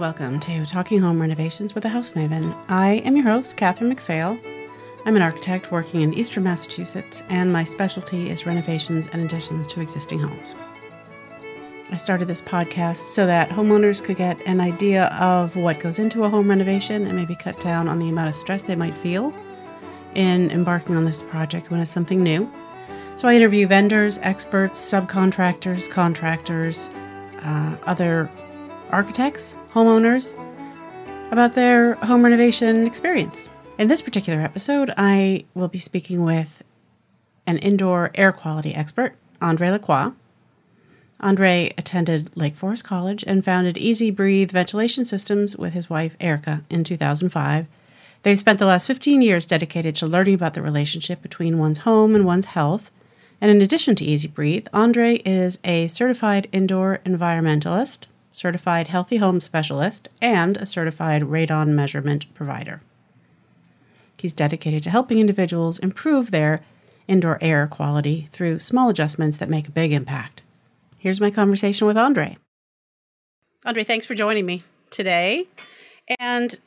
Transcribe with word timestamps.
welcome 0.00 0.40
to 0.40 0.64
Talking 0.64 0.98
Home 1.02 1.20
Renovations 1.20 1.74
with 1.74 1.84
a 1.84 1.90
House 1.90 2.12
Maven. 2.12 2.56
I 2.70 3.02
am 3.04 3.16
your 3.16 3.26
host, 3.26 3.58
Catherine 3.58 3.94
McPhail. 3.94 4.40
I'm 5.04 5.14
an 5.14 5.20
architect 5.20 5.70
working 5.70 6.00
in 6.00 6.14
eastern 6.14 6.44
Massachusetts, 6.44 7.22
and 7.28 7.52
my 7.52 7.64
specialty 7.64 8.30
is 8.30 8.46
renovations 8.46 9.08
and 9.08 9.20
additions 9.20 9.68
to 9.68 9.82
existing 9.82 10.18
homes. 10.18 10.54
I 11.90 11.96
started 11.96 12.28
this 12.28 12.40
podcast 12.40 13.08
so 13.08 13.26
that 13.26 13.50
homeowners 13.50 14.02
could 14.02 14.16
get 14.16 14.40
an 14.46 14.58
idea 14.58 15.04
of 15.20 15.54
what 15.54 15.80
goes 15.80 15.98
into 15.98 16.24
a 16.24 16.30
home 16.30 16.48
renovation 16.48 17.06
and 17.06 17.14
maybe 17.14 17.36
cut 17.36 17.60
down 17.60 17.86
on 17.86 17.98
the 17.98 18.08
amount 18.08 18.30
of 18.30 18.36
stress 18.36 18.62
they 18.62 18.76
might 18.76 18.96
feel 18.96 19.34
in 20.14 20.50
embarking 20.50 20.96
on 20.96 21.04
this 21.04 21.22
project 21.22 21.70
when 21.70 21.78
it's 21.78 21.90
something 21.90 22.22
new. 22.22 22.50
So 23.16 23.28
I 23.28 23.34
interview 23.34 23.66
vendors, 23.66 24.18
experts, 24.22 24.80
subcontractors, 24.80 25.90
contractors, 25.90 26.88
uh, 27.42 27.76
other 27.84 28.30
architects, 28.92 29.56
homeowners 29.72 30.34
about 31.30 31.54
their 31.54 31.94
home 31.94 32.22
renovation 32.22 32.86
experience. 32.86 33.48
In 33.78 33.88
this 33.88 34.02
particular 34.02 34.40
episode, 34.40 34.92
I 34.96 35.44
will 35.54 35.68
be 35.68 35.78
speaking 35.78 36.24
with 36.24 36.62
an 37.46 37.58
indoor 37.58 38.10
air 38.14 38.32
quality 38.32 38.74
expert, 38.74 39.14
Andre 39.40 39.70
Lacroix. 39.70 40.12
Andre 41.20 41.72
attended 41.76 42.34
Lake 42.36 42.56
Forest 42.56 42.84
College 42.84 43.24
and 43.26 43.44
founded 43.44 43.76
Easy 43.76 44.10
Breathe 44.10 44.50
Ventilation 44.50 45.04
Systems 45.04 45.56
with 45.56 45.72
his 45.72 45.90
wife, 45.90 46.16
Erica, 46.18 46.62
in 46.70 46.82
2005. 46.82 47.66
They've 48.22 48.38
spent 48.38 48.58
the 48.58 48.66
last 48.66 48.86
15 48.86 49.22
years 49.22 49.46
dedicated 49.46 49.94
to 49.96 50.06
learning 50.06 50.34
about 50.34 50.54
the 50.54 50.62
relationship 50.62 51.22
between 51.22 51.58
one's 51.58 51.78
home 51.78 52.14
and 52.14 52.26
one's 52.26 52.46
health. 52.46 52.90
And 53.40 53.50
in 53.50 53.62
addition 53.62 53.94
to 53.96 54.04
Easy 54.04 54.28
Breathe, 54.28 54.66
Andre 54.72 55.16
is 55.24 55.58
a 55.64 55.86
certified 55.86 56.48
indoor 56.52 57.00
environmentalist, 57.06 58.06
certified 58.32 58.88
healthy 58.88 59.16
home 59.16 59.40
specialist, 59.40 60.08
and 60.20 60.56
a 60.56 60.66
certified 60.66 61.22
radon 61.22 61.68
measurement 61.68 62.32
provider. 62.34 62.80
He's 64.18 64.32
dedicated 64.32 64.82
to 64.84 64.90
helping 64.90 65.18
individuals 65.18 65.78
improve 65.78 66.30
their 66.30 66.60
indoor 67.08 67.38
air 67.40 67.66
quality 67.66 68.28
through 68.30 68.58
small 68.58 68.88
adjustments 68.88 69.36
that 69.38 69.48
make 69.48 69.66
a 69.66 69.72
big 69.72 69.92
impact. 69.92 70.42
Here's 70.98 71.20
my 71.20 71.30
conversation 71.30 71.86
with 71.86 71.96
Andre. 71.96 72.36
Andre, 73.64 73.84
thanks 73.84 74.06
for 74.06 74.14
joining 74.14 74.46
me 74.46 74.62
today. 74.90 75.46
And 76.18 76.58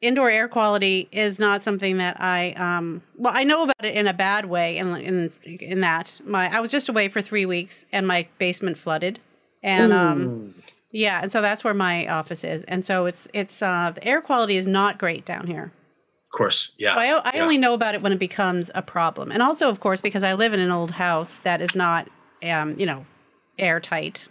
indoor 0.00 0.30
air 0.30 0.48
quality 0.48 1.08
is 1.12 1.38
not 1.38 1.62
something 1.62 1.98
that 1.98 2.20
I 2.20 2.52
um, 2.52 3.02
well 3.16 3.32
I 3.36 3.44
know 3.44 3.64
about 3.64 3.84
it 3.84 3.94
in 3.94 4.06
a 4.06 4.14
bad 4.14 4.46
way 4.46 4.78
in 4.78 4.96
in 4.96 5.32
in 5.44 5.80
that 5.80 6.20
my 6.24 6.54
I 6.54 6.60
was 6.60 6.70
just 6.70 6.88
away 6.88 7.08
for 7.08 7.20
3 7.20 7.44
weeks 7.46 7.84
and 7.92 8.06
my 8.06 8.26
basement 8.38 8.78
flooded 8.78 9.20
and 9.62 9.92
um 9.92 10.54
yeah 10.92 11.20
and 11.22 11.30
so 11.30 11.40
that's 11.40 11.62
where 11.62 11.74
my 11.74 12.06
office 12.08 12.44
is 12.44 12.64
and 12.64 12.84
so 12.84 13.06
it's 13.06 13.28
it's 13.34 13.62
uh 13.62 13.90
the 13.94 14.04
air 14.04 14.20
quality 14.20 14.56
is 14.56 14.66
not 14.66 14.98
great 14.98 15.24
down 15.24 15.46
here. 15.46 15.72
Of 16.24 16.36
course, 16.36 16.74
yeah. 16.78 16.94
I, 16.94 17.06
I 17.24 17.32
yeah. 17.34 17.42
only 17.42 17.58
know 17.58 17.74
about 17.74 17.96
it 17.96 18.02
when 18.02 18.12
it 18.12 18.20
becomes 18.20 18.70
a 18.74 18.82
problem. 18.82 19.32
And 19.32 19.42
also 19.42 19.68
of 19.68 19.80
course 19.80 20.00
because 20.00 20.22
I 20.22 20.34
live 20.34 20.52
in 20.52 20.60
an 20.60 20.70
old 20.70 20.92
house 20.92 21.36
that 21.40 21.60
is 21.60 21.74
not 21.74 22.08
um 22.42 22.78
you 22.78 22.86
know 22.86 23.04
airtight 23.58 24.28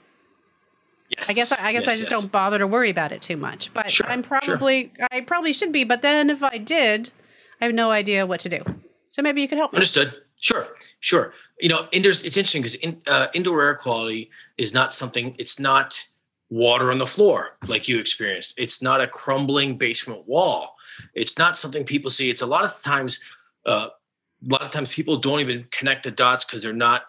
Yes. 1.09 1.29
I 1.29 1.33
guess 1.33 1.51
I 1.51 1.71
guess 1.71 1.85
yes, 1.85 1.95
I 1.95 1.97
just 1.97 2.11
yes. 2.11 2.21
don't 2.21 2.31
bother 2.31 2.59
to 2.59 2.67
worry 2.67 2.89
about 2.91 3.11
it 3.11 3.21
too 3.21 3.35
much. 3.35 3.73
But 3.73 3.89
Sure, 3.89 4.07
I'm 4.07 4.21
sure. 4.21 4.39
probably 4.41 4.91
I 5.11 5.21
probably 5.21 5.53
should 5.53 5.71
be. 5.71 5.83
But 5.83 6.01
then 6.03 6.29
if 6.29 6.43
I 6.43 6.57
did, 6.59 7.09
I 7.59 7.65
have 7.65 7.73
no 7.73 7.89
idea 7.91 8.25
what 8.27 8.39
to 8.41 8.49
do. 8.49 8.63
So 9.09 9.21
maybe 9.23 9.41
you 9.41 9.47
could 9.47 9.57
help 9.57 9.73
me. 9.73 9.77
Understood. 9.77 10.13
Sure, 10.39 10.67
sure. 11.01 11.33
You 11.59 11.67
know, 11.69 11.87
indoors. 11.91 12.21
It's 12.21 12.37
interesting 12.37 12.61
because 12.61 12.75
in, 12.75 13.01
uh, 13.07 13.27
indoor 13.33 13.61
air 13.61 13.75
quality 13.75 14.31
is 14.57 14.73
not 14.73 14.93
something. 14.93 15.35
It's 15.37 15.59
not 15.59 16.07
water 16.49 16.91
on 16.91 16.97
the 16.97 17.05
floor 17.05 17.57
like 17.67 17.87
you 17.87 17.99
experienced. 17.99 18.55
It's 18.57 18.81
not 18.81 19.01
a 19.01 19.07
crumbling 19.07 19.77
basement 19.77 20.27
wall. 20.27 20.77
It's 21.13 21.37
not 21.37 21.57
something 21.57 21.83
people 21.83 22.09
see. 22.09 22.29
It's 22.29 22.41
a 22.41 22.45
lot 22.47 22.63
of 22.63 22.81
times. 22.81 23.19
Uh, 23.65 23.89
a 24.41 24.51
lot 24.51 24.61
of 24.61 24.69
times 24.69 24.93
people 24.93 25.17
don't 25.17 25.41
even 25.41 25.65
connect 25.71 26.03
the 26.03 26.11
dots 26.11 26.45
because 26.45 26.63
they're 26.63 26.71
not 26.71 27.03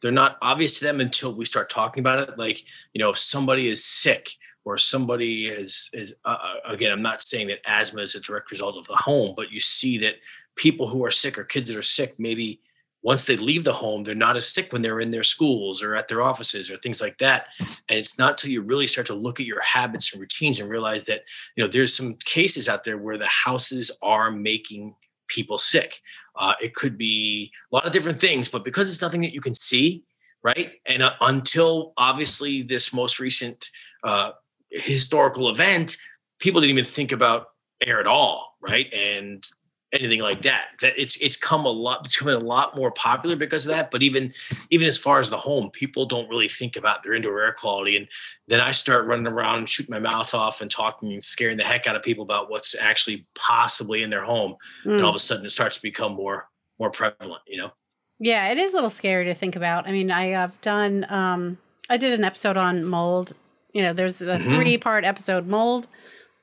they're 0.00 0.10
not 0.10 0.38
obvious 0.42 0.78
to 0.78 0.84
them 0.84 1.00
until 1.00 1.34
we 1.34 1.44
start 1.44 1.70
talking 1.70 2.00
about 2.00 2.28
it 2.28 2.36
like 2.36 2.64
you 2.92 3.00
know 3.00 3.10
if 3.10 3.18
somebody 3.18 3.68
is 3.68 3.84
sick 3.84 4.30
or 4.64 4.76
somebody 4.76 5.46
is 5.46 5.88
is 5.92 6.16
uh, 6.24 6.36
uh, 6.42 6.72
again 6.72 6.90
i'm 6.90 7.02
not 7.02 7.22
saying 7.22 7.46
that 7.46 7.60
asthma 7.64 8.02
is 8.02 8.16
a 8.16 8.20
direct 8.20 8.50
result 8.50 8.76
of 8.76 8.86
the 8.88 8.96
home 8.96 9.34
but 9.36 9.52
you 9.52 9.60
see 9.60 9.98
that 9.98 10.14
people 10.58 10.88
who 10.88 11.04
are 11.04 11.10
sick 11.10 11.38
or 11.38 11.44
kids 11.44 11.68
that 11.68 11.78
are 11.78 11.82
sick 11.82 12.14
maybe 12.18 12.60
once 13.02 13.26
they 13.26 13.36
leave 13.36 13.64
the 13.64 13.72
home 13.72 14.02
they're 14.02 14.14
not 14.14 14.36
as 14.36 14.46
sick 14.46 14.72
when 14.72 14.82
they're 14.82 15.00
in 15.00 15.10
their 15.10 15.22
schools 15.22 15.82
or 15.82 15.94
at 15.94 16.08
their 16.08 16.20
offices 16.20 16.70
or 16.70 16.76
things 16.76 17.00
like 17.00 17.16
that 17.18 17.46
and 17.60 17.98
it's 17.98 18.18
not 18.18 18.32
until 18.32 18.50
you 18.50 18.60
really 18.60 18.86
start 18.86 19.06
to 19.06 19.14
look 19.14 19.40
at 19.40 19.46
your 19.46 19.62
habits 19.62 20.12
and 20.12 20.20
routines 20.20 20.60
and 20.60 20.68
realize 20.68 21.04
that 21.04 21.22
you 21.56 21.64
know 21.64 21.70
there's 21.70 21.96
some 21.96 22.16
cases 22.24 22.68
out 22.68 22.84
there 22.84 22.98
where 22.98 23.16
the 23.16 23.26
houses 23.28 23.96
are 24.02 24.30
making 24.30 24.94
people 25.28 25.58
sick 25.58 26.00
uh, 26.38 26.54
it 26.62 26.74
could 26.74 26.96
be 26.96 27.52
a 27.72 27.74
lot 27.74 27.84
of 27.84 27.92
different 27.92 28.20
things, 28.20 28.48
but 28.48 28.64
because 28.64 28.88
it's 28.88 29.02
nothing 29.02 29.20
that 29.22 29.34
you 29.34 29.40
can 29.40 29.54
see, 29.54 30.04
right? 30.42 30.70
And 30.86 31.02
uh, 31.02 31.12
until 31.20 31.92
obviously 31.98 32.62
this 32.62 32.94
most 32.94 33.18
recent 33.18 33.68
uh, 34.04 34.30
historical 34.70 35.50
event, 35.50 35.96
people 36.38 36.60
didn't 36.60 36.78
even 36.78 36.84
think 36.84 37.10
about 37.10 37.48
air 37.84 37.98
at 37.98 38.06
all, 38.06 38.56
right? 38.62 38.90
And 38.92 39.44
anything 39.92 40.20
like 40.20 40.42
that. 40.42 40.66
That 40.80 40.94
it's 40.96 41.16
it's 41.22 41.36
come 41.36 41.64
a 41.64 41.70
lot, 41.70 42.04
it's 42.04 42.16
becoming 42.16 42.40
a 42.40 42.44
lot 42.44 42.76
more 42.76 42.90
popular 42.90 43.36
because 43.36 43.66
of 43.66 43.74
that. 43.74 43.90
But 43.90 44.02
even 44.02 44.32
even 44.70 44.86
as 44.86 44.98
far 44.98 45.18
as 45.18 45.30
the 45.30 45.36
home, 45.36 45.70
people 45.70 46.06
don't 46.06 46.28
really 46.28 46.48
think 46.48 46.76
about 46.76 47.02
their 47.02 47.14
indoor 47.14 47.40
air 47.42 47.52
quality. 47.52 47.96
And 47.96 48.06
then 48.46 48.60
I 48.60 48.70
start 48.72 49.06
running 49.06 49.26
around 49.26 49.58
and 49.58 49.68
shooting 49.68 49.92
my 49.92 49.98
mouth 49.98 50.34
off 50.34 50.60
and 50.60 50.70
talking 50.70 51.12
and 51.12 51.22
scaring 51.22 51.56
the 51.56 51.64
heck 51.64 51.86
out 51.86 51.96
of 51.96 52.02
people 52.02 52.22
about 52.22 52.50
what's 52.50 52.74
actually 52.78 53.26
possibly 53.34 54.02
in 54.02 54.10
their 54.10 54.24
home 54.24 54.56
and 54.84 55.02
all 55.02 55.10
of 55.10 55.16
a 55.16 55.18
sudden 55.18 55.44
it 55.46 55.50
starts 55.50 55.76
to 55.76 55.82
become 55.82 56.12
more 56.12 56.48
more 56.78 56.90
prevalent 56.90 57.42
you 57.46 57.56
know 57.56 57.70
Yeah, 58.18 58.50
it 58.50 58.58
is 58.58 58.72
a 58.72 58.76
little 58.76 58.90
scary 58.90 59.24
to 59.26 59.34
think 59.34 59.54
about. 59.56 59.86
I 59.86 59.92
mean, 59.92 60.10
I 60.10 60.26
have 60.26 60.58
done. 60.60 61.06
Um, 61.08 61.58
I 61.90 61.96
did 61.96 62.18
an 62.18 62.24
episode 62.24 62.56
on 62.56 62.84
mold. 62.84 63.34
You 63.72 63.82
know, 63.82 63.92
there's 63.92 64.20
a 64.22 64.36
Mhm. 64.36 64.48
three 64.48 64.78
part 64.78 65.04
episode: 65.04 65.46
mold, 65.46 65.88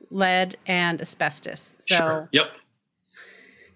lead, 0.10 0.58
and 0.68 1.02
asbestos. 1.02 1.76
So 1.80 1.96
sure 1.96 2.30
yep 2.32 2.52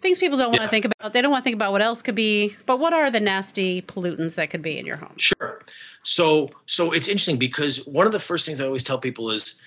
things 0.02 0.18
people 0.20 0.38
don't 0.38 0.48
want 0.50 0.58
to 0.60 0.64
Yeah. 0.64 0.70
think 0.70 0.86
about. 0.86 1.14
They 1.14 1.22
don't 1.22 1.32
want 1.32 1.44
to 1.44 1.46
think 1.46 1.56
about 1.56 1.72
what 1.72 1.82
else 1.82 2.02
could 2.02 2.16
be. 2.16 2.56
But 2.66 2.80
what 2.80 2.94
are 2.94 3.10
the 3.12 3.20
nasty 3.20 3.82
pollutants 3.82 4.36
that 4.36 4.50
could 4.50 4.62
be 4.62 4.78
in 4.78 4.86
your 4.86 4.98
home? 4.98 5.14
sure 5.18 5.62
so 6.04 6.50
so 6.66 6.92
it's 6.92 7.08
interesting 7.08 7.38
because 7.38 7.86
one 7.86 8.06
of 8.06 8.12
the 8.14 8.20
first 8.20 8.46
things 8.46 8.62
i 8.62 8.66
always 8.66 8.84
tell 8.84 8.98
people 8.98 9.30
is 9.32 9.60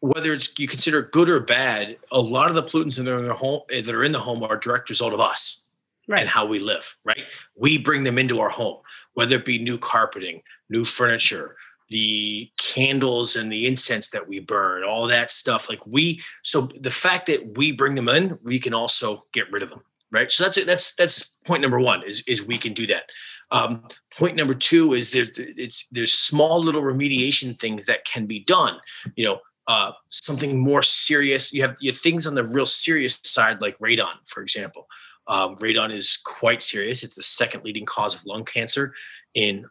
whether 0.00 0.32
it's 0.32 0.56
you 0.58 0.68
consider 0.68 1.02
good 1.02 1.28
or 1.28 1.40
bad 1.40 1.96
a 2.12 2.20
lot 2.20 2.48
of 2.48 2.54
the 2.54 2.62
pollutants 2.62 2.96
that 2.96 3.08
are 3.12 3.18
in 3.18 3.26
the 3.26 3.34
home 3.34 3.62
eh, 3.70 3.80
that 3.80 3.92
are 3.94 4.04
in 4.04 4.12
the 4.12 4.20
home 4.20 4.42
are 4.44 4.56
a 4.56 4.60
direct 4.60 4.88
result 4.88 5.12
of 5.12 5.20
us 5.20 5.66
Right. 6.06 6.20
and 6.20 6.28
how 6.30 6.46
we 6.46 6.58
live, 6.58 6.96
right? 7.04 7.24
We 7.56 7.76
bring 7.76 8.04
them 8.04 8.18
into 8.18 8.40
our 8.40 8.48
home, 8.48 8.78
whether 9.12 9.36
it 9.36 9.44
be 9.44 9.58
new 9.58 9.76
carpeting, 9.76 10.40
new 10.70 10.82
furniture, 10.84 11.56
the 11.90 12.50
candles 12.74 13.36
and 13.36 13.50
the 13.50 13.66
incense 13.66 14.10
that 14.10 14.28
we 14.28 14.40
burn, 14.40 14.84
all 14.84 15.06
that 15.06 15.30
stuff. 15.30 15.68
Like 15.68 15.86
we, 15.86 16.20
so 16.42 16.68
the 16.78 16.90
fact 16.90 17.26
that 17.26 17.56
we 17.56 17.72
bring 17.72 17.94
them 17.94 18.08
in, 18.08 18.38
we 18.42 18.58
can 18.58 18.74
also 18.74 19.24
get 19.32 19.50
rid 19.52 19.62
of 19.62 19.70
them, 19.70 19.80
right? 20.10 20.30
So 20.30 20.44
that's 20.44 20.58
it. 20.58 20.66
That's 20.66 20.94
that's 20.94 21.36
point 21.44 21.62
number 21.62 21.80
one 21.80 22.02
is 22.06 22.22
is 22.26 22.46
we 22.46 22.58
can 22.58 22.74
do 22.74 22.86
that. 22.86 23.10
Um, 23.50 23.84
point 24.16 24.36
number 24.36 24.54
two 24.54 24.92
is 24.92 25.12
there's 25.12 25.38
it's 25.38 25.86
there's 25.90 26.12
small 26.12 26.62
little 26.62 26.82
remediation 26.82 27.58
things 27.58 27.86
that 27.86 28.04
can 28.04 28.26
be 28.26 28.40
done. 28.40 28.78
You 29.16 29.24
know, 29.24 29.40
uh, 29.66 29.92
something 30.10 30.58
more 30.58 30.82
serious. 30.82 31.52
You 31.52 31.62
have 31.62 31.76
you 31.80 31.90
have 31.90 31.98
things 31.98 32.26
on 32.26 32.34
the 32.34 32.44
real 32.44 32.66
serious 32.66 33.18
side, 33.22 33.62
like 33.62 33.78
radon, 33.78 34.14
for 34.26 34.42
example. 34.42 34.88
Um, 35.26 35.56
radon 35.56 35.92
is 35.92 36.18
quite 36.24 36.62
serious. 36.62 37.02
It's 37.02 37.14
the 37.14 37.22
second 37.22 37.64
leading 37.64 37.84
cause 37.84 38.14
of 38.14 38.24
lung 38.24 38.44
cancer 38.44 38.94
in 39.34 39.66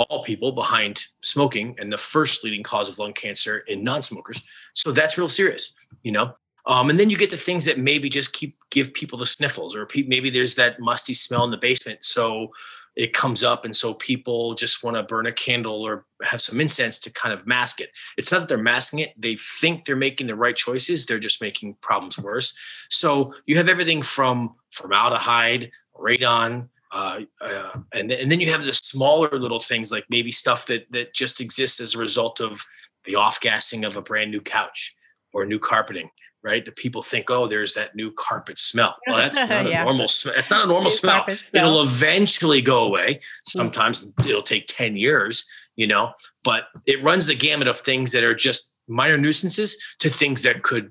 all 0.00 0.22
people 0.22 0.52
behind 0.52 1.06
smoking, 1.22 1.76
and 1.78 1.92
the 1.92 1.98
first 1.98 2.44
leading 2.44 2.62
cause 2.62 2.88
of 2.88 2.98
lung 2.98 3.12
cancer 3.12 3.58
in 3.68 3.84
non-smokers. 3.84 4.42
So 4.74 4.92
that's 4.92 5.18
real 5.18 5.28
serious, 5.28 5.74
you 6.02 6.12
know. 6.12 6.34
Um, 6.66 6.90
and 6.90 6.98
then 6.98 7.10
you 7.10 7.16
get 7.16 7.30
to 7.30 7.36
things 7.36 7.64
that 7.64 7.78
maybe 7.78 8.08
just 8.08 8.32
keep 8.32 8.56
give 8.70 8.92
people 8.92 9.18
the 9.18 9.26
sniffles, 9.26 9.74
or 9.74 9.86
pe- 9.86 10.02
maybe 10.02 10.30
there's 10.30 10.54
that 10.56 10.80
musty 10.80 11.14
smell 11.14 11.44
in 11.44 11.50
the 11.50 11.56
basement, 11.56 12.04
so 12.04 12.52
it 12.96 13.12
comes 13.12 13.42
up, 13.42 13.64
and 13.64 13.74
so 13.74 13.94
people 13.94 14.54
just 14.54 14.82
want 14.84 14.96
to 14.96 15.02
burn 15.02 15.26
a 15.26 15.32
candle 15.32 15.82
or 15.82 16.04
have 16.22 16.40
some 16.40 16.60
incense 16.60 16.98
to 16.98 17.12
kind 17.12 17.32
of 17.32 17.46
mask 17.46 17.80
it. 17.80 17.90
It's 18.18 18.30
not 18.30 18.40
that 18.40 18.48
they're 18.48 18.58
masking 18.58 18.98
it; 19.00 19.14
they 19.16 19.36
think 19.36 19.84
they're 19.84 19.96
making 19.96 20.26
the 20.26 20.34
right 20.34 20.56
choices. 20.56 21.06
They're 21.06 21.18
just 21.18 21.40
making 21.40 21.76
problems 21.80 22.18
worse. 22.18 22.58
So 22.90 23.34
you 23.46 23.56
have 23.56 23.68
everything 23.68 24.02
from 24.02 24.54
formaldehyde, 24.70 25.70
radon, 25.98 26.68
uh, 26.92 27.20
uh, 27.40 27.70
and 27.92 28.10
and 28.10 28.30
then 28.32 28.40
you 28.40 28.50
have 28.50 28.64
the 28.64 28.72
smaller 28.72 29.30
little 29.38 29.58
things 29.60 29.92
like 29.92 30.04
maybe 30.10 30.30
stuff 30.32 30.66
that 30.66 30.90
that 30.92 31.14
just 31.14 31.40
exists 31.40 31.80
as 31.80 31.94
a 31.94 31.98
result 31.98 32.40
of 32.40 32.64
the 33.04 33.14
off 33.14 33.40
gassing 33.40 33.84
of 33.84 33.96
a 33.96 34.02
brand 34.02 34.30
new 34.30 34.40
couch 34.40 34.94
or 35.32 35.44
new 35.46 35.58
carpeting. 35.58 36.10
Right, 36.42 36.64
the 36.64 36.72
people 36.72 37.02
think, 37.02 37.30
oh, 37.30 37.46
there's 37.46 37.74
that 37.74 37.94
new 37.94 38.10
carpet 38.12 38.56
smell. 38.56 38.96
Well, 39.06 39.18
that's 39.18 39.38
not 39.48 39.66
Yeah. 39.66 39.82
a 39.82 39.84
normal. 39.84 40.08
smell 40.08 40.34
it's 40.38 40.50
not 40.50 40.64
a 40.64 40.66
normal 40.66 40.88
smell. 40.90 41.28
smell. 41.28 41.66
It'll 41.66 41.82
eventually 41.82 42.62
go 42.62 42.82
away. 42.84 43.20
Sometimes 43.46 44.08
it'll 44.26 44.40
take 44.40 44.64
ten 44.66 44.96
years, 44.96 45.44
you 45.76 45.86
know. 45.86 46.12
But 46.42 46.64
it 46.86 47.02
runs 47.02 47.26
the 47.26 47.34
gamut 47.34 47.68
of 47.68 47.76
things 47.78 48.12
that 48.12 48.24
are 48.24 48.34
just 48.34 48.72
minor 48.88 49.18
nuisances 49.18 49.76
to 49.98 50.08
things 50.08 50.40
that 50.44 50.62
could, 50.62 50.90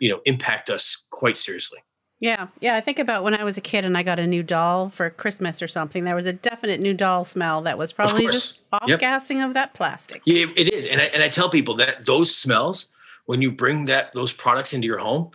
you 0.00 0.08
know, 0.08 0.20
impact 0.24 0.68
us 0.68 1.06
quite 1.12 1.36
seriously. 1.36 1.78
Yeah, 2.20 2.48
yeah. 2.60 2.74
I 2.74 2.80
think 2.80 2.98
about 2.98 3.22
when 3.22 3.34
I 3.34 3.44
was 3.44 3.56
a 3.56 3.60
kid 3.60 3.84
and 3.84 3.96
I 3.96 4.02
got 4.02 4.18
a 4.18 4.26
new 4.26 4.42
doll 4.42 4.88
for 4.88 5.08
Christmas 5.10 5.62
or 5.62 5.68
something. 5.68 6.04
There 6.04 6.16
was 6.16 6.26
a 6.26 6.32
definite 6.32 6.80
new 6.80 6.92
doll 6.92 7.22
smell 7.22 7.62
that 7.62 7.78
was 7.78 7.92
probably 7.92 8.26
just 8.26 8.60
off 8.72 8.88
yep. 8.88 8.98
gassing 8.98 9.40
of 9.40 9.54
that 9.54 9.74
plastic. 9.74 10.22
Yeah, 10.24 10.46
it 10.56 10.72
is, 10.72 10.84
and 10.84 11.00
I, 11.00 11.04
and 11.04 11.22
I 11.22 11.28
tell 11.28 11.48
people 11.48 11.74
that 11.76 12.06
those 12.06 12.34
smells 12.34 12.88
when 13.26 13.42
you 13.42 13.52
bring 13.52 13.84
that 13.84 14.12
those 14.14 14.32
products 14.32 14.72
into 14.72 14.88
your 14.88 14.98
home, 14.98 15.30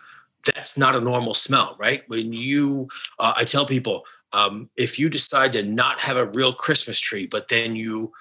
that's 0.53 0.77
not 0.77 0.95
a 0.95 0.99
normal 0.99 1.33
smell, 1.35 1.75
right? 1.79 2.03
When 2.07 2.33
you, 2.33 2.89
uh, 3.19 3.33
I 3.37 3.43
tell 3.43 3.65
people, 3.65 4.03
um, 4.33 4.69
if 4.75 4.97
you 4.97 5.09
decide 5.09 5.53
to 5.53 5.63
not 5.63 6.01
have 6.01 6.17
a 6.17 6.25
real 6.25 6.53
Christmas 6.53 6.99
tree, 6.99 7.27
but 7.27 7.49
then 7.49 7.75
you 7.75 8.11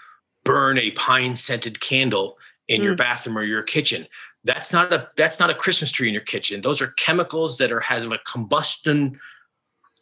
burn 0.44 0.76
a 0.76 0.90
pine 0.92 1.34
scented 1.34 1.80
candle 1.80 2.36
in 2.68 2.82
mm. 2.82 2.84
your 2.84 2.94
bathroom 2.94 3.38
or 3.38 3.44
your 3.44 3.62
kitchen, 3.62 4.06
that's 4.44 4.72
not 4.72 4.92
a 4.92 5.08
that's 5.16 5.38
not 5.38 5.50
a 5.50 5.54
Christmas 5.54 5.90
tree 5.90 6.08
in 6.08 6.14
your 6.14 6.22
kitchen. 6.22 6.60
Those 6.60 6.82
are 6.82 6.88
chemicals 6.88 7.58
that 7.58 7.72
are 7.72 7.80
has 7.80 8.04
a 8.04 8.18
combustion 8.18 9.20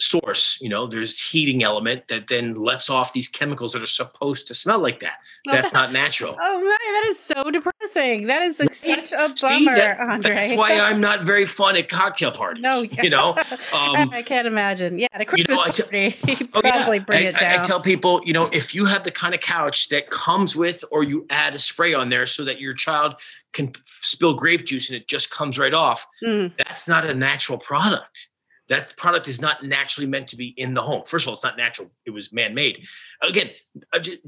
source 0.00 0.58
you 0.61 0.69
know 0.69 0.87
there's 0.87 1.20
heating 1.20 1.62
element 1.62 2.08
that 2.08 2.29
then 2.29 2.55
lets 2.55 2.88
off 2.88 3.12
these 3.12 3.29
chemicals 3.29 3.73
that 3.73 3.82
are 3.82 3.87
supposed 3.87 4.47
to 4.47 4.55
smell 4.55 4.79
like 4.79 5.00
that. 5.00 5.19
That's 5.44 5.73
not 5.73 5.93
natural. 5.93 6.37
Oh 6.41 6.58
man 6.58 6.64
that 6.69 7.05
is 7.08 7.19
so 7.19 7.50
depressing. 7.50 8.26
That 8.26 8.43
is 8.43 8.61
like 8.61 8.75
such 8.75 9.12
a 9.12 9.35
bummer 9.41 9.75
that, 9.75 10.00
andre. 10.00 10.35
that's 10.35 10.56
why 10.56 10.79
i'm 10.81 11.00
not 11.00 11.23
very 11.23 11.44
fun 11.44 11.76
at 11.76 11.88
cocktail 11.88 12.31
parties 12.31 12.62
no 12.62 12.82
yeah. 12.82 13.02
you 13.02 13.11
know? 13.11 13.31
um, 13.75 14.11
i 14.12 14.23
can't 14.25 14.47
imagine. 14.47 14.99
Yeah 14.99 15.06
the 15.17 15.25
christmas 15.25 15.79
you 15.79 15.85
know, 15.85 16.11
party 16.11 16.44
probably 16.53 16.62
oh, 16.62 16.93
yeah. 16.93 16.99
bring 17.05 17.26
I, 17.26 17.29
it 17.29 17.35
down 17.37 17.53
I, 17.53 17.61
I 17.61 17.62
tell 17.62 17.81
people 17.81 18.20
you 18.25 18.32
know 18.32 18.49
if 18.53 18.75
you 18.75 18.87
have 18.87 19.05
the 19.05 19.11
kind 19.11 19.35
of 19.35 19.41
couch 19.41 19.88
that 19.88 20.11
comes 20.11 20.56
with 20.56 20.85
or 20.91 21.05
you 21.05 21.26
add 21.31 21.55
a 21.55 21.58
spray 21.58 21.94
on 21.94 22.08
there 22.08 22.26
so 22.26 22.44
that 22.44 22.61
your 22.61 22.75
child 22.75 23.20
can 23.53 23.73
spill 23.85 24.35
grape 24.35 24.64
juice 24.64 24.91
and 24.91 24.96
it 24.96 25.08
just 25.08 25.31
comes 25.31 25.58
right 25.58 25.75
off 25.75 26.06
mm. 26.23 26.53
that's 26.56 26.88
not 26.88 27.05
a 27.05 27.14
natural 27.14 27.58
product 27.58 28.30
that 28.70 28.96
product 28.96 29.28
is 29.28 29.43
not 29.43 29.64
naturally 29.64 30.06
meant 30.06 30.28
to 30.28 30.37
be 30.37 30.55
in 30.56 30.75
the 30.75 30.81
home. 30.81 31.02
First 31.05 31.26
of 31.26 31.28
all, 31.28 31.34
it's 31.34 31.44
not 31.44 31.58
natural, 31.58 31.90
it 32.06 32.11
was 32.11 32.32
man 32.32 32.55
made. 32.55 32.87
Again, 33.20 33.50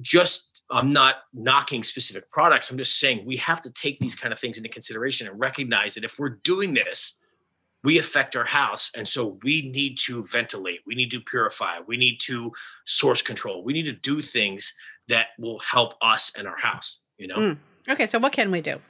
just 0.02 0.60
I'm 0.68 0.92
not 0.92 1.16
knocking 1.32 1.82
specific 1.82 2.28
products. 2.30 2.70
I'm 2.70 2.76
just 2.76 2.98
saying 2.98 3.24
we 3.24 3.36
have 3.36 3.60
to 3.62 3.72
take 3.72 4.00
these 4.00 4.16
kind 4.16 4.32
of 4.32 4.38
things 4.38 4.58
into 4.58 4.68
consideration 4.68 5.28
and 5.28 5.38
recognize 5.38 5.94
that 5.94 6.04
if 6.04 6.18
we're 6.18 6.40
doing 6.42 6.74
this, 6.74 7.18
we 7.84 7.98
affect 7.98 8.36
our 8.36 8.44
house. 8.44 8.90
And 8.96 9.06
so 9.06 9.38
we 9.42 9.70
need 9.70 9.98
to 10.06 10.24
ventilate, 10.24 10.80
we 10.86 10.94
need 10.94 11.10
to 11.12 11.20
purify, 11.20 11.78
we 11.86 11.96
need 11.96 12.18
to 12.22 12.52
source 12.86 13.22
control, 13.22 13.62
we 13.62 13.72
need 13.72 13.86
to 13.86 13.92
do 13.92 14.22
things 14.22 14.74
that 15.08 15.28
will 15.38 15.58
help 15.60 15.94
us 16.00 16.32
and 16.36 16.46
our 16.46 16.58
house, 16.58 17.00
you 17.18 17.26
know? 17.26 17.36
Mm. 17.36 17.58
Okay, 17.88 18.06
so 18.06 18.18
what 18.18 18.32
can 18.32 18.50
we 18.50 18.60
do? 18.60 18.80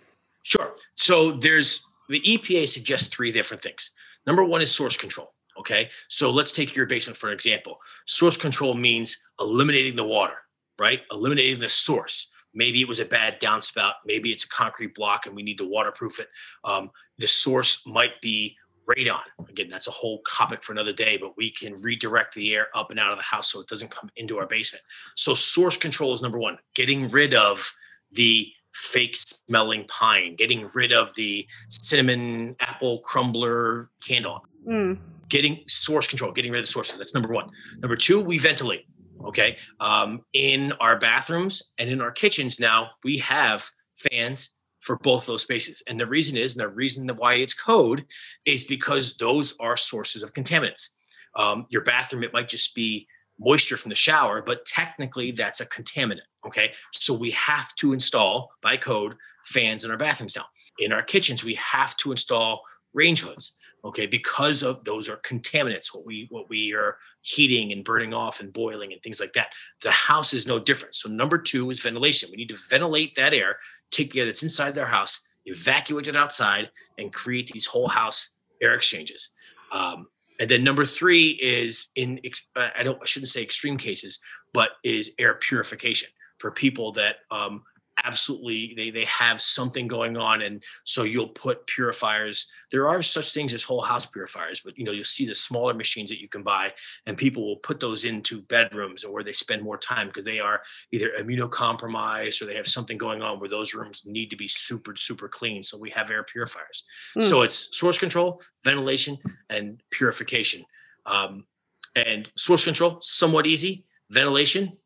Sure. 0.42 0.74
So 0.94 1.32
there's 1.32 1.86
the 2.08 2.20
EPA 2.20 2.68
suggests 2.68 3.08
three 3.08 3.32
different 3.32 3.62
things. 3.62 3.92
Number 4.26 4.44
one 4.44 4.60
is 4.60 4.70
source 4.70 4.96
control. 4.96 5.32
Okay. 5.58 5.90
So 6.08 6.30
let's 6.30 6.52
take 6.52 6.74
your 6.74 6.86
basement 6.86 7.16
for 7.16 7.28
an 7.28 7.34
example. 7.34 7.78
Source 8.06 8.36
control 8.36 8.74
means 8.74 9.22
eliminating 9.40 9.96
the 9.96 10.04
water, 10.04 10.36
right? 10.78 11.00
Eliminating 11.10 11.60
the 11.60 11.68
source. 11.68 12.30
Maybe 12.54 12.80
it 12.80 12.88
was 12.88 13.00
a 13.00 13.04
bad 13.04 13.40
downspout. 13.40 13.94
Maybe 14.04 14.30
it's 14.30 14.44
a 14.44 14.48
concrete 14.48 14.94
block 14.94 15.26
and 15.26 15.34
we 15.34 15.42
need 15.42 15.58
to 15.58 15.68
waterproof 15.68 16.20
it. 16.20 16.28
Um, 16.64 16.90
the 17.18 17.26
source 17.26 17.82
might 17.86 18.20
be 18.20 18.56
radon. 18.88 19.20
Again, 19.48 19.68
that's 19.70 19.88
a 19.88 19.92
whole 19.92 20.22
topic 20.28 20.64
for 20.64 20.72
another 20.72 20.92
day, 20.92 21.16
but 21.16 21.36
we 21.36 21.50
can 21.50 21.80
redirect 21.80 22.34
the 22.34 22.54
air 22.54 22.68
up 22.74 22.90
and 22.90 22.98
out 22.98 23.12
of 23.12 23.18
the 23.18 23.24
house 23.24 23.52
so 23.52 23.60
it 23.60 23.68
doesn't 23.68 23.90
come 23.90 24.10
into 24.16 24.38
our 24.38 24.46
basement. 24.46 24.82
So, 25.14 25.34
source 25.34 25.76
control 25.76 26.12
is 26.12 26.22
number 26.22 26.38
one, 26.38 26.58
getting 26.74 27.10
rid 27.10 27.34
of 27.34 27.72
the 28.10 28.52
fake 28.74 29.14
smelling 29.14 29.84
pine, 29.88 30.34
getting 30.34 30.70
rid 30.74 30.92
of 30.92 31.14
the 31.14 31.46
cinnamon 31.68 32.56
apple 32.60 32.98
crumbler 33.00 33.90
candle. 34.06 34.44
Mm 34.66 34.98
getting 35.32 35.60
source 35.66 36.06
control, 36.06 36.30
getting 36.30 36.52
rid 36.52 36.58
of 36.58 36.66
the 36.66 36.70
sources. 36.70 36.98
That's 36.98 37.14
number 37.14 37.32
one. 37.32 37.50
Number 37.78 37.96
two, 37.96 38.20
we 38.20 38.36
ventilate. 38.36 38.84
Okay. 39.24 39.56
Um, 39.80 40.20
in 40.34 40.72
our 40.72 40.98
bathrooms 40.98 41.62
and 41.78 41.88
in 41.88 42.02
our 42.02 42.10
kitchens 42.12 42.60
now, 42.60 42.90
we 43.02 43.16
have 43.18 43.68
fans 43.94 44.52
for 44.80 44.96
both 44.98 45.24
those 45.24 45.40
spaces. 45.40 45.82
And 45.88 45.98
the 45.98 46.06
reason 46.06 46.36
is, 46.36 46.54
and 46.54 46.60
the 46.60 46.68
reason 46.68 47.08
why 47.16 47.34
it's 47.34 47.54
code 47.54 48.04
is 48.44 48.64
because 48.64 49.16
those 49.16 49.56
are 49.58 49.76
sources 49.76 50.22
of 50.22 50.34
contaminants. 50.34 50.90
Um, 51.34 51.66
your 51.70 51.82
bathroom, 51.82 52.24
it 52.24 52.34
might 52.34 52.48
just 52.50 52.74
be 52.74 53.06
moisture 53.40 53.78
from 53.78 53.88
the 53.88 53.96
shower, 53.96 54.42
but 54.42 54.66
technically 54.66 55.30
that's 55.30 55.60
a 55.60 55.66
contaminant. 55.66 56.26
Okay. 56.46 56.72
So 56.92 57.16
we 57.16 57.30
have 57.30 57.74
to 57.76 57.94
install 57.94 58.50
by 58.60 58.76
code 58.76 59.14
fans 59.44 59.84
in 59.84 59.90
our 59.90 59.96
bathrooms 59.96 60.36
now. 60.36 60.44
In 60.78 60.92
our 60.92 61.02
kitchens, 61.02 61.42
we 61.42 61.54
have 61.54 61.96
to 61.98 62.10
install 62.10 62.64
range 62.94 63.22
hoods 63.22 63.56
okay 63.84 64.06
because 64.06 64.62
of 64.62 64.84
those 64.84 65.08
are 65.08 65.16
contaminants 65.18 65.94
what 65.94 66.04
we 66.04 66.26
what 66.30 66.48
we 66.48 66.74
are 66.74 66.96
heating 67.22 67.72
and 67.72 67.84
burning 67.84 68.12
off 68.12 68.40
and 68.40 68.52
boiling 68.52 68.92
and 68.92 69.02
things 69.02 69.20
like 69.20 69.32
that. 69.32 69.48
The 69.82 69.90
house 69.90 70.34
is 70.34 70.46
no 70.46 70.58
different. 70.58 70.94
So 70.94 71.08
number 71.08 71.38
two 71.38 71.70
is 71.70 71.82
ventilation. 71.82 72.28
We 72.30 72.36
need 72.36 72.48
to 72.50 72.58
ventilate 72.68 73.14
that 73.14 73.32
air 73.32 73.56
take 73.90 74.12
the 74.12 74.20
air 74.20 74.26
that's 74.26 74.42
inside 74.42 74.74
their 74.74 74.86
house 74.86 75.26
evacuate 75.46 76.08
it 76.08 76.16
outside 76.16 76.70
and 76.98 77.12
create 77.12 77.48
these 77.48 77.66
whole 77.66 77.88
house 77.88 78.30
air 78.60 78.74
exchanges. 78.74 79.30
Um, 79.72 80.06
and 80.40 80.48
then 80.48 80.64
number 80.64 80.84
three 80.84 81.38
is 81.42 81.90
in 81.94 82.20
i 82.56 82.82
don't 82.82 82.98
i 83.00 83.04
shouldn't 83.04 83.28
say 83.28 83.42
extreme 83.42 83.76
cases 83.76 84.18
but 84.52 84.70
is 84.82 85.14
air 85.18 85.34
purification 85.34 86.10
for 86.38 86.50
people 86.50 86.90
that 86.92 87.16
um, 87.30 87.62
absolutely 88.04 88.74
they 88.76 88.90
they 88.90 89.04
have 89.04 89.40
something 89.40 89.86
going 89.86 90.16
on 90.16 90.42
and 90.42 90.62
so 90.84 91.02
you'll 91.02 91.28
put 91.28 91.66
purifiers. 91.66 92.50
There 92.70 92.88
are 92.88 93.02
such 93.02 93.32
things 93.32 93.54
as 93.54 93.62
whole 93.62 93.82
house 93.82 94.06
purifiers 94.06 94.60
but 94.60 94.76
you 94.78 94.84
know 94.84 94.92
you'll 94.92 95.04
see 95.04 95.26
the 95.26 95.34
smaller 95.34 95.74
machines 95.74 96.10
that 96.10 96.20
you 96.20 96.28
can 96.28 96.42
buy 96.42 96.72
and 97.06 97.16
people 97.16 97.46
will 97.46 97.56
put 97.56 97.80
those 97.80 98.04
into 98.04 98.42
bedrooms 98.42 99.04
or 99.04 99.12
where 99.12 99.24
they 99.24 99.32
spend 99.32 99.62
more 99.62 99.78
time 99.78 100.08
because 100.08 100.24
they 100.24 100.40
are 100.40 100.62
either 100.92 101.12
immunocompromised 101.20 102.42
or 102.42 102.46
they 102.46 102.56
have 102.56 102.66
something 102.66 102.98
going 102.98 103.22
on 103.22 103.40
where 103.40 103.48
those 103.48 103.74
rooms 103.74 104.02
need 104.06 104.30
to 104.30 104.36
be 104.36 104.48
super 104.48 104.96
super 104.96 105.28
clean 105.28 105.62
so 105.62 105.78
we 105.78 105.90
have 105.90 106.10
air 106.10 106.22
purifiers. 106.22 106.84
Mm. 107.16 107.22
so 107.22 107.42
it's 107.42 107.76
source 107.76 107.98
control 107.98 108.40
ventilation 108.64 109.18
and 109.50 109.82
purification. 109.90 110.64
Um, 111.04 111.46
and 111.94 112.30
source 112.36 112.64
control 112.64 112.98
somewhat 113.00 113.46
easy. 113.46 113.84
Ventilation 114.08 114.78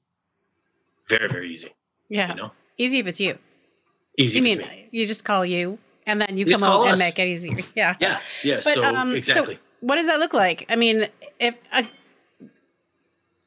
very 1.09 1.29
very 1.29 1.53
easy 1.53 1.71
yeah. 2.09 2.29
you 2.29 2.35
know 2.35 2.51
Easy 2.79 2.99
if 2.99 3.07
it's 3.07 3.21
you. 3.21 3.39
Easy. 4.19 4.39
You 4.39 4.45
mean 4.45 4.63
you 4.91 5.07
just 5.07 5.25
call 5.25 5.45
you 5.45 5.79
and 6.07 6.21
then 6.21 6.37
you, 6.37 6.47
you 6.47 6.53
come 6.53 6.63
home 6.63 6.89
and 6.89 6.99
make 6.99 7.19
it 7.19 7.27
easier. 7.29 7.59
Yeah. 7.75 7.95
Yeah. 8.01 8.19
Yeah. 8.43 8.57
But, 8.57 8.65
so 8.65 8.85
um, 8.85 9.13
exactly. 9.15 9.55
So 9.55 9.61
what 9.81 9.97
does 9.97 10.07
that 10.07 10.19
look 10.21 10.33
like? 10.33 10.67
I 10.69 10.77
mean, 10.77 11.09
if 11.39 11.57
I, 11.73 11.89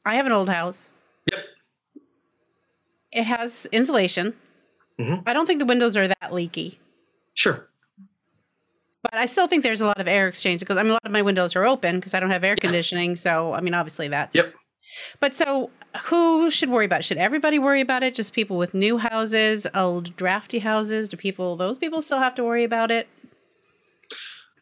I 0.05 0.15
have 0.15 0.25
an 0.25 0.31
old 0.31 0.49
house. 0.49 0.93
Yep. 1.31 1.45
It 3.11 3.23
has 3.23 3.65
insulation. 3.71 4.33
Mm-hmm. 4.99 5.27
I 5.27 5.33
don't 5.33 5.45
think 5.45 5.59
the 5.59 5.65
windows 5.65 5.97
are 5.97 6.07
that 6.07 6.33
leaky. 6.33 6.79
Sure. 7.33 7.67
But 9.01 9.15
I 9.15 9.25
still 9.25 9.47
think 9.47 9.63
there's 9.63 9.81
a 9.81 9.85
lot 9.85 9.99
of 9.99 10.07
air 10.07 10.27
exchange 10.27 10.59
because 10.59 10.77
I 10.77 10.83
mean 10.83 10.91
a 10.91 10.93
lot 10.93 11.05
of 11.05 11.11
my 11.11 11.21
windows 11.21 11.55
are 11.55 11.65
open 11.65 11.95
because 11.95 12.13
I 12.13 12.19
don't 12.19 12.31
have 12.31 12.43
air 12.43 12.55
yeah. 12.57 12.61
conditioning. 12.61 13.15
So 13.15 13.53
I 13.53 13.61
mean 13.61 13.73
obviously 13.73 14.09
that's. 14.09 14.35
Yep. 14.35 14.45
But 15.19 15.33
so 15.33 15.69
who 16.03 16.49
should 16.51 16.69
worry 16.69 16.85
about 16.85 17.01
it? 17.01 17.03
Should 17.03 17.17
everybody 17.17 17.59
worry 17.59 17.81
about 17.81 18.03
it? 18.03 18.13
Just 18.13 18.33
people 18.33 18.57
with 18.57 18.73
new 18.73 18.97
houses, 18.97 19.67
old 19.73 20.15
drafty 20.15 20.59
houses? 20.59 21.09
Do 21.09 21.17
people 21.17 21.55
those 21.55 21.77
people 21.77 22.01
still 22.01 22.19
have 22.19 22.35
to 22.35 22.43
worry 22.43 22.63
about 22.63 22.91
it? 22.91 23.07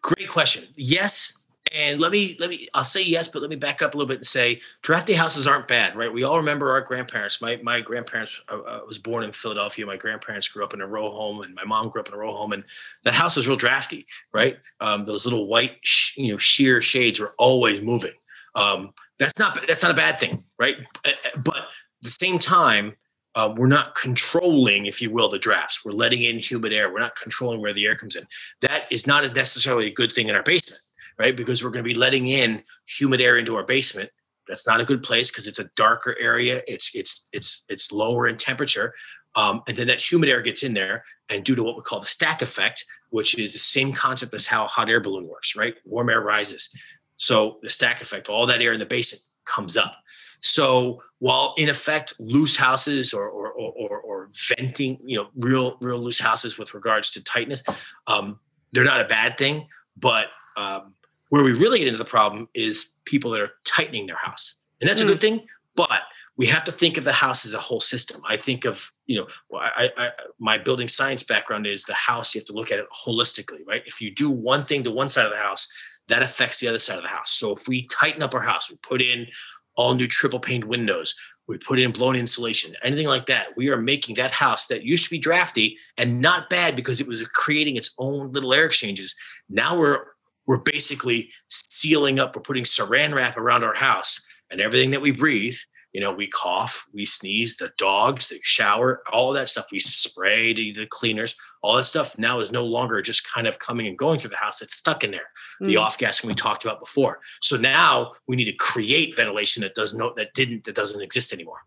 Great 0.01 0.29
question. 0.29 0.65
Yes. 0.75 1.33
And 1.73 1.99
let 1.99 2.13
me 2.13 2.37
let 2.39 2.49
me 2.49 2.69
I'll 2.73 2.85
say 2.85 3.03
yes, 3.03 3.27
but 3.27 3.41
let 3.41 3.49
me 3.49 3.57
back 3.57 3.81
up 3.81 3.93
a 3.93 3.97
little 3.97 4.07
bit 4.07 4.19
and 4.19 4.25
say 4.25 4.61
drafty 4.81 5.13
houses 5.13 5.47
aren't 5.47 5.67
bad, 5.67 5.97
right? 5.97 6.11
We 6.11 6.23
all 6.23 6.37
remember 6.37 6.71
our 6.71 6.79
grandparents. 6.79 7.41
My 7.41 7.59
my 7.61 7.81
grandparents 7.81 8.41
uh, 8.49 8.59
uh 8.59 8.79
was 8.87 8.97
born 8.97 9.25
in 9.25 9.33
Philadelphia. 9.33 9.85
My 9.85 9.97
grandparents 9.97 10.47
grew 10.47 10.63
up 10.63 10.73
in 10.73 10.79
a 10.79 10.87
row 10.87 11.11
home, 11.11 11.41
and 11.41 11.53
my 11.53 11.65
mom 11.65 11.89
grew 11.89 12.01
up 12.01 12.07
in 12.07 12.13
a 12.13 12.17
row 12.17 12.33
home, 12.33 12.53
and 12.53 12.63
that 13.03 13.13
house 13.13 13.35
was 13.35 13.49
real 13.49 13.57
drafty, 13.57 14.07
right? 14.33 14.57
Um, 14.79 15.05
those 15.05 15.25
little 15.25 15.47
white, 15.47 15.79
sh- 15.81 16.17
you 16.17 16.31
know, 16.31 16.37
sheer 16.37 16.81
shades 16.81 17.19
were 17.19 17.33
always 17.37 17.81
moving. 17.81 18.13
Um, 18.55 18.93
that's 19.19 19.39
not 19.39 19.65
that's 19.67 19.83
not 19.83 19.91
a 19.91 19.95
bad 19.95 20.19
thing, 20.19 20.43
right? 20.59 20.77
Uh, 21.05 21.09
uh, 21.09 21.37
but 21.39 21.57
at 21.57 21.63
the 22.01 22.09
same 22.09 22.39
time, 22.39 22.95
uh, 23.35 23.53
we're 23.55 23.67
not 23.67 23.95
controlling, 23.95 24.85
if 24.85 25.01
you 25.01 25.11
will, 25.11 25.29
the 25.29 25.39
drafts. 25.39 25.83
We're 25.83 25.91
letting 25.91 26.23
in 26.23 26.39
humid 26.39 26.73
air. 26.73 26.91
We're 26.91 26.99
not 26.99 27.15
controlling 27.15 27.61
where 27.61 27.73
the 27.73 27.85
air 27.85 27.95
comes 27.95 28.15
in. 28.15 28.27
That 28.61 28.83
is 28.91 29.07
not 29.07 29.35
necessarily 29.35 29.87
a 29.87 29.93
good 29.93 30.13
thing 30.13 30.27
in 30.27 30.35
our 30.35 30.43
basement, 30.43 30.81
right? 31.17 31.35
Because 31.35 31.63
we're 31.63 31.71
going 31.71 31.83
to 31.83 31.89
be 31.89 31.95
letting 31.95 32.27
in 32.27 32.63
humid 32.85 33.21
air 33.21 33.37
into 33.37 33.55
our 33.55 33.63
basement. 33.63 34.11
That's 34.47 34.67
not 34.67 34.79
a 34.79 34.85
good 34.85 35.03
place 35.03 35.29
because 35.29 35.45
it's 35.45 35.59
a 35.59 35.69
darker 35.75 36.15
area. 36.19 36.61
It's 36.67 36.95
it's 36.95 37.27
it's 37.33 37.65
it's 37.69 37.91
lower 37.91 38.27
in 38.27 38.37
temperature, 38.37 38.93
um, 39.35 39.61
and 39.67 39.75
then 39.75 39.87
that 39.87 40.01
humid 40.01 40.29
air 40.29 40.41
gets 40.41 40.63
in 40.63 40.73
there, 40.73 41.03
and 41.29 41.43
due 41.43 41.55
to 41.55 41.63
what 41.63 41.75
we 41.75 41.81
call 41.81 41.99
the 41.99 42.05
stack 42.05 42.41
effect, 42.41 42.85
which 43.09 43.37
is 43.37 43.53
the 43.53 43.59
same 43.59 43.93
concept 43.93 44.33
as 44.33 44.47
how 44.47 44.65
a 44.65 44.67
hot 44.67 44.89
air 44.89 45.01
balloon 45.01 45.27
works, 45.27 45.55
right? 45.55 45.75
Warm 45.85 46.09
air 46.09 46.21
rises. 46.21 46.69
So 47.17 47.57
the 47.61 47.69
stack 47.69 48.01
effect, 48.01 48.29
all 48.29 48.45
that 48.47 48.61
air 48.61 48.73
in 48.73 48.79
the 48.79 48.85
basement 48.85 49.23
comes 49.45 49.75
up. 49.75 49.95
So 50.41 51.01
while 51.19 51.53
in 51.57 51.67
effect 51.67 52.13
loose 52.19 52.55
houses 52.57 53.13
or, 53.13 53.27
or, 53.27 53.49
or, 53.49 53.99
or 53.99 54.17
venting, 54.49 54.99
you 55.03 55.17
know, 55.17 55.29
real 55.37 55.77
real 55.81 55.99
loose 55.99 56.19
houses 56.19 56.57
with 56.57 56.73
regards 56.73 57.11
to 57.11 57.23
tightness. 57.23 57.63
Um, 58.07 58.39
they're 58.71 58.83
not 58.83 59.01
a 59.01 59.05
bad 59.05 59.37
thing, 59.37 59.67
but 59.95 60.27
um, 60.55 60.93
where 61.29 61.43
we 61.43 61.51
really 61.51 61.79
get 61.79 61.87
into 61.87 61.97
the 61.97 62.05
problem 62.05 62.47
is 62.53 62.91
people 63.05 63.31
that 63.31 63.41
are 63.41 63.51
tightening 63.63 64.07
their 64.07 64.17
house, 64.17 64.55
and 64.81 64.89
that's 64.89 65.01
mm. 65.01 65.05
a 65.05 65.07
good 65.07 65.21
thing. 65.21 65.45
But 65.75 66.01
we 66.37 66.47
have 66.47 66.63
to 66.65 66.71
think 66.71 66.97
of 66.97 67.03
the 67.03 67.13
house 67.13 67.45
as 67.45 67.53
a 67.53 67.59
whole 67.59 67.79
system. 67.79 68.21
I 68.27 68.37
think 68.37 68.65
of, 68.65 68.91
you 69.07 69.19
know, 69.19 69.27
I, 69.59 69.91
I, 69.97 70.11
my 70.39 70.57
building 70.57 70.87
science 70.87 71.23
background 71.23 71.65
is 71.65 71.83
the 71.85 71.93
house. 71.93 72.33
You 72.33 72.39
have 72.39 72.45
to 72.45 72.53
look 72.53 72.71
at 72.71 72.79
it 72.79 72.85
holistically, 73.05 73.65
right? 73.67 73.81
If 73.85 74.01
you 74.01 74.13
do 74.13 74.29
one 74.29 74.63
thing 74.63 74.83
to 74.83 74.91
one 74.91 75.09
side 75.09 75.25
of 75.25 75.31
the 75.31 75.37
house, 75.37 75.71
that 76.07 76.21
affects 76.21 76.59
the 76.59 76.67
other 76.67 76.79
side 76.79 76.97
of 76.97 77.03
the 77.03 77.09
house. 77.09 77.31
So 77.31 77.51
if 77.51 77.67
we 77.67 77.87
tighten 77.87 78.23
up 78.23 78.33
our 78.33 78.41
house, 78.41 78.69
we 78.69 78.77
put 78.77 79.01
in 79.01 79.27
all 79.75 79.93
new 79.93 80.07
triple 80.07 80.39
paned 80.39 80.65
windows, 80.65 81.15
we 81.47 81.57
put 81.57 81.79
in 81.79 81.91
blown 81.91 82.15
insulation, 82.15 82.75
anything 82.83 83.07
like 83.07 83.25
that, 83.27 83.55
we 83.55 83.69
are 83.69 83.81
making 83.81 84.15
that 84.15 84.31
house 84.31 84.67
that 84.67 84.83
used 84.83 85.05
to 85.05 85.09
be 85.09 85.19
drafty 85.19 85.77
and 85.97 86.19
not 86.19 86.49
bad 86.49 86.75
because 86.75 86.99
it 86.99 87.07
was 87.07 87.25
creating 87.29 87.77
its 87.77 87.93
own 87.97 88.31
little 88.31 88.53
air 88.53 88.65
exchanges. 88.65 89.15
Now 89.49 89.77
we're 89.77 90.03
we're 90.45 90.57
basically 90.57 91.29
sealing 91.49 92.19
up, 92.19 92.35
we're 92.35 92.41
putting 92.41 92.63
saran 92.63 93.13
wrap 93.13 93.37
around 93.37 93.65
our 93.65 93.75
house 93.75 94.25
and 94.49 94.61
everything 94.61 94.91
that 94.91 95.01
we 95.01 95.11
breathe 95.11 95.57
you 95.93 96.01
know, 96.01 96.11
we 96.11 96.27
cough, 96.27 96.85
we 96.93 97.05
sneeze, 97.05 97.57
the 97.57 97.71
dogs, 97.77 98.29
the 98.29 98.39
shower, 98.43 99.01
all 99.11 99.33
that 99.33 99.49
stuff. 99.49 99.67
We 99.71 99.79
spray 99.79 100.53
the 100.53 100.85
cleaners, 100.89 101.35
all 101.61 101.77
that 101.77 101.85
stuff 101.85 102.17
now 102.19 102.39
is 102.39 102.51
no 102.51 102.65
longer 102.65 103.01
just 103.01 103.31
kind 103.31 103.47
of 103.47 103.59
coming 103.59 103.87
and 103.87 103.97
going 103.97 104.19
through 104.19 104.31
the 104.31 104.37
house. 104.37 104.61
It's 104.61 104.75
stuck 104.75 105.03
in 105.03 105.11
there. 105.11 105.29
Mm. 105.61 105.67
The 105.67 105.77
off 105.77 105.97
gassing 105.97 106.27
we 106.27 106.35
talked 106.35 106.65
about 106.65 106.79
before. 106.79 107.19
So 107.41 107.57
now 107.57 108.13
we 108.27 108.35
need 108.35 108.45
to 108.45 108.53
create 108.53 109.15
ventilation 109.15 109.61
that 109.61 109.73
does 109.73 109.95
not 109.95 110.15
that 110.15 110.33
didn't 110.33 110.65
that 110.65 110.75
doesn't 110.75 111.01
exist 111.01 111.33
anymore. 111.33 111.65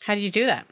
How 0.00 0.14
do 0.14 0.20
you 0.20 0.30
do 0.30 0.46
that? 0.46 0.66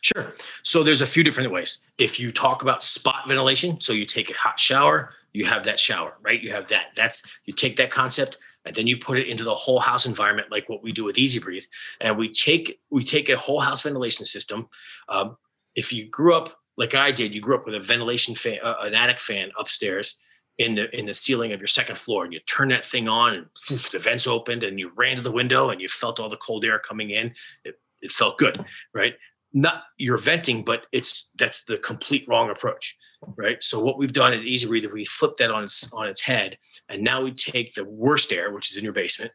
Sure. 0.00 0.34
So 0.64 0.82
there's 0.82 1.00
a 1.00 1.06
few 1.06 1.22
different 1.22 1.52
ways. 1.52 1.78
If 1.96 2.18
you 2.18 2.32
talk 2.32 2.62
about 2.62 2.82
spot 2.82 3.28
ventilation, 3.28 3.78
so 3.78 3.92
you 3.92 4.04
take 4.04 4.30
a 4.30 4.34
hot 4.34 4.58
shower, 4.58 5.10
you 5.32 5.44
have 5.44 5.64
that 5.64 5.78
shower, 5.78 6.14
right? 6.22 6.42
You 6.42 6.50
have 6.52 6.68
that. 6.68 6.86
That's 6.96 7.24
you 7.44 7.54
take 7.54 7.76
that 7.76 7.90
concept, 7.90 8.38
and 8.64 8.74
then 8.74 8.86
you 8.86 8.96
put 8.96 9.18
it 9.18 9.28
into 9.28 9.44
the 9.44 9.54
whole 9.54 9.80
house 9.80 10.06
environment 10.06 10.50
like 10.50 10.68
what 10.68 10.82
we 10.82 10.92
do 10.92 11.04
with 11.04 11.18
easy 11.18 11.38
breathe. 11.38 11.64
And 12.00 12.16
we 12.16 12.28
take 12.28 12.80
we 12.90 13.04
take 13.04 13.28
a 13.28 13.36
whole 13.36 13.60
house 13.60 13.82
ventilation 13.82 14.26
system. 14.26 14.68
Um, 15.08 15.36
if 15.74 15.92
you 15.92 16.04
grew 16.06 16.34
up 16.34 16.60
like 16.76 16.94
i 16.94 17.10
did 17.10 17.34
you 17.34 17.40
grew 17.40 17.54
up 17.54 17.66
with 17.66 17.74
a 17.74 17.80
ventilation 17.80 18.34
fan 18.34 18.58
uh, 18.62 18.74
an 18.80 18.94
attic 18.94 19.18
fan 19.18 19.50
upstairs 19.58 20.18
in 20.58 20.74
the 20.74 20.94
in 20.96 21.06
the 21.06 21.14
ceiling 21.14 21.52
of 21.52 21.60
your 21.60 21.66
second 21.66 21.96
floor 21.96 22.24
and 22.24 22.32
you 22.32 22.40
turn 22.40 22.68
that 22.68 22.84
thing 22.84 23.08
on 23.08 23.34
and 23.34 23.46
poof, 23.66 23.90
the 23.90 23.98
vents 23.98 24.26
opened 24.26 24.64
and 24.64 24.78
you 24.78 24.90
ran 24.96 25.16
to 25.16 25.22
the 25.22 25.32
window 25.32 25.70
and 25.70 25.80
you 25.80 25.88
felt 25.88 26.20
all 26.20 26.28
the 26.28 26.36
cold 26.36 26.64
air 26.64 26.78
coming 26.78 27.10
in. 27.10 27.34
It, 27.64 27.78
it 28.00 28.12
felt 28.12 28.36
good 28.36 28.64
right 28.94 29.14
not 29.52 29.84
you're 29.98 30.18
venting, 30.18 30.64
but 30.64 30.86
it's 30.92 31.30
that's 31.38 31.64
the 31.64 31.76
complete 31.78 32.26
wrong 32.28 32.50
approach, 32.50 32.96
right? 33.36 33.62
So 33.62 33.80
what 33.80 33.98
we've 33.98 34.12
done 34.12 34.32
at 34.32 34.42
Easy 34.42 34.66
Breather, 34.66 34.92
we 34.92 35.04
flip 35.04 35.36
that 35.36 35.50
on 35.50 35.64
its 35.64 35.92
on 35.92 36.08
its 36.08 36.22
head, 36.22 36.58
and 36.88 37.02
now 37.02 37.22
we 37.22 37.32
take 37.32 37.74
the 37.74 37.84
worst 37.84 38.32
air, 38.32 38.52
which 38.52 38.70
is 38.70 38.78
in 38.78 38.84
your 38.84 38.92
basement, 38.92 39.32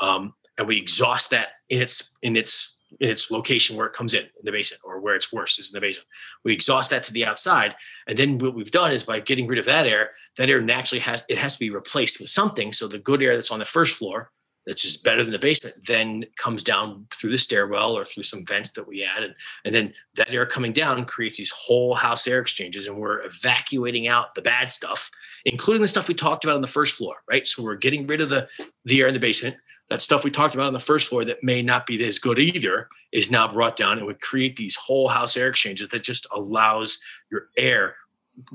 um, 0.00 0.34
and 0.58 0.66
we 0.66 0.76
exhaust 0.78 1.30
that 1.30 1.48
in 1.68 1.80
its 1.80 2.16
in 2.22 2.36
its 2.36 2.80
in 3.00 3.10
its 3.10 3.30
location 3.30 3.76
where 3.76 3.86
it 3.86 3.92
comes 3.92 4.14
in 4.14 4.22
in 4.22 4.44
the 4.44 4.52
basement 4.52 4.80
or 4.84 5.00
where 5.00 5.16
it's 5.16 5.32
worst 5.32 5.58
is 5.58 5.72
in 5.72 5.76
the 5.76 5.86
basement. 5.86 6.06
We 6.44 6.52
exhaust 6.52 6.90
that 6.90 7.02
to 7.04 7.12
the 7.12 7.24
outside, 7.24 7.76
and 8.08 8.18
then 8.18 8.38
what 8.38 8.54
we've 8.54 8.70
done 8.70 8.92
is 8.92 9.04
by 9.04 9.20
getting 9.20 9.46
rid 9.46 9.58
of 9.58 9.66
that 9.66 9.86
air, 9.86 10.10
that 10.36 10.50
air 10.50 10.60
naturally 10.60 11.00
has 11.00 11.24
it 11.28 11.38
has 11.38 11.54
to 11.54 11.60
be 11.60 11.70
replaced 11.70 12.20
with 12.20 12.30
something. 12.30 12.72
So 12.72 12.88
the 12.88 12.98
good 12.98 13.22
air 13.22 13.36
that's 13.36 13.52
on 13.52 13.60
the 13.60 13.64
first 13.64 13.96
floor 13.96 14.30
that's 14.66 14.82
just 14.82 15.04
better 15.04 15.22
than 15.22 15.32
the 15.32 15.38
basement 15.38 15.74
then 15.86 16.24
comes 16.36 16.62
down 16.62 17.06
through 17.12 17.30
the 17.30 17.38
stairwell 17.38 17.96
or 17.96 18.04
through 18.04 18.22
some 18.22 18.44
vents 18.46 18.72
that 18.72 18.86
we 18.88 19.04
add 19.04 19.22
and, 19.22 19.34
and 19.64 19.74
then 19.74 19.92
that 20.14 20.30
air 20.30 20.46
coming 20.46 20.72
down 20.72 21.04
creates 21.04 21.36
these 21.36 21.50
whole 21.50 21.94
house 21.94 22.26
air 22.26 22.40
exchanges 22.40 22.86
and 22.86 22.96
we're 22.96 23.22
evacuating 23.22 24.08
out 24.08 24.34
the 24.34 24.42
bad 24.42 24.70
stuff 24.70 25.10
including 25.44 25.82
the 25.82 25.88
stuff 25.88 26.08
we 26.08 26.14
talked 26.14 26.44
about 26.44 26.56
on 26.56 26.62
the 26.62 26.66
first 26.68 26.96
floor 26.96 27.16
right? 27.28 27.46
So 27.46 27.62
we're 27.62 27.76
getting 27.76 28.06
rid 28.06 28.20
of 28.20 28.30
the 28.30 28.48
the 28.84 29.00
air 29.00 29.08
in 29.08 29.14
the 29.14 29.20
basement. 29.20 29.56
That 29.90 30.00
stuff 30.00 30.24
we 30.24 30.30
talked 30.30 30.54
about 30.54 30.66
on 30.66 30.72
the 30.72 30.80
first 30.80 31.08
floor 31.08 31.24
that 31.26 31.42
may 31.42 31.60
not 31.60 31.86
be 31.86 32.02
as 32.04 32.18
good 32.18 32.38
either 32.38 32.88
is 33.12 33.30
now 33.30 33.52
brought 33.52 33.76
down 33.76 33.98
and 33.98 34.06
would 34.06 34.20
create 34.20 34.56
these 34.56 34.76
whole 34.76 35.08
house 35.08 35.36
air 35.36 35.48
exchanges 35.48 35.90
that 35.90 36.02
just 36.02 36.26
allows 36.32 37.02
your 37.30 37.48
air 37.58 37.96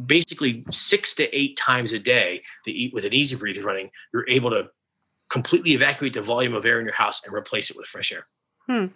basically 0.05 0.65
six 0.71 1.13
to 1.15 1.33
eight 1.37 1.55
times 1.55 1.93
a 1.93 1.99
day 1.99 2.41
to 2.65 2.71
eat 2.71 2.93
with 2.93 3.05
an 3.05 3.13
easy 3.13 3.35
breather 3.35 3.61
running. 3.61 3.91
You're 4.11 4.27
able 4.27 4.49
to 4.49 4.69
completely 5.29 5.71
evacuate 5.71 6.13
the 6.13 6.21
volume 6.21 6.53
of 6.53 6.65
air 6.65 6.79
in 6.79 6.85
your 6.85 6.95
house 6.95 7.25
and 7.25 7.33
replace 7.33 7.69
it 7.69 7.77
with 7.77 7.87
fresh 7.87 8.11
air. 8.11 8.27
Hmm. 8.67 8.87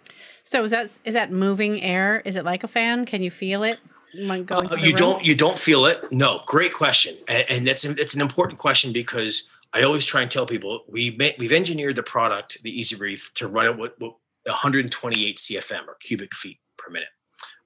So 0.44 0.62
is 0.62 0.70
that 0.70 0.86
is 1.04 1.14
that 1.14 1.32
moving 1.32 1.82
air? 1.82 2.22
Is 2.24 2.36
it 2.36 2.44
like 2.44 2.64
a 2.64 2.68
fan? 2.68 3.06
Can 3.06 3.22
you 3.22 3.30
feel 3.30 3.62
it? 3.62 3.78
Uh, 4.16 4.76
you 4.80 4.92
don't 4.92 5.24
you 5.24 5.34
don't 5.34 5.58
feel 5.58 5.86
it. 5.86 6.12
No, 6.12 6.42
great 6.46 6.72
question, 6.72 7.16
and, 7.26 7.44
and 7.48 7.66
that's 7.66 7.82
that's 7.82 8.14
an 8.14 8.20
important 8.20 8.60
question 8.60 8.92
because 8.92 9.48
I 9.72 9.82
always 9.82 10.06
try 10.06 10.22
and 10.22 10.30
tell 10.30 10.46
people 10.46 10.84
we 10.88 11.18
we've 11.38 11.52
engineered 11.52 11.96
the 11.96 12.04
product, 12.04 12.62
the 12.62 12.70
Easy 12.70 12.94
Breathe, 12.96 13.22
to 13.34 13.48
run 13.48 13.66
at 13.66 13.76
what, 13.76 13.96
what 13.98 14.14
128 14.44 15.36
CFM 15.36 15.88
or 15.88 15.96
cubic 16.00 16.34
feet 16.34 16.58
per 16.78 16.90
minute. 16.90 17.08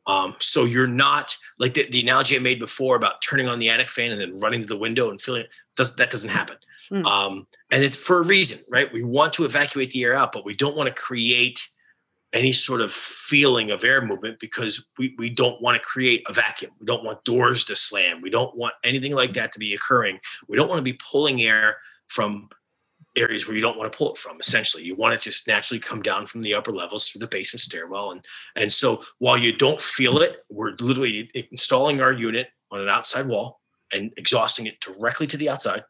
Um, 0.07 0.37
so 0.39 0.65
you're 0.65 0.87
not 0.87 1.37
like 1.59 1.75
the, 1.75 1.87
the, 1.91 2.01
analogy 2.01 2.35
I 2.35 2.39
made 2.39 2.59
before 2.59 2.97
about 2.97 3.21
turning 3.21 3.47
on 3.47 3.59
the 3.59 3.69
attic 3.69 3.89
fan 3.89 4.11
and 4.11 4.19
then 4.19 4.39
running 4.39 4.63
to 4.63 4.67
the 4.67 4.77
window 4.77 5.11
and 5.11 5.21
feeling 5.21 5.43
it. 5.43 5.51
Does, 5.77 5.97
that 5.97 6.09
doesn't 6.09 6.31
happen. 6.31 6.57
Mm. 6.91 7.05
Um, 7.05 7.47
and 7.71 7.85
it's 7.85 7.97
for 7.97 8.21
a 8.21 8.27
reason, 8.27 8.59
right? 8.69 8.93
We 8.93 9.03
want 9.03 9.33
to 9.35 9.45
evacuate 9.45 9.91
the 9.91 10.05
air 10.05 10.15
out, 10.15 10.33
but 10.33 10.45
we 10.45 10.55
don't 10.55 10.77
want 10.77 10.89
to 10.89 10.95
create 10.95 11.67
any 12.33 12.53
sort 12.53 12.81
of 12.81 12.93
feeling 12.93 13.71
of 13.71 13.85
air 13.85 14.05
movement 14.05 14.39
because 14.39 14.87
we, 14.99 15.15
we 15.19 15.31
don't 15.31 15.61
want 15.63 15.77
to 15.77 15.83
create 15.83 16.25
a 16.29 16.33
vacuum. 16.33 16.71
We 16.79 16.87
don't 16.87 17.05
want 17.05 17.25
doors 17.25 17.65
to 17.65 17.77
slam. 17.77 18.21
We 18.21 18.31
don't 18.31 18.55
want 18.57 18.75
anything 18.85 19.15
like 19.15 19.33
that 19.35 19.53
to 19.53 19.59
be 19.59 19.75
occurring. 19.75 20.19
We 20.47 20.57
don't 20.57 20.69
want 20.69 20.79
to 20.79 20.83
be 20.83 20.99
pulling 21.11 21.41
air 21.41 21.79
from 22.09 22.49
areas 23.17 23.47
where 23.47 23.57
you 23.57 23.63
don't 23.63 23.79
want 23.79 23.91
to 23.91 23.97
pull 23.97 24.13
it 24.13 24.19
from 24.19 24.37
essentially 24.39 24.85
you 24.85 24.95
want 24.95 25.15
it 25.15 25.21
to 25.21 25.31
just 25.31 25.49
naturally 25.49 25.81
come 25.81 26.03
down 26.03 26.27
from 26.27 26.43
the 26.43 26.55
upper 26.55 26.71
levels 26.71 27.09
through 27.09 27.19
the 27.19 27.27
basement 27.27 27.61
stairwell 27.61 28.13
and 28.13 28.25
and 28.55 28.73
so 28.73 29.03
while 29.19 29.37
you 29.37 29.53
don't 29.57 29.81
feel 29.81 30.19
it 30.19 30.45
we're 30.51 30.73
literally 30.81 31.29
installing 31.51 32.01
our 32.01 32.13
unit 32.13 32.49
on 32.71 32.81
an 32.81 32.89
outside 32.89 33.27
wall 33.27 33.61
and 33.93 34.13
exhausting 34.17 34.67
it 34.67 34.79
directly 34.81 35.27
to 35.27 35.37
the 35.37 35.49
outside 35.49 35.83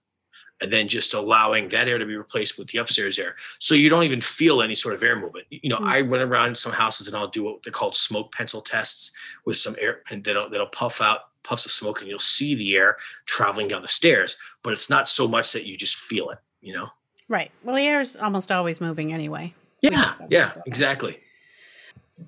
and 0.60 0.72
then 0.72 0.88
just 0.88 1.14
allowing 1.14 1.68
that 1.68 1.88
air 1.88 1.98
to 1.98 2.06
be 2.06 2.16
replaced 2.16 2.58
with 2.58 2.68
the 2.68 2.78
upstairs 2.78 3.18
air. 3.18 3.36
So 3.58 3.74
you 3.74 3.88
don't 3.88 4.02
even 4.02 4.20
feel 4.20 4.60
any 4.60 4.74
sort 4.74 4.94
of 4.94 5.02
air 5.02 5.18
movement. 5.18 5.46
You 5.50 5.70
know, 5.70 5.76
mm-hmm. 5.76 5.88
I 5.88 6.00
run 6.00 6.20
around 6.20 6.56
some 6.56 6.72
houses 6.72 7.06
and 7.06 7.16
I'll 7.16 7.28
do 7.28 7.44
what 7.44 7.62
they're 7.62 7.72
called 7.72 7.94
smoke 7.94 8.32
pencil 8.32 8.60
tests 8.60 9.12
with 9.44 9.56
some 9.56 9.76
air 9.80 10.02
and 10.10 10.24
that'll, 10.24 10.50
that'll 10.50 10.66
puff 10.66 11.00
out 11.00 11.20
puffs 11.44 11.64
of 11.64 11.72
smoke 11.72 12.00
and 12.00 12.10
you'll 12.10 12.18
see 12.18 12.54
the 12.54 12.76
air 12.76 12.96
traveling 13.26 13.68
down 13.68 13.82
the 13.82 13.88
stairs, 13.88 14.36
but 14.62 14.72
it's 14.72 14.90
not 14.90 15.08
so 15.08 15.26
much 15.26 15.52
that 15.52 15.66
you 15.66 15.76
just 15.76 15.96
feel 15.96 16.30
it, 16.30 16.38
you 16.60 16.72
know? 16.72 16.88
Right. 17.28 17.50
Well, 17.64 17.76
the 17.76 17.82
air 17.82 18.00
is 18.00 18.16
almost 18.16 18.52
always 18.52 18.80
moving 18.80 19.12
anyway. 19.12 19.54
Yeah. 19.80 20.14
Yeah, 20.28 20.50
exactly. 20.66 21.18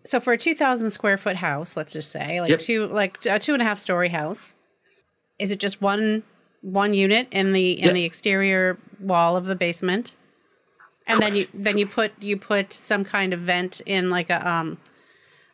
So 0.04 0.20
for 0.20 0.32
a 0.32 0.38
2000 0.38 0.90
square 0.90 1.18
foot 1.18 1.36
house, 1.36 1.76
let's 1.76 1.92
just 1.92 2.10
say 2.10 2.40
like 2.40 2.48
yep. 2.48 2.60
two, 2.60 2.86
like 2.86 3.24
a 3.26 3.38
two 3.38 3.52
and 3.52 3.60
a 3.60 3.64
half 3.64 3.78
story 3.78 4.08
house, 4.08 4.54
is 5.38 5.52
it 5.52 5.58
just 5.58 5.82
one 5.82 6.22
one 6.62 6.94
unit 6.94 7.28
in 7.30 7.52
the 7.52 7.72
in 7.72 7.86
yep. 7.86 7.94
the 7.94 8.04
exterior 8.04 8.78
wall 8.98 9.36
of 9.36 9.46
the 9.46 9.56
basement. 9.56 10.16
And 11.06 11.18
Correct. 11.18 11.34
then 11.34 11.40
you 11.40 11.62
then 11.62 11.78
you 11.78 11.86
put 11.86 12.12
you 12.20 12.36
put 12.36 12.72
some 12.72 13.04
kind 13.04 13.32
of 13.32 13.40
vent 13.40 13.80
in 13.86 14.10
like 14.10 14.30
a 14.30 14.48
um 14.48 14.78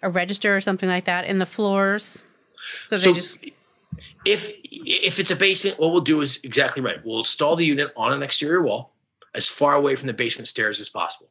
a 0.02 0.10
register 0.10 0.56
or 0.56 0.60
something 0.60 0.88
like 0.88 1.04
that 1.04 1.24
in 1.26 1.38
the 1.38 1.46
floors. 1.46 2.26
So, 2.86 2.96
so 2.96 3.08
they 3.08 3.14
just 3.14 3.38
if 4.24 4.52
if 4.64 5.18
it's 5.18 5.30
a 5.30 5.36
basement 5.36 5.78
what 5.78 5.92
we'll 5.92 6.00
do 6.00 6.20
is 6.20 6.40
exactly 6.42 6.82
right. 6.82 6.98
We'll 7.04 7.18
install 7.18 7.56
the 7.56 7.64
unit 7.64 7.92
on 7.96 8.12
an 8.12 8.22
exterior 8.22 8.62
wall 8.62 8.92
as 9.34 9.48
far 9.48 9.74
away 9.74 9.94
from 9.94 10.08
the 10.08 10.14
basement 10.14 10.48
stairs 10.48 10.80
as 10.80 10.88
possible. 10.88 11.30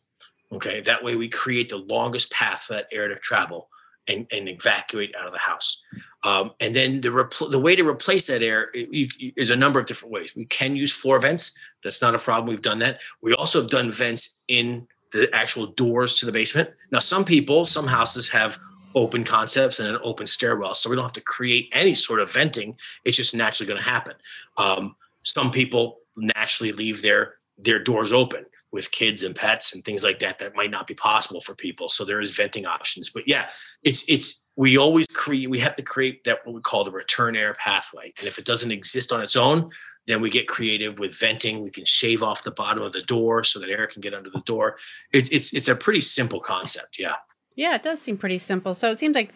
Okay? 0.52 0.82
That 0.82 1.04
way 1.04 1.16
we 1.16 1.28
create 1.28 1.70
the 1.70 1.78
longest 1.78 2.32
path 2.32 2.62
for 2.62 2.74
that 2.74 2.88
air 2.92 3.08
to 3.08 3.16
travel 3.16 3.68
and, 4.08 4.28
and 4.32 4.48
evacuate 4.48 5.14
out 5.20 5.26
of 5.26 5.32
the 5.32 5.40
house. 5.40 5.82
Um, 6.24 6.52
and 6.60 6.76
then 6.76 7.02
the 7.02 7.10
repl- 7.10 7.52
the 7.52 7.60
way 7.60 7.76
to 7.76 7.88
replace 7.88 8.28
that 8.28 8.42
air 8.42 8.72
is 8.74 9.50
a 9.50 9.56
number 9.56 9.80
of 9.80 9.86
different 9.86 10.14
ways. 10.14 10.36
We 10.36 10.46
can 10.46 10.76
use 10.76 10.96
floor 10.96 11.20
vents. 11.20 11.58
That's 11.84 12.02
not 12.02 12.16
a 12.16 12.20
problem. 12.20 12.48
We've 12.48 12.62
done 12.62 12.80
that. 12.80 13.00
We 13.22 13.34
also 13.34 13.62
have 13.62 13.70
done 13.70 13.92
vents 13.92 14.44
in 14.48 14.88
the 15.12 15.34
actual 15.34 15.68
doors 15.68 16.16
to 16.16 16.26
the 16.26 16.32
basement. 16.32 16.70
Now, 16.92 17.00
some 17.00 17.26
people, 17.26 17.66
some 17.66 17.88
houses 17.88 18.30
have 18.30 18.60
open 18.96 19.24
concepts 19.24 19.80
and 19.80 19.90
an 19.90 20.00
open 20.04 20.26
stairwell, 20.26 20.74
so 20.74 20.90
we 20.90 20.96
don't 20.96 21.06
have 21.06 21.14
to 21.14 21.22
create 21.22 21.70
any 21.74 21.94
sort 21.94 22.20
of 22.20 22.32
venting. 22.32 22.78
It's 23.04 23.18
just 23.18 23.36
naturally 23.36 23.68
going 23.68 23.82
to 23.82 23.90
happen. 23.90 24.14
Um, 24.58 24.96
some 25.24 25.52
people 25.52 26.00
naturally 26.16 26.72
leave 26.72 27.02
their 27.02 27.36
their 27.58 27.80
doors 27.80 28.12
open 28.12 28.46
with 28.76 28.92
kids 28.92 29.24
and 29.24 29.36
pets 29.36 29.74
and 29.74 29.84
things 29.84 30.04
like 30.04 30.20
that 30.20 30.38
that 30.38 30.56
might 30.56 30.70
not 30.70 30.86
be 30.86 30.94
possible 30.94 31.42
for 31.42 31.56
people. 31.56 31.90
So 31.90 32.06
there 32.06 32.22
is 32.22 32.36
venting 32.36 32.68
options. 32.68 33.10
But 33.10 33.28
yeah 33.28 33.50
it's 33.84 34.08
it's 34.08 34.46
we 34.56 34.78
always 34.78 35.08
create 35.08 35.50
we 35.50 35.60
have 35.60 35.74
to 35.76 35.82
create 35.82 36.24
that 36.26 36.46
what 36.46 36.54
we 36.54 36.62
call 36.62 36.84
the 36.84 36.92
return 36.92 37.36
air 37.36 37.56
pathway. 37.56 38.14
And 38.20 38.28
if 38.28 38.38
it 38.38 38.46
doesn't 38.46 38.72
exist 38.72 39.12
on 39.12 39.24
its 39.24 39.36
own 39.36 39.72
then 40.08 40.22
we 40.22 40.30
get 40.30 40.48
creative 40.48 41.00
with 41.00 41.18
venting. 41.18 41.64
We 41.64 41.72
can 41.72 41.86
shave 41.86 42.22
off 42.22 42.44
the 42.44 42.52
bottom 42.52 42.86
of 42.86 42.92
the 42.92 43.02
door 43.02 43.44
so 43.44 43.60
that 43.60 43.70
air 43.70 43.88
can 43.88 44.02
get 44.02 44.14
under 44.14 44.30
the 44.30 44.42
door. 44.42 44.78
It's 45.12 45.30
it's 45.30 45.54
it's 45.54 45.68
a 45.68 45.76
pretty 45.76 46.02
simple 46.02 46.40
concept. 46.40 47.00
Yeah. 47.00 47.16
Yeah 47.56 47.74
it 47.76 47.82
does 47.82 48.02
seem 48.02 48.18
pretty 48.18 48.38
simple. 48.38 48.76
So 48.76 48.92
it 48.92 49.00
seems 49.00 49.16
like 49.16 49.34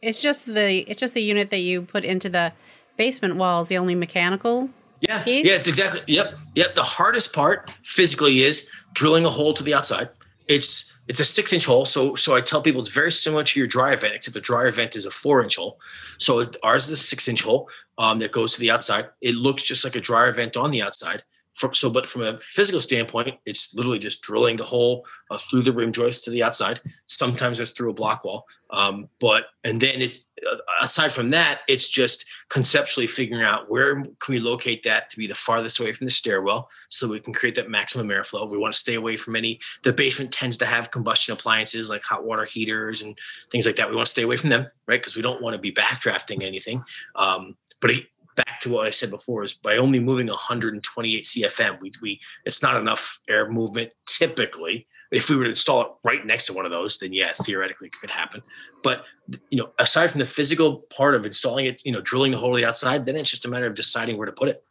it's 0.00 0.20
just 0.20 0.46
the 0.46 0.78
it's 0.90 1.00
just 1.00 1.14
the 1.14 1.22
unit 1.22 1.50
that 1.50 1.60
you 1.60 1.82
put 1.82 2.04
into 2.04 2.28
the 2.28 2.52
basement 2.96 3.36
wall 3.36 3.62
is 3.62 3.68
the 3.68 3.78
only 3.78 3.94
mechanical. 3.94 4.70
Yeah, 5.08 5.22
piece? 5.22 5.46
yeah, 5.46 5.54
it's 5.54 5.68
exactly. 5.68 6.00
Yep, 6.06 6.34
yep. 6.54 6.74
The 6.74 6.82
hardest 6.82 7.32
part 7.32 7.70
physically 7.82 8.42
is 8.42 8.68
drilling 8.92 9.24
a 9.24 9.30
hole 9.30 9.52
to 9.54 9.62
the 9.62 9.74
outside. 9.74 10.08
It's 10.48 10.98
it's 11.08 11.20
a 11.20 11.24
six 11.24 11.52
inch 11.52 11.66
hole. 11.66 11.84
So 11.84 12.14
so 12.14 12.34
I 12.34 12.40
tell 12.40 12.62
people 12.62 12.80
it's 12.80 12.88
very 12.88 13.12
similar 13.12 13.44
to 13.44 13.60
your 13.60 13.66
dryer 13.66 13.96
vent, 13.96 14.14
except 14.14 14.34
the 14.34 14.40
dryer 14.40 14.70
vent 14.70 14.96
is 14.96 15.06
a 15.06 15.10
four 15.10 15.42
inch 15.42 15.56
hole. 15.56 15.78
So 16.18 16.50
ours 16.62 16.84
is 16.84 16.90
a 16.90 16.96
six 16.96 17.28
inch 17.28 17.42
hole 17.42 17.68
um, 17.98 18.18
that 18.18 18.32
goes 18.32 18.54
to 18.54 18.60
the 18.60 18.70
outside. 18.70 19.06
It 19.20 19.34
looks 19.34 19.62
just 19.62 19.84
like 19.84 19.96
a 19.96 20.00
dryer 20.00 20.32
vent 20.32 20.56
on 20.56 20.70
the 20.70 20.82
outside. 20.82 21.22
From, 21.54 21.72
so, 21.72 21.88
but 21.88 22.08
from 22.08 22.22
a 22.22 22.38
physical 22.38 22.80
standpoint, 22.80 23.36
it's 23.46 23.74
literally 23.74 24.00
just 24.00 24.22
drilling 24.22 24.56
the 24.56 24.64
hole 24.64 25.06
uh, 25.30 25.38
through 25.38 25.62
the 25.62 25.72
rim 25.72 25.92
joist 25.92 26.24
to 26.24 26.30
the 26.30 26.42
outside. 26.42 26.80
Sometimes 27.06 27.60
it's 27.60 27.70
through 27.70 27.90
a 27.90 27.94
block 27.94 28.24
wall. 28.24 28.44
Um, 28.70 29.08
but 29.20 29.46
and 29.62 29.80
then 29.80 30.02
it's 30.02 30.26
uh, 30.50 30.56
aside 30.82 31.12
from 31.12 31.30
that, 31.30 31.60
it's 31.68 31.88
just 31.88 32.24
conceptually 32.48 33.06
figuring 33.06 33.44
out 33.44 33.70
where 33.70 33.94
can 33.94 34.12
we 34.28 34.40
locate 34.40 34.82
that 34.82 35.10
to 35.10 35.16
be 35.16 35.28
the 35.28 35.34
farthest 35.34 35.78
away 35.78 35.92
from 35.92 36.06
the 36.06 36.10
stairwell, 36.10 36.68
so 36.88 37.06
we 37.06 37.20
can 37.20 37.32
create 37.32 37.54
that 37.54 37.70
maximum 37.70 38.08
airflow. 38.08 38.50
We 38.50 38.58
want 38.58 38.74
to 38.74 38.78
stay 38.78 38.94
away 38.94 39.16
from 39.16 39.36
any. 39.36 39.60
The 39.84 39.92
basement 39.92 40.32
tends 40.32 40.58
to 40.58 40.66
have 40.66 40.90
combustion 40.90 41.32
appliances 41.32 41.88
like 41.88 42.02
hot 42.02 42.24
water 42.24 42.44
heaters 42.44 43.00
and 43.00 43.16
things 43.50 43.64
like 43.64 43.76
that. 43.76 43.88
We 43.88 43.94
want 43.94 44.06
to 44.06 44.10
stay 44.10 44.22
away 44.22 44.36
from 44.36 44.50
them, 44.50 44.66
right? 44.88 45.00
Because 45.00 45.14
we 45.14 45.22
don't 45.22 45.40
want 45.40 45.54
to 45.54 45.58
be 45.58 45.72
backdrafting 45.72 46.42
anything. 46.42 46.82
Um, 47.14 47.56
but 47.80 47.92
back 48.34 48.60
to 48.60 48.70
what 48.70 48.86
I 48.86 48.90
said 48.90 49.10
before 49.10 49.44
is 49.44 49.54
by 49.54 49.76
only 49.76 50.00
moving 50.00 50.26
128 50.26 51.24
CFM, 51.24 51.80
we, 51.80 51.92
we 52.02 52.20
it's 52.44 52.62
not 52.62 52.76
enough 52.76 53.20
air 53.28 53.48
movement 53.50 53.94
typically. 54.06 54.86
If 55.10 55.30
we 55.30 55.36
were 55.36 55.44
to 55.44 55.50
install 55.50 55.82
it 55.82 55.88
right 56.02 56.24
next 56.26 56.46
to 56.46 56.54
one 56.54 56.64
of 56.64 56.72
those, 56.72 56.98
then 56.98 57.12
yeah, 57.12 57.32
theoretically 57.32 57.88
it 57.88 57.94
could 58.00 58.10
happen. 58.10 58.42
But 58.82 59.04
you 59.50 59.58
know, 59.58 59.70
aside 59.78 60.10
from 60.10 60.18
the 60.18 60.26
physical 60.26 60.78
part 60.96 61.14
of 61.14 61.24
installing 61.24 61.66
it, 61.66 61.82
you 61.84 61.92
know, 61.92 62.00
drilling 62.00 62.32
the 62.32 62.38
hole 62.38 62.62
outside, 62.64 63.06
then 63.06 63.16
it's 63.16 63.30
just 63.30 63.44
a 63.44 63.48
matter 63.48 63.66
of 63.66 63.74
deciding 63.74 64.16
where 64.16 64.26
to 64.26 64.32
put 64.32 64.48
it. 64.48 64.64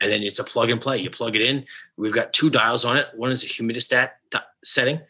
And 0.00 0.10
then 0.10 0.22
it's 0.22 0.38
a 0.38 0.44
plug 0.44 0.70
and 0.70 0.80
play. 0.80 0.98
You 0.98 1.10
plug 1.10 1.36
it 1.36 1.42
in. 1.42 1.64
We've 1.96 2.12
got 2.12 2.32
two 2.32 2.50
dials 2.50 2.84
on 2.84 2.96
it. 2.96 3.08
One 3.14 3.30
is 3.30 3.44
a 3.44 3.46
humidistat 3.46 4.10
setting, 4.64 5.00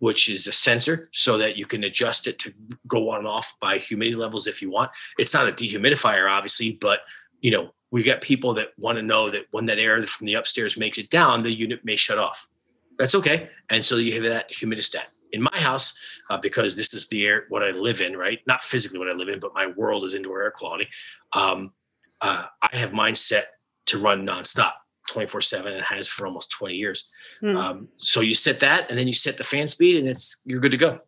which 0.00 0.28
is 0.28 0.46
a 0.46 0.52
sensor 0.52 1.08
so 1.12 1.38
that 1.38 1.56
you 1.56 1.66
can 1.66 1.84
adjust 1.84 2.26
it 2.26 2.38
to 2.40 2.52
go 2.88 3.10
on 3.10 3.18
and 3.18 3.28
off 3.28 3.54
by 3.60 3.78
humidity 3.78 4.16
levels 4.16 4.46
if 4.46 4.60
you 4.60 4.70
want. 4.70 4.90
It's 5.18 5.34
not 5.34 5.48
a 5.48 5.52
dehumidifier, 5.52 6.28
obviously, 6.28 6.72
but 6.72 7.00
you 7.40 7.50
know, 7.50 7.70
we've 7.90 8.06
got 8.06 8.20
people 8.20 8.54
that 8.54 8.68
want 8.78 8.96
to 8.96 9.02
know 9.02 9.30
that 9.30 9.46
when 9.50 9.66
that 9.66 9.78
air 9.78 10.00
from 10.06 10.26
the 10.26 10.34
upstairs 10.34 10.78
makes 10.78 10.98
it 10.98 11.10
down, 11.10 11.42
the 11.42 11.52
unit 11.52 11.84
may 11.84 11.96
shut 11.96 12.18
off. 12.18 12.48
That's 12.98 13.14
okay. 13.14 13.48
And 13.70 13.84
so 13.84 13.96
you 13.96 14.14
have 14.14 14.24
that 14.24 14.50
humidistat. 14.50 15.06
In 15.32 15.42
my 15.42 15.56
house, 15.58 15.96
uh, 16.28 16.38
because 16.38 16.76
this 16.76 16.92
is 16.92 17.06
the 17.06 17.24
air 17.24 17.44
what 17.50 17.62
I 17.62 17.70
live 17.70 18.00
in, 18.00 18.16
right? 18.16 18.40
Not 18.46 18.62
physically 18.62 18.98
what 18.98 19.08
I 19.08 19.12
live 19.12 19.28
in, 19.28 19.38
but 19.38 19.54
my 19.54 19.68
world 19.68 20.02
is 20.02 20.12
indoor 20.12 20.42
air 20.42 20.50
quality. 20.50 20.88
Um, 21.32 21.72
uh, 22.20 22.46
I 22.60 22.76
have 22.76 22.92
mine 22.92 23.14
set 23.14 23.46
to 23.86 23.98
run 23.98 24.26
nonstop, 24.26 24.72
24 25.08 25.40
7 25.40 25.72
and 25.72 25.84
has 25.84 26.08
for 26.08 26.26
almost 26.26 26.50
20 26.50 26.74
years. 26.74 27.08
Hmm. 27.40 27.56
Um, 27.56 27.88
so 27.96 28.20
you 28.20 28.34
set 28.34 28.60
that 28.60 28.90
and 28.90 28.98
then 28.98 29.06
you 29.06 29.14
set 29.14 29.38
the 29.38 29.44
fan 29.44 29.68
speed 29.68 29.96
and 29.96 30.08
it's 30.08 30.42
you're 30.44 30.60
good 30.60 30.72
to 30.72 30.76
go. 30.76 31.00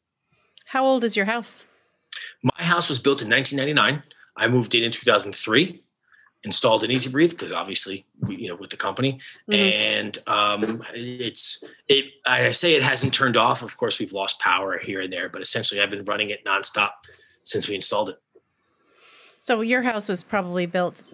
How 0.67 0.85
old 0.85 1.03
is 1.03 1.17
your 1.17 1.27
house? 1.27 1.65
My 2.43 2.65
house 2.65 2.89
was 2.89 3.01
built 3.01 3.23
in 3.23 3.29
1999. 3.29 4.03
I 4.37 4.49
moved 4.49 4.75
in 4.75 4.85
in 4.85 4.93
2003 4.93 5.83
installed 6.45 6.83
an 6.83 6.91
Easy 6.91 7.11
Breathe 7.11 7.31
because 7.31 7.53
obviously 7.53 8.05
we, 8.21 8.37
you 8.37 8.49
know 8.49 8.57
with 8.57 8.71
the 8.71 8.77
company 8.77 9.21
mm-hmm. 9.49 9.53
and 9.53 10.19
um, 10.27 10.83
it's 10.95 11.63
it 11.89 12.07
I 12.27 12.51
say 12.51 12.75
it 12.75 12.83
hasn't 12.83 13.15
turned 13.15 13.37
off 13.37 13.63
of 13.63 13.77
course 13.77 14.01
we've 14.01 14.13
lost 14.13 14.41
power 14.41 14.79
here 14.79 15.01
and 15.01 15.13
there 15.13 15.29
but 15.29 15.41
essentially 15.43 15.81
I've 15.81 15.91
been 15.91 16.05
running 16.05 16.31
it 16.31 16.45
nonstop 16.45 16.91
since 17.45 17.69
we 17.69 17.75
installed 17.75 18.11
it 18.11 18.21
so 19.39 19.61
your 19.61 19.83
house 19.83 20.09
was 20.09 20.23
probably 20.23 20.67
built 20.67 21.05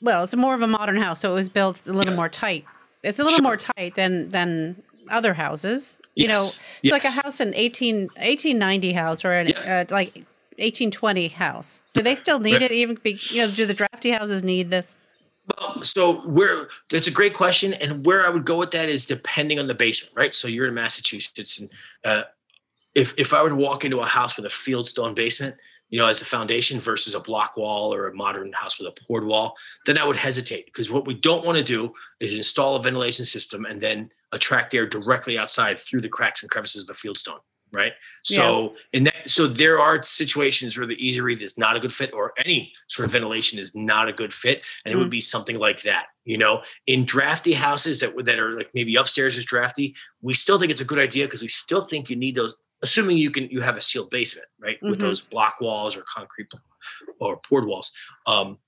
well 0.00 0.22
it's 0.22 0.36
more 0.36 0.54
of 0.54 0.62
a 0.62 0.68
modern 0.68 0.96
house 0.96 1.20
so 1.20 1.32
it 1.32 1.34
was 1.34 1.48
built 1.48 1.86
a 1.86 1.92
little 1.92 2.12
yeah. 2.12 2.16
more 2.16 2.28
tight 2.28 2.64
it's 3.02 3.18
a 3.18 3.22
little 3.22 3.36
sure. 3.36 3.42
more 3.42 3.56
tight 3.56 3.94
than 3.96 4.28
than 4.30 4.80
other 5.10 5.34
houses 5.34 6.00
you 6.14 6.28
know 6.28 6.34
it's 6.34 6.60
yes. 6.82 6.92
like 6.92 7.04
a 7.04 7.22
house 7.22 7.40
in 7.40 7.54
18 7.54 8.08
1890 8.16 8.92
house 8.92 9.24
or 9.24 9.32
an, 9.32 9.48
yeah. 9.48 9.84
uh, 9.88 9.94
like 9.94 10.24
1820 10.58 11.28
house. 11.28 11.84
Do 11.92 12.02
they 12.02 12.14
still 12.14 12.40
need 12.40 12.62
it? 12.62 12.72
Even 12.72 12.96
be, 13.02 13.18
you 13.30 13.42
know, 13.42 13.50
do 13.50 13.66
the 13.66 13.74
drafty 13.74 14.10
houses 14.10 14.42
need 14.42 14.70
this? 14.70 14.98
Well, 15.46 15.82
so 15.82 16.14
where 16.28 16.68
that's 16.90 17.06
a 17.06 17.12
great 17.12 17.34
question, 17.34 17.74
and 17.74 18.04
where 18.04 18.26
I 18.26 18.30
would 18.30 18.44
go 18.44 18.58
with 18.58 18.72
that 18.72 18.88
is 18.88 19.06
depending 19.06 19.58
on 19.58 19.68
the 19.68 19.74
basement, 19.74 20.16
right? 20.16 20.34
So 20.34 20.48
you're 20.48 20.66
in 20.66 20.74
Massachusetts, 20.74 21.60
and 21.60 21.70
uh, 22.04 22.22
if 22.94 23.14
if 23.16 23.32
I 23.32 23.42
were 23.42 23.50
to 23.50 23.54
walk 23.54 23.84
into 23.84 24.00
a 24.00 24.06
house 24.06 24.36
with 24.36 24.46
a 24.46 24.50
fieldstone 24.50 25.14
basement, 25.14 25.54
you 25.88 25.98
know, 25.98 26.06
as 26.06 26.18
the 26.18 26.24
foundation 26.24 26.80
versus 26.80 27.14
a 27.14 27.20
block 27.20 27.56
wall 27.56 27.94
or 27.94 28.08
a 28.08 28.14
modern 28.14 28.52
house 28.52 28.80
with 28.80 28.88
a 28.88 29.04
poured 29.06 29.24
wall, 29.24 29.56
then 29.84 29.98
I 29.98 30.04
would 30.04 30.16
hesitate 30.16 30.66
because 30.66 30.90
what 30.90 31.06
we 31.06 31.14
don't 31.14 31.44
want 31.44 31.58
to 31.58 31.64
do 31.64 31.92
is 32.18 32.34
install 32.34 32.74
a 32.74 32.82
ventilation 32.82 33.24
system 33.24 33.64
and 33.64 33.80
then 33.80 34.10
attract 34.32 34.74
air 34.74 34.86
directly 34.86 35.38
outside 35.38 35.78
through 35.78 36.00
the 36.00 36.08
cracks 36.08 36.42
and 36.42 36.50
crevices 36.50 36.82
of 36.82 36.88
the 36.88 37.08
fieldstone 37.08 37.38
right? 37.72 37.92
So 38.24 38.62
yeah. 38.62 38.78
in 38.92 39.04
that, 39.04 39.14
so 39.26 39.46
there 39.46 39.78
are 39.78 40.02
situations 40.02 40.76
where 40.76 40.86
the 40.86 40.94
easy 41.04 41.20
breathe 41.20 41.42
is 41.42 41.58
not 41.58 41.76
a 41.76 41.80
good 41.80 41.92
fit, 41.92 42.12
or 42.12 42.32
any 42.38 42.72
sort 42.88 43.06
of 43.06 43.12
ventilation 43.12 43.58
is 43.58 43.74
not 43.74 44.08
a 44.08 44.12
good 44.12 44.32
fit, 44.32 44.62
and 44.84 44.92
mm-hmm. 44.92 44.92
it 44.92 44.96
would 44.96 45.04
mm-hmm. 45.04 45.10
be 45.10 45.20
something 45.20 45.58
like 45.58 45.82
that. 45.82 46.06
You 46.24 46.38
know, 46.38 46.62
in 46.86 47.04
drafty 47.04 47.52
houses 47.52 48.00
that 48.00 48.12
that 48.24 48.38
are 48.38 48.56
like 48.56 48.70
maybe 48.74 48.96
upstairs 48.96 49.36
is 49.36 49.44
drafty, 49.44 49.94
we 50.22 50.34
still 50.34 50.58
think 50.58 50.70
it's 50.70 50.80
a 50.80 50.84
good 50.84 50.98
idea 50.98 51.26
because 51.26 51.42
we 51.42 51.48
still 51.48 51.82
think 51.82 52.10
you 52.10 52.16
need 52.16 52.34
those. 52.34 52.56
Assuming 52.82 53.16
you 53.16 53.30
can, 53.30 53.48
you 53.50 53.62
have 53.62 53.76
a 53.76 53.80
sealed 53.80 54.10
basement, 54.10 54.46
right, 54.60 54.76
mm-hmm. 54.76 54.90
with 54.90 55.00
those 55.00 55.22
block 55.22 55.60
walls 55.60 55.96
or 55.96 56.02
concrete 56.02 56.52
or 57.20 57.38
poured 57.38 57.66
walls. 57.66 57.90
Um, 58.26 58.58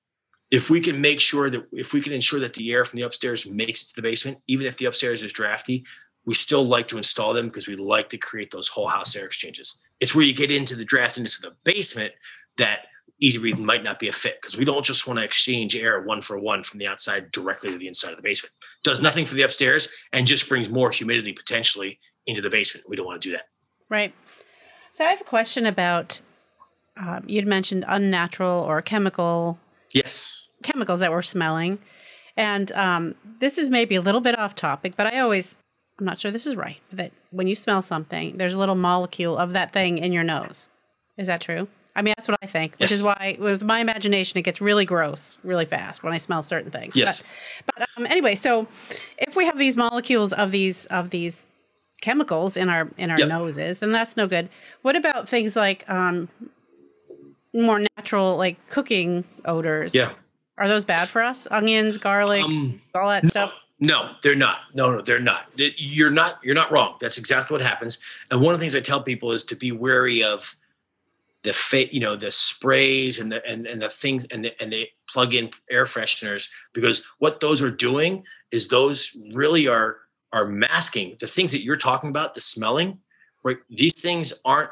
if 0.51 0.71
we 0.71 0.81
can 0.81 1.01
make 1.01 1.21
sure 1.21 1.51
that 1.51 1.67
if 1.73 1.93
we 1.93 2.01
can 2.01 2.13
ensure 2.13 2.41
that 2.41 2.55
the 2.55 2.73
air 2.73 2.85
from 2.85 2.97
the 2.97 3.03
upstairs 3.03 3.51
makes 3.51 3.83
it 3.83 3.89
to 3.89 3.97
the 3.97 4.03
basement, 4.03 4.39
even 4.47 4.67
if 4.67 4.79
the 4.79 4.87
upstairs 4.87 5.23
is 5.23 5.33
drafty, 5.33 5.85
we 6.29 6.35
still 6.35 6.63
like 6.63 6.87
to 6.87 6.99
install 6.99 7.33
them 7.33 7.47
because 7.47 7.67
we 7.67 7.75
like 7.75 8.11
to 8.11 8.19
create 8.19 8.51
those 8.51 8.69
whole 8.69 8.87
house 8.87 9.17
air 9.17 9.25
exchanges. 9.25 9.79
It's 9.99 10.15
where 10.15 10.27
you 10.27 10.35
get 10.35 10.51
into 10.51 10.77
the 10.77 10.85
draftiness 10.85 11.43
of 11.43 11.51
the 11.51 11.57
basement 11.65 12.13
that 12.59 12.81
easy 13.19 13.39
breathing 13.39 13.65
might 13.65 13.83
not 13.83 13.99
be 13.99 14.09
a 14.09 14.13
fit 14.13 14.37
because 14.39 14.55
we 14.55 14.67
don't 14.67 14.85
just 14.85 15.07
want 15.07 15.19
to 15.19 15.25
exchange 15.25 15.75
air 15.75 16.03
one 16.03 16.21
for 16.21 16.39
one 16.39 16.63
from 16.63 16.81
the 16.81 16.87
outside 16.87 17.33
directly 17.33 17.71
to 17.71 17.79
the 17.79 17.89
inside 17.89 18.11
of 18.11 18.19
the 18.19 18.23
basement. 18.23 18.53
Does 18.85 19.01
nothing 19.01 19.25
for 19.25 19.37
the 19.37 19.43
upstairs 19.43 19.89
and 20.13 20.27
just 20.27 20.51
brings 20.51 20.69
more 20.69 20.91
humidity 20.91 21.33
potentially 21.33 21.99
into 22.27 22.43
the 22.43 22.51
basement. 22.51 22.87
We 22.87 22.97
don't 22.97 23.07
want 23.07 23.23
to 23.23 23.27
do 23.27 23.33
that. 23.33 23.45
Right. 23.89 24.15
So 24.93 25.07
I 25.07 25.09
have 25.09 25.23
a 25.23 25.25
question 25.25 25.65
about 25.65 26.21
um, 26.99 27.25
you'd 27.27 27.47
mentioned 27.47 27.87
unnatural 27.89 28.61
or 28.61 28.83
chemical. 28.83 29.59
Yes. 29.95 30.49
Chemicals 30.63 31.01
that 31.01 31.11
we're 31.11 31.23
smelling. 31.23 31.79
And 32.37 32.71
um, 32.73 33.15
this 33.41 33.57
is 33.57 33.71
maybe 33.71 33.95
a 33.95 34.03
little 34.03 34.21
bit 34.21 34.39
off 34.39 34.55
topic, 34.55 34.93
but 34.95 35.07
I 35.07 35.21
always 35.21 35.57
I'm 35.99 36.05
not 36.05 36.21
sure 36.21 36.31
this 36.31 36.47
is 36.47 36.55
right, 36.55 36.81
that 36.93 37.13
when 37.31 37.49
you 37.49 37.57
smell 37.57 37.83
something, 37.83 38.37
there's 38.37 38.55
a 38.55 38.59
little 38.59 38.77
molecule 38.77 39.37
of 39.37 39.53
that 39.53 39.73
thing 39.73 39.99
in 39.99 40.13
your 40.13 40.25
nose. 40.25 40.69
Is 41.17 41.27
that 41.27 41.41
true? 41.41 41.67
I 41.97 42.03
mean, 42.03 42.15
that's 42.17 42.29
what 42.29 42.39
I 42.41 42.47
think, 42.47 42.75
which 42.75 42.93
yes. 42.93 42.93
is 42.93 43.03
why, 43.03 43.37
with 43.41 43.65
my 43.65 43.81
imagination, 43.81 44.39
it 44.39 44.43
gets 44.43 44.61
really 44.61 44.85
gross 44.85 45.37
really 45.43 45.65
fast 45.65 46.05
when 46.05 46.13
I 46.13 46.19
smell 46.19 46.43
certain 46.43 46.71
things. 46.71 46.95
Yes. 46.95 47.25
But, 47.67 47.75
but 47.79 47.89
um, 47.97 48.07
anyway, 48.07 48.37
so 48.37 48.69
if 49.19 49.35
we 49.35 49.45
have 49.47 49.59
these 49.59 49.77
molecules 49.77 50.33
of 50.33 50.53
these 50.53 50.87
of 50.87 51.11
these 51.11 51.49
chemicals 52.01 52.57
in 52.57 52.69
our 52.69 52.89
in 52.97 53.11
our 53.11 53.19
yep. 53.19 53.29
noses, 53.29 53.83
and 53.83 53.93
that's 53.93 54.17
no 54.17 54.29
good. 54.29 54.49
What 54.83 54.95
about 54.95 55.29
things 55.29 55.57
like 55.57 55.89
um, 55.91 56.29
more 57.53 57.85
natural, 57.97 58.37
like 58.37 58.65
cooking 58.69 59.25
odors? 59.45 59.93
Yeah. 59.93 60.13
Are 60.57 60.69
those 60.69 60.85
bad 60.85 61.09
for 61.09 61.23
us? 61.23 61.49
Onions, 61.51 61.99
garlic, 61.99 62.45
um, 62.45 62.81
all 62.95 63.09
that 63.09 63.25
no. 63.25 63.31
stuff. 63.31 63.55
No, 63.81 64.13
they're 64.23 64.35
not. 64.35 64.61
No, 64.75 64.91
no, 64.91 65.01
they're 65.01 65.21
not. 65.21 65.47
You're 65.55 66.11
not. 66.11 66.41
You're 66.43 66.55
not 66.55 66.73
wrong. 66.73 66.97
That's 67.01 67.19
exactly 67.19 67.55
what 67.55 67.63
happens. 67.63 67.99
And 68.31 68.41
one 68.41 68.53
of 68.53 68.59
the 68.59 68.63
things 68.63 68.75
I 68.75 68.81
tell 68.81 69.03
people 69.03 69.31
is 69.33 69.45
to 69.45 69.57
be 69.57 69.71
wary 69.71 70.23
of 70.23 70.57
the 71.45 71.89
you 71.93 72.01
know, 72.01 72.17
the 72.17 72.31
sprays 72.31 73.21
and 73.21 73.31
the 73.31 73.47
and, 73.49 73.67
and 73.67 73.81
the 73.81 73.89
things 73.89 74.27
and 74.27 74.45
the 74.45 74.63
and 74.63 74.73
the 74.73 74.89
plug-in 75.09 75.51
air 75.71 75.85
fresheners 75.85 76.51
because 76.73 77.05
what 77.19 77.41
those 77.41 77.63
are 77.63 77.71
doing 77.71 78.25
is 78.51 78.69
those 78.69 79.17
really 79.33 79.69
are 79.69 79.99
are 80.33 80.45
masking 80.45 81.17
the 81.21 81.27
things 81.27 81.53
that 81.53 81.63
you're 81.63 81.77
talking 81.77 82.11
about, 82.11 82.35
the 82.35 82.41
smelling. 82.41 82.99
Right? 83.45 83.59
These 83.71 84.01
things 84.01 84.33
aren't 84.45 84.71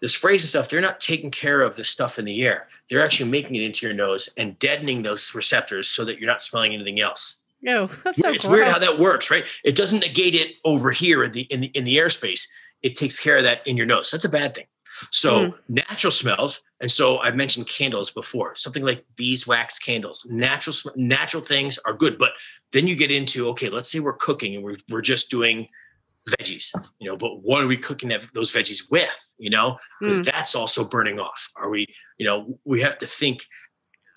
the 0.00 0.08
sprays 0.08 0.42
and 0.42 0.48
stuff. 0.48 0.70
They're 0.70 0.80
not 0.80 1.00
taking 1.00 1.30
care 1.30 1.60
of 1.60 1.76
the 1.76 1.84
stuff 1.84 2.18
in 2.18 2.24
the 2.24 2.42
air. 2.42 2.68
They're 2.88 3.04
actually 3.04 3.30
making 3.30 3.54
it 3.54 3.62
into 3.62 3.86
your 3.86 3.94
nose 3.94 4.30
and 4.36 4.58
deadening 4.58 5.02
those 5.02 5.34
receptors 5.34 5.88
so 5.88 6.04
that 6.06 6.18
you're 6.18 6.28
not 6.28 6.42
smelling 6.42 6.72
anything 6.72 7.00
else. 7.00 7.41
No, 7.62 7.86
that's 8.04 8.20
so 8.20 8.32
It's 8.32 8.44
gross. 8.44 8.52
weird 8.52 8.68
how 8.68 8.78
that 8.78 8.98
works, 8.98 9.30
right? 9.30 9.46
It 9.64 9.76
doesn't 9.76 10.00
negate 10.00 10.34
it 10.34 10.52
over 10.64 10.90
here 10.90 11.24
in 11.24 11.32
the 11.32 11.42
in 11.42 11.60
the 11.60 11.68
in 11.68 11.84
the 11.84 11.96
airspace. 11.96 12.48
It 12.82 12.94
takes 12.96 13.18
care 13.20 13.36
of 13.36 13.44
that 13.44 13.66
in 13.66 13.76
your 13.76 13.86
nose. 13.86 14.10
That's 14.10 14.24
a 14.24 14.28
bad 14.28 14.54
thing. 14.54 14.66
So 15.10 15.46
mm. 15.46 15.54
natural 15.68 16.10
smells, 16.10 16.62
and 16.80 16.90
so 16.90 17.18
I've 17.18 17.34
mentioned 17.36 17.68
candles 17.68 18.10
before. 18.10 18.54
Something 18.56 18.84
like 18.84 19.04
beeswax 19.16 19.78
candles. 19.78 20.26
Natural 20.30 20.74
natural 20.96 21.42
things 21.42 21.78
are 21.86 21.94
good, 21.94 22.18
but 22.18 22.32
then 22.72 22.86
you 22.86 22.94
get 22.96 23.10
into 23.10 23.48
okay. 23.50 23.68
Let's 23.68 23.90
say 23.90 24.00
we're 24.00 24.12
cooking 24.16 24.54
and 24.54 24.64
we're 24.64 24.76
we're 24.90 25.00
just 25.00 25.30
doing 25.30 25.68
veggies, 26.28 26.70
you 27.00 27.10
know, 27.10 27.16
but 27.16 27.42
what 27.42 27.60
are 27.62 27.66
we 27.66 27.76
cooking 27.76 28.08
that, 28.10 28.22
those 28.32 28.52
veggies 28.54 28.88
with, 28.92 29.34
you 29.38 29.50
know, 29.50 29.76
because 30.00 30.22
Mm. 30.22 30.26
that's 30.26 30.54
also 30.54 30.84
burning 30.84 31.18
off. 31.18 31.50
Are 31.56 31.68
we, 31.68 31.86
you 32.16 32.24
know, 32.26 32.58
we 32.64 32.80
have 32.80 32.98
to 32.98 33.06
think. 33.06 33.44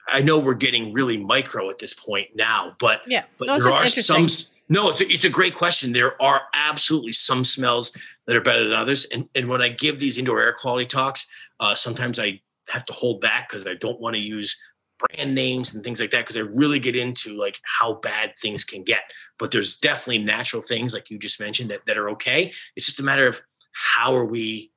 I 0.08 0.22
know 0.22 0.38
we're 0.40 0.54
getting 0.54 0.94
really 0.94 1.18
micro 1.18 1.70
at 1.70 1.80
this 1.80 1.94
point 1.94 2.30
now, 2.36 2.76
but 2.80 3.02
Yeah. 3.08 3.26
but 3.38 3.48
No, 3.48 3.60
there 3.60 3.72
are 3.72 3.88
some. 3.88 4.28
No, 4.68 4.90
it's 4.90 5.00
a, 5.00 5.08
it's 5.08 5.26
a 5.26 5.30
great 5.30 5.54
question. 5.54 5.94
There 5.94 6.20
are 6.22 6.42
absolutely 6.56 7.12
some 7.12 7.44
smells 7.46 7.96
that 8.26 8.36
are 8.36 8.42
better 8.42 8.64
than 8.64 8.74
others, 8.74 9.06
and 9.06 9.30
and 9.36 9.48
when 9.48 9.62
I 9.62 9.70
give 9.70 10.00
these 10.00 10.18
indoor 10.18 10.42
air 10.42 10.54
quality 10.54 10.86
talks, 10.86 11.28
uh, 11.60 11.76
sometimes 11.76 12.20
I 12.20 12.42
have 12.70 12.86
to 12.86 12.94
hold 12.94 13.22
back 13.22 13.50
because 13.50 13.68
I 13.68 13.76
don't 13.76 14.00
want 14.00 14.16
to 14.16 14.22
use 14.22 14.58
brand 14.98 15.36
names 15.36 15.76
and 15.76 15.84
things 15.84 16.00
like 16.00 16.12
that 16.12 16.22
because 16.22 16.38
I 16.38 16.42
really 16.42 16.80
get 16.80 16.96
into 16.96 17.38
like 17.38 17.60
how 17.80 17.96
bad 17.96 18.34
things 18.42 18.64
can 18.64 18.84
get. 18.84 19.04
But 19.38 19.52
there's 19.52 19.78
definitely 19.78 20.20
natural 20.20 20.62
things 20.62 20.94
like 20.94 21.10
you 21.10 21.20
just 21.20 21.40
mentioned 21.40 21.70
that 21.72 21.86
that 21.86 21.98
are 21.98 22.10
okay. 22.12 22.52
It's 22.76 22.86
just 22.86 23.00
a 23.00 23.04
matter 23.04 23.28
of 23.28 23.42
how 23.74 24.16
are 24.16 24.26
we, 24.26 24.72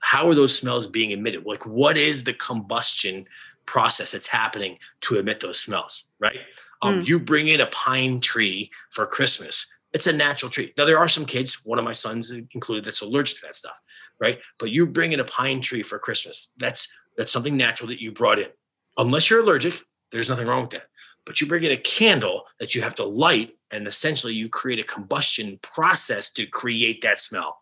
how 0.00 0.28
are 0.28 0.34
those 0.34 0.56
smells 0.56 0.86
being 0.86 1.10
emitted? 1.10 1.44
Like 1.44 1.66
what 1.66 1.96
is 1.96 2.24
the 2.24 2.34
combustion 2.34 3.26
process 3.72 4.12
that's 4.12 4.26
happening 4.26 4.78
to 5.02 5.18
emit 5.18 5.40
those 5.40 5.60
smells? 5.60 5.94
Right. 6.18 6.38
Um, 6.82 7.00
Mm. 7.02 7.08
You 7.08 7.18
bring 7.18 7.48
in 7.48 7.60
a 7.60 7.66
pine 7.66 8.20
tree 8.20 8.70
for 8.90 9.04
Christmas. 9.06 9.66
It's 9.92 10.06
a 10.06 10.12
natural 10.12 10.50
tree. 10.50 10.72
Now 10.78 10.84
there 10.84 10.98
are 10.98 11.08
some 11.08 11.24
kids, 11.26 11.64
one 11.64 11.78
of 11.78 11.84
my 11.84 11.92
sons 12.04 12.30
included, 12.30 12.84
that's 12.84 13.02
allergic 13.02 13.36
to 13.38 13.42
that 13.46 13.54
stuff, 13.56 13.78
right? 14.20 14.38
But 14.58 14.70
you 14.70 14.86
bring 14.86 15.12
in 15.12 15.20
a 15.20 15.24
pine 15.24 15.60
tree 15.60 15.82
for 15.82 15.98
Christmas. 15.98 16.52
That's 16.56 16.88
that's 17.16 17.32
something 17.32 17.56
natural 17.56 17.88
that 17.88 18.00
you 18.00 18.12
brought 18.12 18.38
in. 18.38 18.48
Unless 18.96 19.28
you're 19.28 19.40
allergic, 19.40 19.74
there's 20.12 20.30
nothing 20.30 20.46
wrong 20.46 20.62
with 20.62 20.70
that. 20.70 20.86
But 21.26 21.40
you 21.40 21.46
bring 21.48 21.64
in 21.64 21.72
a 21.72 21.76
candle 21.98 22.44
that 22.60 22.74
you 22.74 22.80
have 22.82 22.94
to 22.96 23.04
light, 23.04 23.50
and 23.72 23.86
essentially 23.88 24.34
you 24.34 24.48
create 24.48 24.78
a 24.78 24.84
combustion 24.94 25.58
process 25.62 26.30
to 26.34 26.46
create 26.46 27.02
that 27.02 27.18
smell. 27.18 27.58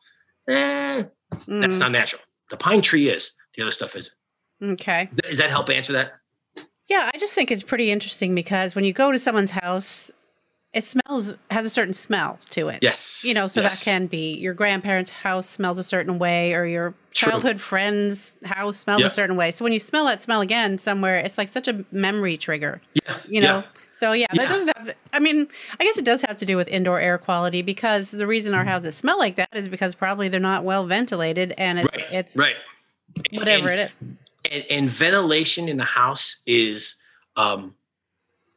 Eh, 0.49 1.03
that's 1.49 1.79
Mm, 1.79 1.81
not 1.81 1.93
natural. 1.93 2.23
The 2.51 2.57
pine 2.59 2.83
tree 2.83 3.09
is. 3.09 3.33
The 3.55 3.63
other 3.63 3.73
stuff 3.73 3.97
isn't. 3.97 4.15
Okay. 4.63 5.07
Does 5.07 5.17
that- 5.17 5.29
Does 5.31 5.39
that 5.39 5.51
help 5.51 5.71
answer 5.71 5.93
that? 5.95 6.15
Yeah, 6.89 7.11
I 7.13 7.19
just 7.19 7.35
think 7.35 7.51
it's 7.51 7.63
pretty 7.65 7.91
interesting 7.91 8.35
because 8.35 8.75
when 8.75 8.85
you 8.85 8.93
go 8.93 9.11
to 9.11 9.19
someone's 9.19 9.51
house, 9.51 10.13
it 10.73 10.85
smells 10.85 11.37
has 11.51 11.67
a 11.67 11.71
certain 11.71 11.95
smell 11.95 12.39
to 12.51 12.69
it. 12.69 12.79
Yes. 12.83 13.25
You 13.27 13.35
know, 13.35 13.47
so 13.49 13.61
Yes. 13.63 13.79
that 13.83 13.91
can 13.91 14.07
be 14.07 14.35
your 14.37 14.55
grandparents' 14.55 15.11
house 15.11 15.49
smells 15.49 15.79
a 15.79 15.83
certain 15.83 16.19
way, 16.19 16.53
or 16.53 16.65
your 16.65 16.95
True. 17.13 17.31
childhood 17.33 17.61
friend's 17.61 18.37
house 18.45 18.77
smells 18.77 19.01
Yeah. 19.01 19.07
a 19.07 19.11
certain 19.11 19.37
way. 19.37 19.51
So 19.51 19.65
when 19.65 19.73
you 19.73 19.81
smell 19.81 20.05
that 20.07 20.23
smell 20.23 20.43
again 20.43 20.79
somewhere, 20.79 21.17
it's 21.19 21.39
like 21.39 21.49
such 21.49 21.67
a 21.67 21.85
memory 21.91 22.37
trigger. 22.37 22.81
Yeah. 23.05 23.17
You 23.27 23.41
know. 23.41 23.57
yeah. 23.59 23.81
So 23.91 24.13
yeah, 24.13 24.27
that 24.35 24.43
Yeah. 24.43 24.49
doesn't 24.49 24.77
have. 24.77 24.95
I 25.13 25.19
mean, 25.19 25.49
I 25.81 25.85
guess 25.85 25.97
it 25.99 26.05
does 26.05 26.21
have 26.23 26.37
to 26.37 26.45
do 26.47 26.57
with 26.57 26.69
indoor 26.69 27.01
air 27.01 27.17
quality 27.19 27.63
because 27.63 28.11
the 28.11 28.27
reason 28.27 28.53
Mm-hmm. 28.53 28.59
our 28.61 28.65
houses 28.67 28.95
smell 28.97 29.19
like 29.19 29.37
that 29.37 29.49
is 29.55 29.67
because 29.67 29.95
probably 29.97 30.29
they're 30.29 30.39
not 30.39 30.63
well 30.63 30.85
ventilated 30.87 31.53
and 31.59 31.79
it's 31.81 31.97
Right. 31.97 32.13
it's 32.13 32.37
right. 32.37 32.57
whatever 33.33 33.71
And- 33.71 33.81
it 33.81 33.91
is. 33.91 33.99
And, 34.53 34.65
and 34.71 34.91
ventilation 34.91 35.69
in 35.69 35.77
the 35.77 35.85
house 35.85 36.43
is 36.47 36.97
um 37.37 37.75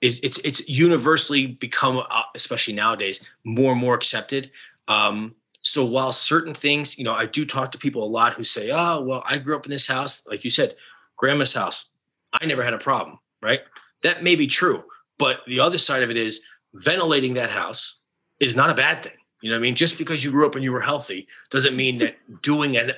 is 0.01 0.19
it's 0.23 0.37
it's 0.39 0.67
universally 0.69 1.47
become 1.47 1.97
uh, 2.09 2.23
especially 2.35 2.73
nowadays 2.73 3.27
more 3.43 3.71
and 3.73 3.81
more 3.81 3.95
accepted. 3.95 4.51
Um 4.87 5.35
so 5.61 5.85
while 5.85 6.11
certain 6.11 6.53
things 6.53 6.97
you 6.97 7.03
know 7.03 7.13
i 7.13 7.25
do 7.25 7.45
talk 7.45 7.71
to 7.71 7.77
people 7.77 8.03
a 8.03 8.05
lot 8.05 8.33
who 8.33 8.43
say 8.43 8.71
oh 8.71 9.01
well 9.01 9.23
i 9.27 9.37
grew 9.37 9.55
up 9.55 9.65
in 9.65 9.71
this 9.71 9.87
house 9.87 10.25
like 10.25 10.43
you 10.43 10.49
said 10.49 10.75
grandma's 11.17 11.53
house 11.53 11.89
i 12.33 12.45
never 12.45 12.63
had 12.63 12.73
a 12.73 12.77
problem 12.77 13.19
right? 13.41 13.61
That 14.01 14.23
may 14.23 14.35
be 14.35 14.47
true 14.47 14.83
but 15.17 15.41
the 15.47 15.59
other 15.59 15.77
side 15.77 16.03
of 16.03 16.09
it 16.09 16.17
is 16.17 16.41
ventilating 16.73 17.33
that 17.33 17.49
house 17.49 17.99
is 18.39 18.55
not 18.55 18.69
a 18.69 18.73
bad 18.73 19.03
thing 19.03 19.13
you 19.41 19.49
know 19.49 19.55
what 19.55 19.59
i 19.59 19.63
mean? 19.63 19.75
Just 19.75 19.97
because 19.97 20.23
you 20.23 20.31
grew 20.31 20.45
up 20.45 20.55
and 20.55 20.63
you 20.63 20.71
were 20.71 20.81
healthy 20.81 21.27
doesn't 21.49 21.75
mean 21.75 21.97
that 21.99 22.17
doing 22.41 22.77
and 22.77 22.95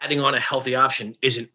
adding 0.00 0.20
on 0.20 0.34
a 0.34 0.40
healthy 0.40 0.74
option 0.74 1.16
isn't 1.22 1.50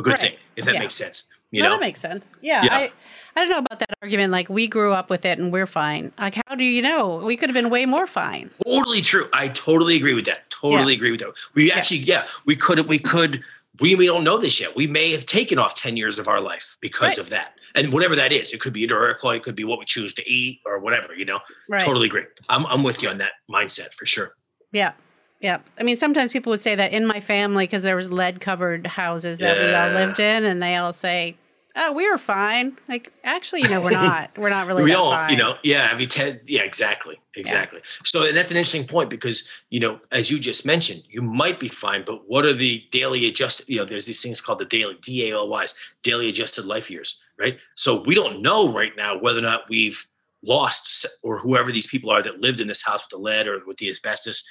a 0.00 0.02
good 0.02 0.12
Right. 0.14 0.20
thing 0.20 0.34
if 0.56 0.64
that 0.64 0.74
Yeah. 0.74 0.80
makes 0.80 0.94
sense 0.94 1.28
you 1.52 1.62
no, 1.64 1.68
know 1.70 1.74
that 1.74 1.80
makes 1.80 1.98
sense. 1.98 2.36
Yeah, 2.42 2.62
Yeah. 2.64 2.76
I, 2.76 2.92
I 3.34 3.40
don't 3.40 3.48
know 3.48 3.58
about 3.58 3.80
that 3.80 3.90
argument. 4.02 4.30
Like 4.30 4.48
we 4.48 4.68
grew 4.68 4.92
up 4.92 5.10
with 5.10 5.24
it 5.24 5.36
and 5.40 5.52
we're 5.52 5.66
fine. 5.66 6.12
Like 6.16 6.36
how 6.46 6.54
do 6.54 6.62
you 6.62 6.80
know? 6.80 7.16
We 7.16 7.36
could 7.36 7.48
have 7.48 7.54
been 7.54 7.70
way 7.70 7.86
more 7.86 8.06
fine. 8.06 8.50
totally 8.64 9.02
true 9.02 9.28
i 9.32 9.48
totally 9.48 9.96
agree 9.96 10.14
with 10.14 10.26
that 10.26 10.48
totally 10.50 10.94
agree 10.94 11.10
with 11.10 11.18
that 11.20 11.32
we 11.54 11.72
actually 11.72 11.98
yeah 12.12 12.22
we 12.46 12.54
could 12.54 12.78
we 12.86 12.98
could 13.00 13.42
we, 13.80 13.94
we 13.96 14.06
don't 14.06 14.22
know 14.22 14.38
this 14.38 14.60
yet 14.60 14.76
we 14.76 14.86
may 14.86 15.10
have 15.10 15.24
taken 15.26 15.58
off 15.58 15.74
10 15.74 15.96
years 15.96 16.18
of 16.20 16.28
our 16.28 16.40
life 16.40 16.76
because 16.80 17.16
Right. 17.16 17.18
of 17.18 17.30
that 17.30 17.54
and 17.74 17.92
whatever 17.92 18.14
that 18.14 18.30
is 18.32 18.52
it 18.52 18.60
could 18.60 18.72
be 18.72 18.82
indoor 18.84 19.04
air 19.08 19.14
quality 19.14 19.38
it 19.38 19.42
could 19.42 19.56
be 19.56 19.64
what 19.64 19.78
we 19.80 19.86
choose 19.86 20.14
to 20.14 20.30
eat 20.30 20.60
or 20.66 20.78
whatever 20.78 21.14
you 21.14 21.24
know 21.24 21.40
Right. 21.68 21.80
totally 21.80 22.06
agree 22.06 22.26
I'm, 22.48 22.64
I'm 22.66 22.82
with 22.84 23.02
you 23.02 23.08
on 23.08 23.18
that 23.18 23.32
mindset 23.50 23.92
for 23.94 24.06
sure 24.06 24.36
Yeah. 24.70 24.92
Yeah. 25.40 25.60
I 25.78 25.82
mean, 25.82 25.96
sometimes 25.96 26.32
people 26.32 26.50
would 26.50 26.60
say 26.60 26.74
that 26.74 26.92
in 26.92 27.06
my 27.06 27.20
family 27.20 27.66
because 27.66 27.82
there 27.82 27.96
was 27.96 28.10
lead 28.10 28.40
covered 28.40 28.86
houses 28.86 29.38
that 29.38 29.56
we 29.56 29.74
all 29.74 30.06
lived 30.06 30.20
in, 30.20 30.44
and 30.44 30.62
they 30.62 30.76
all 30.76 30.92
say, 30.92 31.36
"Oh, 31.76 31.92
we 31.92 32.10
were 32.10 32.18
fine." 32.18 32.76
Like, 32.88 33.12
actually, 33.24 33.62
you 33.62 33.68
know, 33.70 33.80
we're 33.82 33.90
not. 33.92 34.30
We're 34.36 34.50
not 34.50 34.66
really. 34.66 34.82
we 34.84 34.90
don't 34.92 35.12
fine. 35.12 35.30
you 35.30 35.36
know 35.36 35.56
yeah 35.62 35.88
have 35.88 36.00
you 36.00 36.06
te- 36.06 36.38
yeah 36.46 36.62
exactly 36.62 37.18
exactly 37.34 37.80
so 38.04 38.26
and 38.26 38.36
that's 38.36 38.50
an 38.50 38.56
interesting 38.56 38.86
point 38.86 39.10
because 39.10 39.48
you 39.70 39.78
know 39.80 40.00
as 40.12 40.30
you 40.30 40.38
just 40.38 40.64
mentioned 40.66 41.02
you 41.08 41.20
might 41.22 41.60
be 41.60 41.68
fine 41.68 42.02
but 42.06 42.28
what 42.28 42.44
are 42.44 42.52
the 42.52 42.84
daily 42.90 43.26
adjusted 43.26 43.68
you 43.68 43.76
know 43.76 43.84
there's 43.84 44.06
these 44.06 44.22
things 44.22 44.40
called 44.40 44.58
the 44.58 44.64
daily 44.64 44.94
dalys 44.96 45.74
daily 46.02 46.28
adjusted 46.28 46.64
life 46.64 46.90
years 46.90 47.18
right 47.38 47.58
so 47.74 48.02
we 48.02 48.14
don't 48.14 48.40
know 48.40 48.72
right 48.72 48.92
now 48.96 49.18
whether 49.18 49.38
or 49.40 49.42
not 49.42 49.62
we've 49.68 50.06
lost 50.42 51.06
or 51.22 51.38
whoever 51.38 51.70
these 51.70 51.86
people 51.86 52.10
are 52.10 52.22
that 52.22 52.40
lived 52.40 52.60
in 52.60 52.66
this 52.68 52.82
house 52.84 53.04
with 53.04 53.10
the 53.10 53.18
lead 53.18 53.46
or 53.46 53.60
with 53.66 53.76
the 53.76 53.88
asbestos 53.90 54.42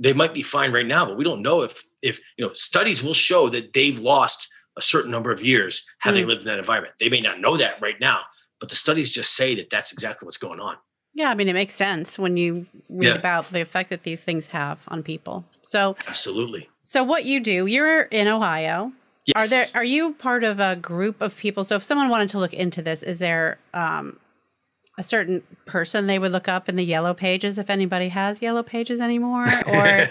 they 0.00 0.12
might 0.12 0.34
be 0.34 0.42
fine 0.42 0.72
right 0.72 0.86
now 0.86 1.04
but 1.06 1.16
we 1.16 1.24
don't 1.24 1.42
know 1.42 1.62
if 1.62 1.82
if 2.02 2.20
you 2.36 2.44
know 2.46 2.52
studies 2.52 3.02
will 3.02 3.14
show 3.14 3.48
that 3.48 3.72
they've 3.72 4.00
lost 4.00 4.48
a 4.76 4.82
certain 4.82 5.10
number 5.10 5.30
of 5.30 5.42
years 5.44 5.86
having 6.00 6.26
lived 6.26 6.42
in 6.42 6.48
that 6.48 6.58
environment 6.58 6.94
they 6.98 7.08
may 7.08 7.20
not 7.20 7.40
know 7.40 7.56
that 7.56 7.80
right 7.80 8.00
now 8.00 8.20
but 8.60 8.68
the 8.70 8.76
studies 8.76 9.12
just 9.12 9.34
say 9.36 9.54
that 9.54 9.68
that's 9.70 9.92
exactly 9.92 10.24
what's 10.26 10.38
going 10.38 10.58
on. 10.60 10.76
Yeah, 11.12 11.28
I 11.28 11.34
mean, 11.34 11.48
it 11.48 11.52
makes 11.52 11.74
sense 11.74 12.18
when 12.18 12.36
you 12.36 12.66
read 12.88 13.08
Yeah. 13.08 13.14
about 13.14 13.52
the 13.52 13.60
effect 13.60 13.90
that 13.90 14.04
these 14.04 14.22
things 14.22 14.46
have 14.48 14.84
on 14.88 15.02
people. 15.02 15.44
So, 15.62 15.96
Absolutely. 16.08 16.70
so 16.84 17.02
what 17.04 17.24
you 17.24 17.40
do? 17.40 17.66
You're 17.66 18.02
in 18.02 18.26
Ohio. 18.26 18.92
Yes. 19.26 19.36
Are 19.44 19.48
there? 19.48 19.66
Are 19.74 19.84
you 19.84 20.14
part 20.14 20.44
of 20.44 20.60
a 20.60 20.76
group 20.76 21.20
of 21.20 21.36
people? 21.36 21.62
So, 21.62 21.76
if 21.76 21.84
someone 21.84 22.08
wanted 22.08 22.30
to 22.30 22.38
look 22.38 22.54
into 22.54 22.80
this, 22.82 23.02
is 23.02 23.18
there 23.18 23.58
um, 23.74 24.18
a 24.98 25.02
certain 25.02 25.42
person 25.66 26.06
they 26.06 26.18
would 26.18 26.32
look 26.32 26.48
up 26.48 26.68
in 26.68 26.76
the 26.76 26.84
yellow 26.84 27.14
pages 27.14 27.58
if 27.58 27.68
anybody 27.70 28.08
has 28.08 28.40
yellow 28.42 28.62
pages 28.62 29.00
anymore, 29.00 29.44
or 29.72 30.08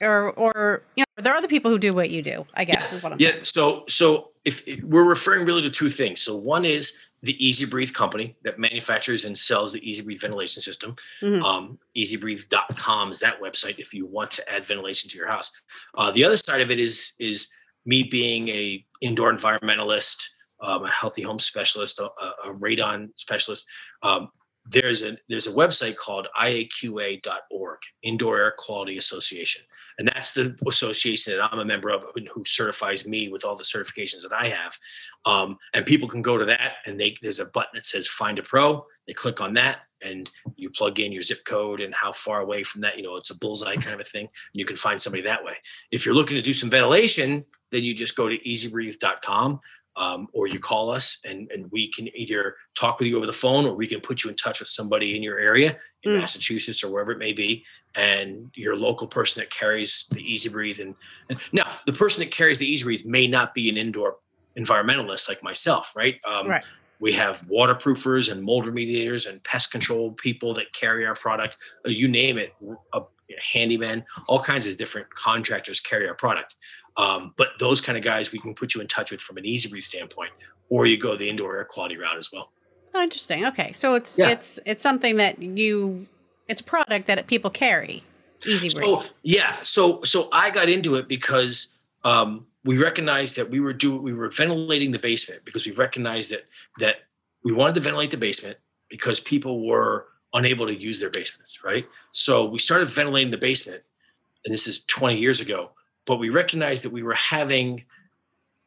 or 0.00 0.30
or 0.32 0.82
you 0.96 1.02
know, 1.02 1.22
there 1.22 1.32
are 1.32 1.36
other 1.36 1.48
people 1.48 1.70
who 1.70 1.78
do 1.78 1.92
what 1.92 2.10
you 2.10 2.22
do. 2.22 2.44
I 2.54 2.64
guess 2.64 2.92
is 2.92 3.02
what 3.02 3.12
I'm. 3.12 3.20
yeah. 3.20 3.36
So 3.42 3.84
so 3.88 4.30
if, 4.44 4.66
if 4.66 4.82
we're 4.82 5.04
referring 5.04 5.46
really 5.46 5.62
to 5.62 5.70
two 5.70 5.90
things. 5.90 6.20
So 6.22 6.36
one 6.36 6.64
is 6.64 6.98
the 7.22 7.36
Easy 7.44 7.64
Breathe 7.64 7.92
company 7.92 8.34
that 8.42 8.58
manufactures 8.58 9.24
and 9.24 9.38
sells 9.38 9.72
the 9.72 9.88
Easy 9.88 10.02
Breathe 10.02 10.20
ventilation 10.20 10.60
system. 10.60 10.96
Mhm. 11.22 11.40
Um, 11.42 11.78
easybreathe.com 11.96 13.12
is 13.12 13.20
that 13.20 13.40
website 13.40 13.78
if 13.78 13.94
you 13.94 14.06
want 14.06 14.30
to 14.32 14.52
add 14.52 14.66
ventilation 14.66 15.08
to 15.10 15.16
your 15.16 15.28
house. 15.28 15.52
Uh, 15.94 16.10
the 16.10 16.24
other 16.24 16.36
side 16.36 16.60
of 16.60 16.70
it 16.70 16.80
is 16.80 17.12
is 17.18 17.48
me 17.84 18.02
being 18.02 18.48
a 18.48 18.84
indoor 19.00 19.32
environmentalist, 19.32 20.28
um, 20.62 20.84
a 20.84 20.90
healthy 20.90 21.22
home 21.22 21.38
specialist, 21.38 21.98
a, 21.98 22.04
a 22.44 22.54
radon 22.54 23.10
specialist. 23.16 23.66
Um, 24.02 24.30
there's 24.64 25.02
a 25.02 25.16
there's 25.28 25.48
a 25.48 25.52
website 25.52 25.96
called 25.96 26.28
IAQA.org, 26.40 27.78
Indoor 28.02 28.38
Air 28.38 28.54
Quality 28.56 28.96
Association, 28.96 29.62
and 29.98 30.06
that's 30.06 30.32
the 30.32 30.56
association 30.68 31.36
that 31.36 31.52
I'm 31.52 31.58
a 31.58 31.64
member 31.64 31.90
of, 31.90 32.04
who, 32.32 32.44
certifies 32.46 33.06
me 33.06 33.28
with 33.28 33.44
all 33.44 33.56
the 33.56 33.64
certifications 33.64 34.22
that 34.22 34.32
I 34.32 34.46
have. 34.46 34.78
Um, 35.24 35.58
and 35.74 35.84
people 35.84 36.08
can 36.08 36.22
go 36.22 36.38
to 36.38 36.44
that, 36.44 36.74
and 36.86 36.98
they 36.98 37.16
there's 37.22 37.40
a 37.40 37.50
button 37.50 37.72
that 37.74 37.84
says 37.84 38.06
Find 38.06 38.38
a 38.38 38.42
Pro. 38.42 38.86
They 39.08 39.14
click 39.14 39.40
on 39.40 39.54
that, 39.54 39.80
and 40.00 40.30
you 40.56 40.70
plug 40.70 41.00
in 41.00 41.12
your 41.12 41.22
zip 41.22 41.44
code 41.44 41.80
and 41.80 41.94
how 41.94 42.12
far 42.12 42.40
away 42.40 42.62
from 42.62 42.82
that. 42.82 42.96
You 42.96 43.02
know, 43.02 43.16
it's 43.16 43.30
a 43.30 43.38
bullseye 43.38 43.74
kind 43.76 43.94
of 43.94 44.00
a 44.00 44.04
thing. 44.04 44.26
And 44.26 44.60
you 44.60 44.64
can 44.64 44.76
find 44.76 45.00
somebody 45.00 45.22
that 45.24 45.44
way. 45.44 45.54
If 45.90 46.06
you're 46.06 46.14
looking 46.14 46.36
to 46.36 46.42
do 46.42 46.52
some 46.52 46.70
ventilation, 46.70 47.44
then 47.70 47.84
you 47.84 47.94
just 47.94 48.16
go 48.16 48.28
to 48.28 48.38
EasyBreathe.com 48.38 49.60
um, 49.96 50.26
or 50.32 50.46
you 50.46 50.58
call 50.58 50.90
us 50.90 51.18
and, 51.24 51.50
and 51.52 51.70
we 51.70 51.88
can 51.88 52.08
either 52.16 52.56
talk 52.74 52.98
with 52.98 53.08
you 53.08 53.16
over 53.16 53.26
the 53.26 53.32
phone 53.32 53.66
or 53.66 53.74
we 53.74 53.86
can 53.86 54.00
put 54.00 54.24
you 54.24 54.30
in 54.30 54.36
touch 54.36 54.60
with 54.60 54.68
somebody 54.68 55.16
in 55.16 55.22
your 55.22 55.38
area 55.38 55.76
in 56.02 56.12
Mm. 56.12 56.18
Massachusetts 56.18 56.82
or 56.82 56.90
wherever 56.90 57.12
it 57.12 57.18
may 57.18 57.32
be 57.32 57.64
and 57.94 58.50
your 58.54 58.74
local 58.76 59.06
person 59.06 59.40
that 59.40 59.50
carries 59.50 60.06
the 60.10 60.20
easy 60.20 60.48
breathe 60.48 60.80
and, 60.80 60.94
and 61.28 61.38
now 61.52 61.76
the 61.86 61.92
person 61.92 62.22
that 62.24 62.30
carries 62.32 62.58
the 62.58 62.66
easy 62.66 62.84
breathe 62.84 63.04
may 63.04 63.26
not 63.26 63.54
be 63.54 63.68
an 63.68 63.76
indoor 63.76 64.16
environmentalist 64.58 65.28
like 65.28 65.42
myself 65.42 65.92
right 65.94 66.16
um, 66.26 66.48
Right. 66.48 66.64
we 66.98 67.12
have 67.12 67.46
waterproofers 67.48 68.32
and 68.32 68.42
mold 68.42 68.64
remediators 68.66 69.28
and 69.28 69.42
pest 69.44 69.70
control 69.70 70.12
people 70.12 70.54
that 70.54 70.72
carry 70.72 71.06
our 71.06 71.14
product 71.14 71.56
Uh, 71.86 71.90
you 71.90 72.08
name 72.08 72.36
it 72.38 72.52
a 72.94 73.00
handyman 73.52 74.04
all 74.28 74.38
kinds 74.38 74.66
of 74.66 74.76
different 74.76 75.08
contractors 75.14 75.80
carry 75.80 76.06
our 76.08 76.14
product 76.14 76.56
um, 76.96 77.34
but 77.36 77.48
those 77.58 77.80
kind 77.80 77.96
of 77.96 78.04
guys 78.04 78.32
we 78.32 78.38
can 78.38 78.54
put 78.54 78.74
you 78.74 78.80
in 78.80 78.86
touch 78.86 79.10
with 79.10 79.20
from 79.20 79.36
an 79.36 79.46
easy 79.46 79.68
breathe 79.68 79.82
standpoint, 79.82 80.30
or 80.68 80.86
you 80.86 80.98
go 80.98 81.16
the 81.16 81.28
indoor 81.28 81.56
air 81.56 81.64
quality 81.64 81.96
route 81.96 82.16
as 82.16 82.30
well. 82.32 82.50
Oh, 82.94 83.02
interesting. 83.02 83.44
Okay, 83.46 83.72
so 83.72 83.94
it's 83.94 84.18
Yeah. 84.18 84.30
it's 84.30 84.60
it's 84.66 84.82
something 84.82 85.16
that 85.16 85.42
you 85.42 86.06
it's 86.48 86.60
a 86.60 86.64
product 86.64 87.06
that 87.06 87.26
people 87.26 87.50
carry. 87.50 88.02
Easy 88.46 88.68
so 88.68 89.04
yeah, 89.22 89.62
so 89.62 90.02
so 90.02 90.28
I 90.32 90.50
got 90.50 90.68
into 90.68 90.96
it 90.96 91.08
because 91.08 91.76
um, 92.04 92.46
we 92.64 92.76
recognized 92.76 93.36
that 93.36 93.50
we 93.50 93.60
were 93.60 93.72
doing 93.72 94.02
we 94.02 94.12
were 94.12 94.28
ventilating 94.28 94.90
the 94.90 94.98
basement 94.98 95.44
because 95.44 95.64
we 95.66 95.72
recognized 95.72 96.32
that 96.32 96.44
that 96.78 96.96
we 97.44 97.52
wanted 97.52 97.76
to 97.76 97.80
ventilate 97.80 98.10
the 98.10 98.16
basement 98.16 98.58
because 98.88 99.20
people 99.20 99.66
were 99.66 100.06
unable 100.34 100.66
to 100.66 100.74
use 100.74 101.00
their 101.00 101.10
basements, 101.10 101.62
right? 101.64 101.86
So 102.12 102.44
we 102.48 102.58
started 102.58 102.88
ventilating 102.88 103.30
the 103.30 103.38
basement, 103.38 103.82
and 104.44 104.52
this 104.52 104.66
is 104.66 104.84
20 104.86 105.18
years 105.18 105.40
ago. 105.40 105.70
But 106.06 106.16
we 106.16 106.30
recognized 106.30 106.84
that 106.84 106.92
we 106.92 107.02
were 107.02 107.14
having 107.14 107.84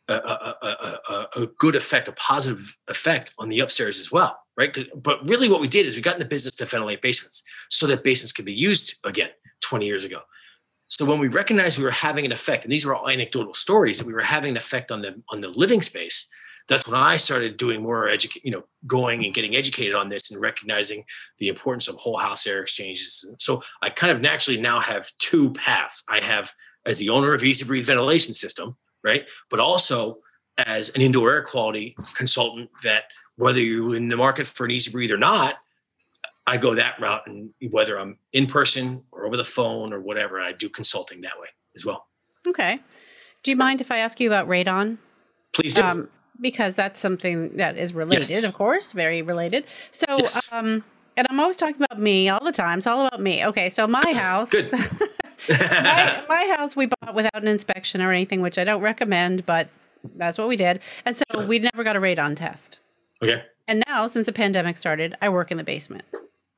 a, 0.07 0.13
a, 0.13 0.55
a, 0.61 1.27
a, 1.41 1.47
good 1.57 1.75
effect, 1.75 2.07
a 2.07 2.11
positive 2.13 2.77
effect 2.87 3.33
on 3.39 3.49
the 3.49 3.59
upstairs 3.59 3.99
as 3.99 4.11
well, 4.11 4.39
right? 4.55 4.77
But 4.95 5.27
really, 5.27 5.49
what 5.49 5.61
we 5.61 5.67
did 5.67 5.85
is 5.85 5.95
we 5.95 6.01
got 6.01 6.13
in 6.13 6.19
the 6.19 6.25
business 6.25 6.55
to 6.57 6.65
ventilate 6.65 7.01
basements 7.01 7.43
so 7.69 7.87
that 7.87 8.03
basements 8.03 8.31
could 8.31 8.45
be 8.45 8.53
used 8.53 8.99
again 9.03 9.29
20 9.61 9.85
years 9.85 10.05
ago. 10.05 10.19
So 10.87 11.05
when 11.05 11.19
we 11.19 11.27
recognized 11.27 11.79
we 11.79 11.83
were 11.83 11.91
having 11.91 12.25
an 12.25 12.31
effect, 12.31 12.63
and 12.63 12.71
these 12.71 12.85
were 12.85 12.95
all 12.95 13.09
anecdotal 13.09 13.55
stories, 13.55 13.97
that 13.97 14.05
we 14.05 14.13
were 14.13 14.21
having 14.21 14.51
an 14.51 14.57
effect 14.57 14.91
on 14.91 15.01
the 15.01 15.21
on 15.29 15.41
the 15.41 15.47
living 15.47 15.81
space, 15.81 16.29
that's 16.67 16.87
when 16.87 16.99
I 16.99 17.17
started 17.17 17.57
doing 17.57 17.81
more 17.81 18.07
educate, 18.07 18.45
you 18.45 18.51
know, 18.51 18.63
going 18.85 19.25
and 19.25 19.33
getting 19.33 19.55
educated 19.55 19.95
on 19.95 20.09
this 20.09 20.31
and 20.31 20.41
recognizing 20.41 21.03
the 21.39 21.47
importance 21.47 21.87
of 21.87 21.95
whole 21.95 22.17
house 22.17 22.45
air 22.45 22.61
exchanges. 22.61 23.27
So 23.39 23.63
I 23.81 23.89
kind 23.89 24.11
of 24.11 24.21
naturally 24.21 24.59
now 24.59 24.79
have 24.79 25.09
two 25.17 25.51
paths. 25.51 26.03
I 26.09 26.19
have 26.19 26.53
as 26.85 26.97
the 26.97 27.09
owner 27.09 27.33
of 27.33 27.43
Easy 27.43 27.65
Breathe 27.65 27.85
Ventilation 27.87 28.33
System, 28.33 28.77
right? 29.03 29.25
But 29.49 29.59
also 29.59 30.19
as 30.57 30.89
an 30.89 31.01
indoor 31.01 31.31
air 31.31 31.41
quality 31.41 31.95
consultant 32.15 32.69
that 32.83 33.05
whether 33.35 33.59
you're 33.59 33.95
in 33.95 34.07
the 34.09 34.17
market 34.17 34.47
for 34.47 34.65
an 34.65 34.71
Easy 34.71 34.91
Breathe 34.91 35.11
or 35.11 35.17
not, 35.17 35.55
I 36.47 36.57
go 36.57 36.75
that 36.75 36.99
route 36.99 37.25
and 37.27 37.49
whether 37.71 37.97
I'm 37.99 38.17
in 38.31 38.45
person 38.45 39.03
or 39.11 39.25
over 39.25 39.35
the 39.35 39.43
phone 39.43 39.93
or 39.93 39.99
whatever, 39.99 40.39
I 40.39 40.51
do 40.51 40.69
consulting 40.69 41.21
that 41.21 41.39
way 41.39 41.47
as 41.75 41.85
well. 41.85 42.07
Okay. 42.47 42.79
Do 43.43 43.51
you 43.51 43.57
mind 43.57 43.81
if 43.81 43.91
I 43.91 43.97
ask 43.97 44.19
you 44.19 44.27
about 44.29 44.47
radon? 44.47 44.97
Please 45.53 45.73
do. 45.73 45.81
Um, 45.81 46.09
because 46.39 46.75
that's 46.75 46.99
something 46.99 47.57
that 47.57 47.77
is 47.77 47.93
related, 47.93 48.29
yes. 48.29 48.43
of 48.43 48.53
course, 48.53 48.91
very 48.91 49.21
related. 49.21 49.65
So, 49.91 50.05
yes. 50.09 50.51
um, 50.51 50.83
and 51.17 51.25
I'm 51.29 51.39
always 51.39 51.55
talking 51.55 51.81
about 51.81 51.99
me 51.99 52.27
all 52.29 52.43
the 52.43 52.51
time. 52.51 52.79
It's 52.79 52.87
all 52.87 53.07
about 53.07 53.21
me. 53.21 53.45
Okay, 53.45 53.69
so 53.69 53.87
my 53.87 54.03
house, 54.13 54.53
my, 55.49 56.23
my 56.29 56.55
house, 56.57 56.75
we 56.75 56.87
bought 56.87 57.15
without 57.15 57.41
an 57.41 57.47
inspection 57.47 58.01
or 58.01 58.11
anything, 58.11 58.41
which 58.41 58.57
I 58.57 58.63
don't 58.63 58.81
recommend, 58.81 59.45
but 59.45 59.69
that's 60.15 60.37
what 60.37 60.47
we 60.47 60.55
did. 60.55 60.81
And 61.05 61.15
so 61.15 61.23
sure. 61.31 61.47
we 61.47 61.59
never 61.59 61.83
got 61.83 61.95
a 61.95 61.99
radon 61.99 62.35
test. 62.35 62.79
Okay. 63.21 63.43
And 63.67 63.83
now, 63.87 64.07
since 64.07 64.27
the 64.27 64.33
pandemic 64.33 64.77
started, 64.77 65.15
I 65.21 65.29
work 65.29 65.51
in 65.51 65.57
the 65.57 65.63
basement. 65.63 66.05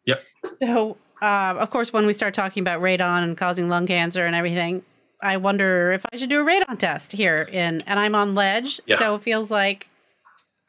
Yep. 0.05 0.23
So, 0.61 0.97
uh, 1.21 1.55
of 1.57 1.69
course, 1.69 1.93
when 1.93 2.05
we 2.05 2.13
start 2.13 2.33
talking 2.33 2.61
about 2.61 2.81
radon 2.81 3.23
and 3.23 3.37
causing 3.37 3.69
lung 3.69 3.87
cancer 3.87 4.25
and 4.25 4.35
everything, 4.35 4.83
I 5.21 5.37
wonder 5.37 5.91
if 5.91 6.05
I 6.11 6.17
should 6.17 6.29
do 6.29 6.41
a 6.41 6.45
radon 6.45 6.77
test 6.77 7.13
here 7.13 7.47
in, 7.51 7.81
and 7.81 7.99
I'm 7.99 8.15
on 8.15 8.35
ledge, 8.35 8.79
yeah. 8.85 8.97
so 8.97 9.15
it 9.15 9.21
feels 9.21 9.49
like 9.49 9.87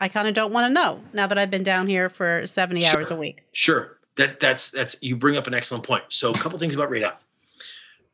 I 0.01 0.09
kind 0.09 0.29
of 0.29 0.35
don't 0.35 0.53
want 0.53 0.67
to 0.67 0.73
know 0.73 1.01
now 1.13 1.27
that 1.27 1.39
I've 1.39 1.51
been 1.51 1.65
down 1.65 1.87
here 1.87 2.09
for 2.09 2.47
70 2.47 2.81
sure. 2.81 2.99
hours 2.99 3.11
a 3.11 3.17
week. 3.17 3.45
Sure. 3.53 3.99
That 4.17 4.41
that's 4.41 4.71
that's 4.71 5.01
you 5.03 5.17
bring 5.17 5.37
up 5.37 5.47
an 5.47 5.55
excellent 5.55 5.85
point. 5.85 6.05
So 6.09 6.31
a 6.31 6.35
couple 6.35 6.59
things 6.59 6.75
about 6.75 6.91
radon. 6.91 7.15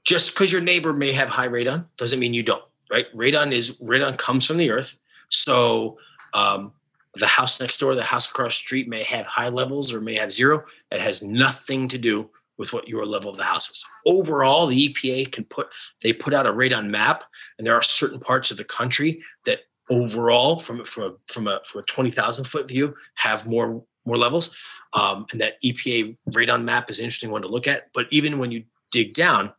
Just 0.05 0.35
because 0.35 0.53
your 0.53 0.61
neighbor 0.61 0.93
may 0.93 1.13
have 1.13 1.29
high 1.29 1.49
radon 1.49 1.87
doesn't 1.97 2.21
mean 2.21 2.35
you 2.35 2.43
don't, 2.43 2.63
right? 2.91 3.07
Radon 3.15 3.53
is 3.53 3.79
radon 3.79 4.17
comes 4.19 4.47
from 4.47 4.59
the 4.59 4.71
earth. 4.71 4.97
So 5.29 5.99
um, 6.35 6.73
the 7.15 7.27
house 7.27 7.61
next 7.61 7.79
door, 7.79 7.95
the 7.95 8.03
house 8.03 8.29
across 8.29 8.59
the 8.59 8.65
street 8.65 8.89
may 8.89 9.03
have 9.05 9.27
high 9.27 9.49
levels 9.49 9.93
or 9.93 10.01
may 10.01 10.15
have 10.15 10.33
zero. 10.33 10.65
It 10.91 11.01
has 11.01 11.23
nothing 11.23 11.89
to 11.89 11.99
do 11.99 12.29
with 12.57 12.73
what 12.73 12.89
your 12.89 13.05
level 13.05 13.31
of 13.31 13.37
the 13.37 13.45
house 13.45 13.71
is. 13.71 13.85
Overall, 14.07 14.67
the 14.67 14.89
EPA 14.89 15.33
can 15.33 15.45
put 15.45 15.69
they 16.03 16.13
put 16.13 16.35
out 16.35 16.47
a 16.47 16.53
radon 16.53 16.89
map, 16.89 17.25
and 17.59 17.67
there 17.67 17.75
are 17.75 17.83
certain 17.83 18.21
parts 18.21 18.51
of 18.51 18.57
the 18.57 18.65
country 18.65 19.23
that 19.47 19.61
overall, 19.91 20.59
from 20.59 20.85
from 20.85 21.05
a 21.05 21.15
from 21.33 21.49
a 21.49 21.61
from 21.65 21.81
a 21.81 21.85
twenty 21.85 22.11
thousand 22.11 22.45
foot 22.45 22.69
view, 22.69 22.95
have 23.15 23.47
more 23.47 23.83
more 24.05 24.17
levels. 24.17 24.57
Um, 24.93 25.27
and 25.33 25.41
that 25.41 25.61
EPA 25.63 26.17
radon 26.31 26.65
map 26.65 26.91
is 26.91 26.99
an 26.99 27.05
interesting 27.05 27.31
one 27.31 27.43
to 27.43 27.49
look 27.49 27.67
at. 27.67 27.93
But 27.93 28.07
even 28.11 28.39
when 28.39 28.51
you 28.51 28.65
dig 28.91 29.15
down, 29.15 29.53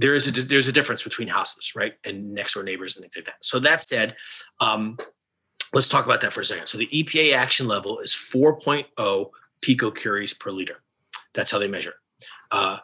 there 0.00 0.14
is 0.14 0.26
a 0.26 0.46
there's 0.46 0.66
a 0.66 0.72
difference 0.72 1.02
between 1.02 1.28
houses, 1.28 1.74
right, 1.76 1.94
and 2.04 2.32
next 2.32 2.54
door 2.54 2.62
neighbors 2.62 2.96
and 2.96 3.02
things 3.02 3.16
like 3.16 3.26
that. 3.26 3.44
So 3.44 3.58
that 3.60 3.82
said, 3.82 4.16
um, 4.58 4.98
let's 5.74 5.88
talk 5.88 6.06
about 6.06 6.22
that 6.22 6.32
for 6.32 6.40
a 6.40 6.44
second. 6.44 6.66
So 6.66 6.78
the 6.78 6.86
EPA 6.86 7.34
action 7.34 7.68
level 7.68 7.98
is 8.00 8.12
4.0 8.12 9.30
picocuries 9.60 10.38
per 10.38 10.50
liter. 10.50 10.82
That's 11.34 11.50
how 11.50 11.58
they 11.58 11.68
measure. 11.68 11.94
Uh, 12.50 12.78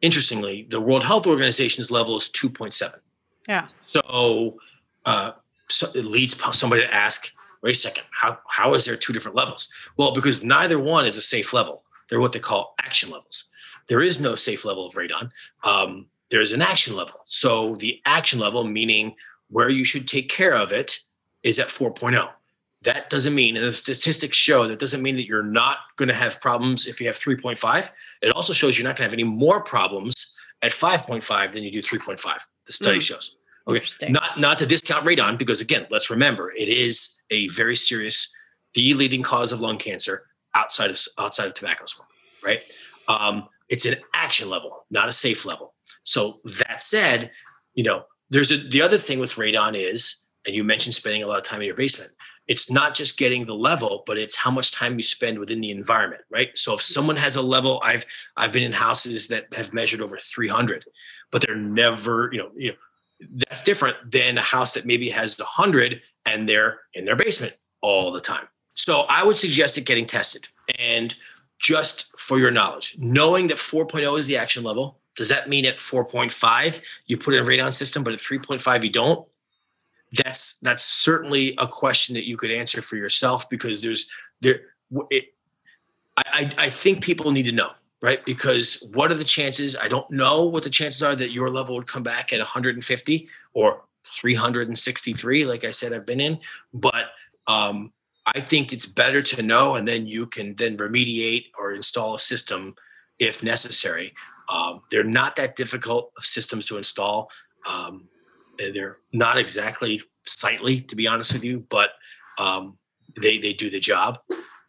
interestingly, 0.00 0.66
the 0.68 0.80
World 0.80 1.04
Health 1.04 1.26
Organization's 1.26 1.90
level 1.90 2.16
is 2.16 2.28
2.7. 2.30 2.94
Yeah. 3.48 3.66
So, 3.84 4.58
uh, 5.06 5.32
so 5.68 5.86
it 5.94 6.04
leads 6.04 6.36
somebody 6.56 6.82
to 6.82 6.92
ask, 6.92 7.32
wait 7.62 7.76
a 7.76 7.78
second, 7.78 8.04
how, 8.10 8.38
how 8.48 8.74
is 8.74 8.84
there 8.84 8.96
two 8.96 9.12
different 9.12 9.36
levels? 9.36 9.72
Well, 9.96 10.12
because 10.12 10.42
neither 10.44 10.78
one 10.78 11.06
is 11.06 11.16
a 11.16 11.22
safe 11.22 11.52
level. 11.52 11.84
They're 12.08 12.20
what 12.20 12.32
they 12.32 12.40
call 12.40 12.74
action 12.82 13.10
levels. 13.10 13.48
There 13.88 14.00
is 14.00 14.20
no 14.20 14.34
safe 14.34 14.64
level 14.64 14.86
of 14.86 14.94
radon. 14.94 15.30
Um, 15.64 16.06
there's 16.30 16.52
an 16.52 16.62
action 16.62 16.96
level. 16.96 17.20
So 17.24 17.76
the 17.76 18.00
action 18.06 18.38
level, 18.38 18.64
meaning 18.64 19.14
where 19.48 19.68
you 19.68 19.84
should 19.84 20.08
take 20.08 20.28
care 20.30 20.54
of 20.54 20.72
it, 20.72 21.00
is 21.42 21.58
at 21.58 21.68
4.0 21.68 22.28
that 22.82 23.10
doesn't 23.10 23.34
mean, 23.34 23.56
and 23.56 23.64
the 23.64 23.72
statistics 23.72 24.36
show 24.36 24.66
that 24.66 24.78
doesn't 24.78 25.02
mean 25.02 25.16
that 25.16 25.26
you're 25.26 25.42
not 25.42 25.78
going 25.96 26.08
to 26.08 26.14
have 26.14 26.40
problems 26.40 26.86
if 26.86 27.00
you 27.00 27.06
have 27.06 27.16
3.5. 27.16 27.90
It 28.20 28.30
also 28.30 28.52
shows 28.52 28.76
you're 28.76 28.84
not 28.84 28.96
going 28.96 29.08
to 29.08 29.10
have 29.10 29.12
any 29.12 29.24
more 29.24 29.62
problems 29.62 30.34
at 30.62 30.72
5.5 30.72 31.52
than 31.52 31.62
you 31.62 31.70
do 31.70 31.82
3.5. 31.82 32.20
The 32.66 32.72
study 32.72 32.98
mm. 32.98 33.02
shows. 33.02 33.36
Okay, 33.68 34.08
not 34.08 34.40
not 34.40 34.58
to 34.58 34.66
discount 34.66 35.06
radon 35.06 35.38
because 35.38 35.60
again, 35.60 35.86
let's 35.88 36.10
remember 36.10 36.50
it 36.50 36.68
is 36.68 37.22
a 37.30 37.46
very 37.48 37.76
serious, 37.76 38.34
the 38.74 38.92
leading 38.94 39.22
cause 39.22 39.52
of 39.52 39.60
lung 39.60 39.78
cancer 39.78 40.24
outside 40.56 40.90
of 40.90 40.98
outside 41.16 41.46
of 41.46 41.54
tobacco 41.54 41.84
smoke. 41.86 42.08
Right? 42.44 42.60
Um, 43.06 43.48
it's 43.72 43.86
an 43.86 43.96
action 44.14 44.48
level, 44.48 44.86
not 44.90 45.08
a 45.08 45.12
safe 45.12 45.44
level. 45.44 45.74
So 46.04 46.38
that 46.58 46.80
said, 46.80 47.32
you 47.74 47.82
know, 47.82 48.04
there's 48.30 48.52
a 48.52 48.56
the 48.56 48.82
other 48.82 48.98
thing 48.98 49.18
with 49.18 49.34
radon 49.34 49.74
is, 49.74 50.20
and 50.46 50.54
you 50.54 50.62
mentioned 50.62 50.94
spending 50.94 51.22
a 51.22 51.26
lot 51.26 51.38
of 51.38 51.44
time 51.44 51.60
in 51.60 51.66
your 51.66 51.76
basement 51.76 52.10
it's 52.48 52.72
not 52.72 52.92
just 52.92 53.18
getting 53.18 53.44
the 53.44 53.54
level 53.54 54.02
but 54.04 54.18
it's 54.18 54.36
how 54.36 54.50
much 54.50 54.72
time 54.72 54.96
you 54.96 55.02
spend 55.02 55.38
within 55.38 55.60
the 55.60 55.70
environment 55.70 56.22
right? 56.30 56.50
So 56.58 56.74
if 56.74 56.82
someone 56.82 57.16
has 57.16 57.36
a 57.36 57.42
level 57.42 57.80
i've 57.84 58.04
i've 58.36 58.52
been 58.52 58.64
in 58.64 58.72
houses 58.72 59.28
that 59.28 59.52
have 59.54 59.72
measured 59.72 60.02
over 60.02 60.18
300 60.18 60.84
but 61.30 61.42
they're 61.42 61.54
never 61.56 62.28
you 62.32 62.38
know 62.38 62.50
you 62.56 62.70
know 62.70 62.76
that's 63.48 63.62
different 63.62 63.96
than 64.10 64.38
a 64.38 64.42
house 64.42 64.74
that 64.74 64.86
maybe 64.86 65.08
has 65.10 65.38
100 65.38 66.00
and 66.26 66.48
they're 66.48 66.80
in 66.94 67.04
their 67.04 67.16
basement 67.16 67.56
all 67.80 68.10
the 68.10 68.20
time. 68.20 68.46
So 68.74 69.02
i 69.08 69.22
would 69.22 69.36
suggest 69.36 69.78
it 69.78 69.84
getting 69.84 70.06
tested. 70.06 70.48
And 70.78 71.14
just 71.62 72.10
for 72.18 72.38
your 72.38 72.50
knowledge. 72.50 72.96
Knowing 72.98 73.48
that 73.48 73.56
4.0 73.56 74.18
is 74.18 74.26
the 74.26 74.36
action 74.36 74.62
level 74.64 74.98
does 75.14 75.28
that 75.28 75.48
mean 75.48 75.66
at 75.66 75.76
4.5 75.76 76.80
you 77.06 77.18
put 77.18 77.34
in 77.34 77.42
a 77.42 77.46
radon 77.46 77.72
system 77.72 78.02
but 78.02 78.12
at 78.14 78.18
3.5 78.18 78.84
you 78.84 78.90
don't? 78.90 79.26
That's 80.24 80.58
that's 80.60 80.84
certainly 80.84 81.54
a 81.58 81.66
question 81.66 82.14
that 82.14 82.26
you 82.26 82.36
could 82.36 82.50
answer 82.50 82.82
for 82.82 82.96
yourself 82.96 83.48
because 83.48 83.82
there's 83.82 84.10
there 84.40 84.60
it, 85.10 85.32
I, 86.16 86.50
I 86.58 86.68
think 86.68 87.02
people 87.02 87.30
need 87.30 87.44
to 87.44 87.52
know 87.52 87.70
right? 88.02 88.24
Because 88.26 88.84
what 88.94 89.12
are 89.12 89.14
the 89.14 89.22
chances? 89.22 89.76
I 89.76 89.86
don't 89.86 90.10
know 90.10 90.42
what 90.42 90.64
the 90.64 90.70
chances 90.70 91.04
are 91.04 91.14
that 91.14 91.30
your 91.30 91.50
level 91.50 91.76
would 91.76 91.86
come 91.86 92.02
back 92.02 92.32
at 92.32 92.40
150 92.40 93.28
or 93.54 93.82
363 94.04 95.44
like 95.44 95.64
i 95.64 95.70
said 95.70 95.92
i've 95.92 96.06
been 96.06 96.20
in 96.20 96.38
but 96.74 97.10
um, 97.46 97.92
i 98.34 98.40
think 98.40 98.72
it's 98.72 98.86
better 98.86 99.22
to 99.22 99.42
know 99.42 99.74
and 99.74 99.86
then 99.86 100.06
you 100.06 100.26
can 100.26 100.54
then 100.56 100.76
remediate 100.76 101.46
or 101.58 101.72
install 101.72 102.14
a 102.14 102.18
system 102.18 102.74
if 103.18 103.42
necessary 103.42 104.12
um, 104.48 104.82
they're 104.90 105.04
not 105.04 105.36
that 105.36 105.54
difficult 105.56 106.10
systems 106.20 106.66
to 106.66 106.76
install 106.76 107.30
um, 107.68 108.08
they're 108.58 108.98
not 109.12 109.38
exactly 109.38 110.02
sightly, 110.26 110.80
to 110.80 110.96
be 110.96 111.06
honest 111.06 111.32
with 111.32 111.44
you, 111.44 111.66
but 111.68 111.90
um, 112.38 112.78
they 113.20 113.38
they 113.38 113.52
do 113.52 113.70
the 113.70 113.80
job. 113.80 114.18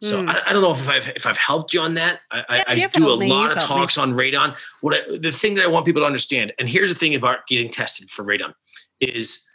So 0.02 0.22
mm. 0.22 0.28
I, 0.28 0.40
I, 0.48 0.52
don't 0.52 0.60
know 0.60 0.72
if 0.72 0.88
I've 0.88 1.08
if 1.16 1.26
I've 1.26 1.38
helped 1.38 1.72
you 1.72 1.80
on 1.80 1.94
that. 1.94 2.20
I, 2.30 2.36
yeah, 2.36 2.44
I, 2.48 2.64
I 2.84 2.86
do 2.88 3.08
a 3.08 3.14
lot 3.14 3.52
of 3.52 3.62
talks 3.62 3.96
me. 3.96 4.02
on 4.02 4.12
radon. 4.12 4.58
What 4.80 4.94
I, 4.94 5.18
the 5.18 5.32
thing 5.32 5.54
that 5.54 5.64
I 5.64 5.68
want 5.68 5.86
people 5.86 6.02
to 6.02 6.06
understand, 6.06 6.52
and 6.58 6.68
here's 6.68 6.92
the 6.92 6.98
thing 6.98 7.14
about 7.14 7.46
getting 7.46 7.70
tested 7.70 8.10
for 8.10 8.24
radon, 8.24 8.54
is 9.00 9.48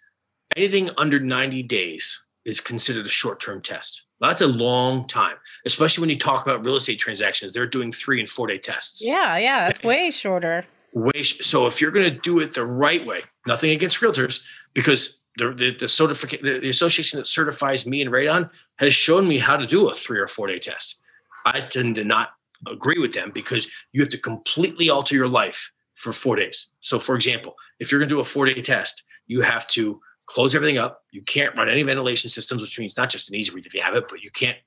anything 0.56 0.89
under 0.98 1.19
90 1.19 1.63
days 1.63 2.26
is 2.50 2.60
considered 2.60 3.06
a 3.06 3.10
short-term 3.10 3.62
test. 3.62 4.04
that's 4.20 4.42
a 4.42 4.48
long 4.48 5.08
time, 5.08 5.38
especially 5.66 6.02
when 6.02 6.10
you 6.10 6.18
talk 6.18 6.46
about 6.46 6.66
real 6.66 6.76
estate 6.76 7.00
transactions. 7.00 7.54
They're 7.54 7.68
doing 7.68 7.92
three 7.92 8.20
and 8.20 8.28
four 8.28 8.48
day 8.48 8.58
tests. 8.58 9.06
Yeah, 9.06 9.38
yeah, 9.38 9.66
that's 9.66 9.82
way 9.84 10.12
shorter. 10.12 10.66
Way 10.94 11.24
so 11.24 11.68
if 11.68 11.80
you're 11.80 11.92
going 11.92 12.12
to 12.12 12.20
do 12.20 12.40
it 12.40 12.54
the 12.54 12.66
right 12.66 13.06
way, 13.06 13.22
nothing 13.48 13.72
against 13.72 14.02
realtors, 14.02 14.42
because 14.74 15.22
the 15.38 15.54
the 15.54 15.70
the, 15.72 15.86
certific- 15.86 16.42
the, 16.42 16.60
the 16.60 16.70
association 16.70 17.18
that 17.20 17.28
certifies 17.28 17.86
me 17.86 18.02
and 18.02 18.12
radon 18.12 18.50
has 18.78 18.94
shown 18.94 19.28
me 19.28 19.38
how 19.38 19.56
to 19.56 19.68
do 19.68 19.88
a 19.88 19.94
three 19.94 20.20
or 20.20 20.28
four 20.28 20.48
day 20.48 20.60
test. 20.60 20.98
I 21.46 21.62
tend 21.62 21.96
to 21.96 22.04
not 22.04 22.30
agree 22.68 23.00
with 23.00 23.14
them 23.14 23.32
because 23.34 23.72
you 23.94 24.02
have 24.02 24.10
to 24.10 24.18
completely 24.20 24.90
alter 24.90 25.16
your 25.16 25.30
life 25.30 25.72
for 25.96 26.12
four 26.12 26.36
days. 26.36 26.74
So, 26.80 27.00
for 27.00 27.16
example, 27.16 27.56
if 27.80 27.92
you're 27.92 28.00
going 28.00 28.10
to 28.10 28.16
do 28.16 28.20
a 28.20 28.26
four 28.26 28.46
day 28.46 28.62
test, 28.62 29.04
you 29.28 29.42
have 29.42 29.68
to 29.70 30.02
close 30.30 30.54
everything 30.54 30.78
up. 30.78 31.04
You 31.12 31.24
can't 31.24 31.58
run 31.58 31.70
any 31.70 31.84
ventilation 31.84 32.30
systems, 32.30 32.62
which 32.62 32.80
means 32.80 32.96
not 32.96 33.10
just 33.10 33.32
an 33.32 33.38
EZ 33.38 33.50
Breathe 33.50 33.65
if 33.65 33.74
you 33.74 33.82
have 33.82 33.96
it, 33.96 34.06
but 34.10 34.22
you 34.22 34.30
can't 34.30 34.58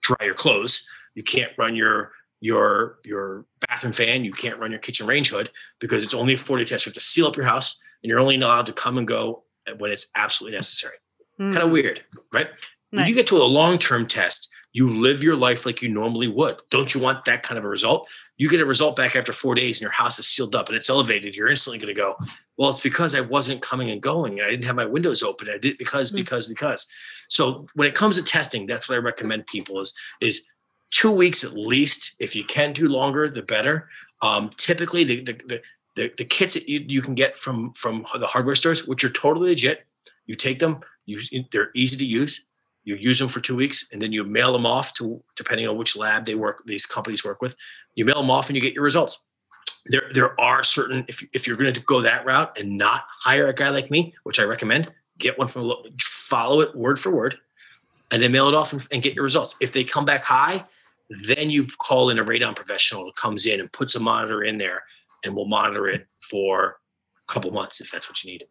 dry 0.00 0.24
your 0.24 0.34
clothes. 0.34 0.88
You 1.14 1.22
can't 1.22 1.52
run 1.58 1.76
your 1.76 2.12
your 2.40 2.98
your 3.04 3.44
bathroom 3.68 3.92
fan. 3.92 4.24
You 4.24 4.32
can't 4.32 4.58
run 4.58 4.70
your 4.70 4.80
kitchen 4.80 5.06
range 5.06 5.30
hood 5.30 5.50
because 5.78 6.02
it's 6.02 6.14
only 6.14 6.34
a 6.34 6.38
40 6.38 6.64
test. 6.64 6.86
You 6.86 6.90
have 6.90 6.94
to 6.94 7.00
seal 7.00 7.26
up 7.26 7.36
your 7.36 7.46
house, 7.46 7.78
and 8.02 8.08
you're 8.08 8.18
only 8.18 8.36
allowed 8.36 8.66
to 8.66 8.72
come 8.72 8.98
and 8.98 9.06
go 9.06 9.44
when 9.78 9.90
it's 9.90 10.10
absolutely 10.16 10.56
necessary. 10.56 10.96
Mm. 11.38 11.52
Kind 11.52 11.64
of 11.64 11.70
weird, 11.70 12.02
right? 12.32 12.48
When 12.90 13.06
you 13.06 13.14
get 13.14 13.28
to 13.28 13.36
a 13.36 13.44
long 13.44 13.78
term 13.78 14.06
test, 14.06 14.50
you 14.72 15.00
live 15.00 15.22
your 15.22 15.36
life 15.36 15.66
like 15.66 15.82
you 15.82 15.88
normally 15.88 16.28
would. 16.28 16.60
Don't 16.70 16.94
you 16.94 17.00
want 17.00 17.24
that 17.24 17.42
kind 17.42 17.58
of 17.58 17.64
a 17.64 17.68
result? 17.68 18.08
You 18.36 18.48
get 18.48 18.60
a 18.60 18.66
result 18.66 18.94
back 18.96 19.16
after 19.16 19.32
four 19.32 19.54
days 19.54 19.78
and 19.78 19.82
your 19.82 19.90
house 19.90 20.18
is 20.18 20.28
sealed 20.28 20.54
up 20.54 20.68
and 20.68 20.76
it's 20.76 20.88
elevated. 20.88 21.34
You're 21.34 21.48
instantly 21.48 21.78
going 21.78 21.94
to 21.94 22.00
go, 22.00 22.16
well, 22.56 22.70
it's 22.70 22.82
because 22.82 23.14
I 23.14 23.20
wasn't 23.20 23.62
coming 23.62 23.90
and 23.90 24.00
going 24.00 24.38
and 24.38 24.46
I 24.46 24.50
didn't 24.50 24.66
have 24.66 24.76
my 24.76 24.86
windows 24.86 25.22
open. 25.22 25.48
I 25.48 25.58
did 25.58 25.76
because, 25.76 26.10
mm-hmm. 26.10 26.18
because, 26.18 26.46
because. 26.46 26.90
So 27.28 27.66
when 27.74 27.88
it 27.88 27.94
comes 27.94 28.16
to 28.16 28.22
testing, 28.22 28.66
that's 28.66 28.88
what 28.88 28.94
I 28.94 28.98
recommend 28.98 29.46
people 29.46 29.80
is, 29.80 29.96
is 30.20 30.46
two 30.90 31.10
weeks 31.10 31.42
at 31.42 31.54
least. 31.54 32.14
If 32.20 32.36
you 32.36 32.44
can 32.44 32.72
do 32.72 32.88
longer, 32.88 33.28
the 33.28 33.42
better. 33.42 33.88
Um, 34.22 34.50
typically 34.56 35.02
the, 35.02 35.22
the, 35.22 35.32
the, 35.32 35.62
the, 35.96 36.12
the 36.16 36.24
kits 36.24 36.54
that 36.54 36.68
you, 36.68 36.84
you 36.86 37.02
can 37.02 37.14
get 37.14 37.36
from, 37.36 37.72
from 37.72 38.06
the 38.18 38.26
hardware 38.26 38.54
stores, 38.54 38.86
which 38.86 39.02
are 39.02 39.10
totally 39.10 39.50
legit, 39.50 39.84
you 40.26 40.36
take 40.36 40.60
them, 40.60 40.80
you, 41.06 41.20
they're 41.50 41.70
easy 41.74 41.96
to 41.96 42.04
use 42.04 42.44
you 42.90 42.96
use 42.96 43.18
them 43.18 43.28
for 43.28 43.40
two 43.40 43.56
weeks 43.56 43.86
and 43.92 44.02
then 44.02 44.12
you 44.12 44.24
mail 44.24 44.52
them 44.52 44.66
off 44.66 44.94
to 44.94 45.22
depending 45.36 45.66
on 45.68 45.76
which 45.76 45.96
lab 45.96 46.24
they 46.24 46.34
work 46.34 46.62
these 46.66 46.86
companies 46.86 47.24
work 47.24 47.40
with 47.40 47.54
you 47.94 48.04
mail 48.04 48.20
them 48.20 48.30
off 48.30 48.48
and 48.48 48.56
you 48.56 48.62
get 48.62 48.74
your 48.74 48.84
results. 48.84 49.22
There 49.86 50.10
there 50.12 50.38
are 50.40 50.62
certain 50.62 51.04
if, 51.08 51.24
if 51.32 51.46
you're 51.46 51.56
going 51.56 51.72
to 51.72 51.80
go 51.80 52.00
that 52.02 52.24
route 52.26 52.58
and 52.58 52.76
not 52.76 53.04
hire 53.20 53.46
a 53.46 53.54
guy 53.54 53.70
like 53.70 53.90
me 53.90 54.14
which 54.24 54.38
i 54.38 54.42
recommend 54.42 54.92
get 55.18 55.38
one 55.38 55.48
from 55.48 55.72
follow 56.00 56.60
it 56.60 56.74
word 56.76 56.98
for 56.98 57.10
word 57.10 57.38
and 58.10 58.22
then 58.22 58.32
mail 58.32 58.48
it 58.48 58.54
off 58.54 58.72
and, 58.72 58.86
and 58.90 59.02
get 59.02 59.14
your 59.14 59.22
results. 59.22 59.56
If 59.60 59.72
they 59.72 59.84
come 59.84 60.04
back 60.04 60.24
high 60.24 60.62
then 61.26 61.50
you 61.50 61.66
call 61.78 62.10
in 62.10 62.18
a 62.18 62.24
radon 62.24 62.54
professional 62.54 63.04
who 63.04 63.12
comes 63.12 63.44
in 63.46 63.58
and 63.58 63.72
puts 63.72 63.96
a 63.96 64.00
monitor 64.00 64.44
in 64.44 64.58
there 64.58 64.84
and 65.24 65.34
will 65.34 65.48
monitor 65.48 65.88
it 65.88 66.06
for 66.20 66.78
a 67.28 67.32
couple 67.32 67.50
months 67.50 67.80
if 67.80 67.90
that's 67.90 68.08
what 68.08 68.22
you 68.22 68.30
need 68.30 68.44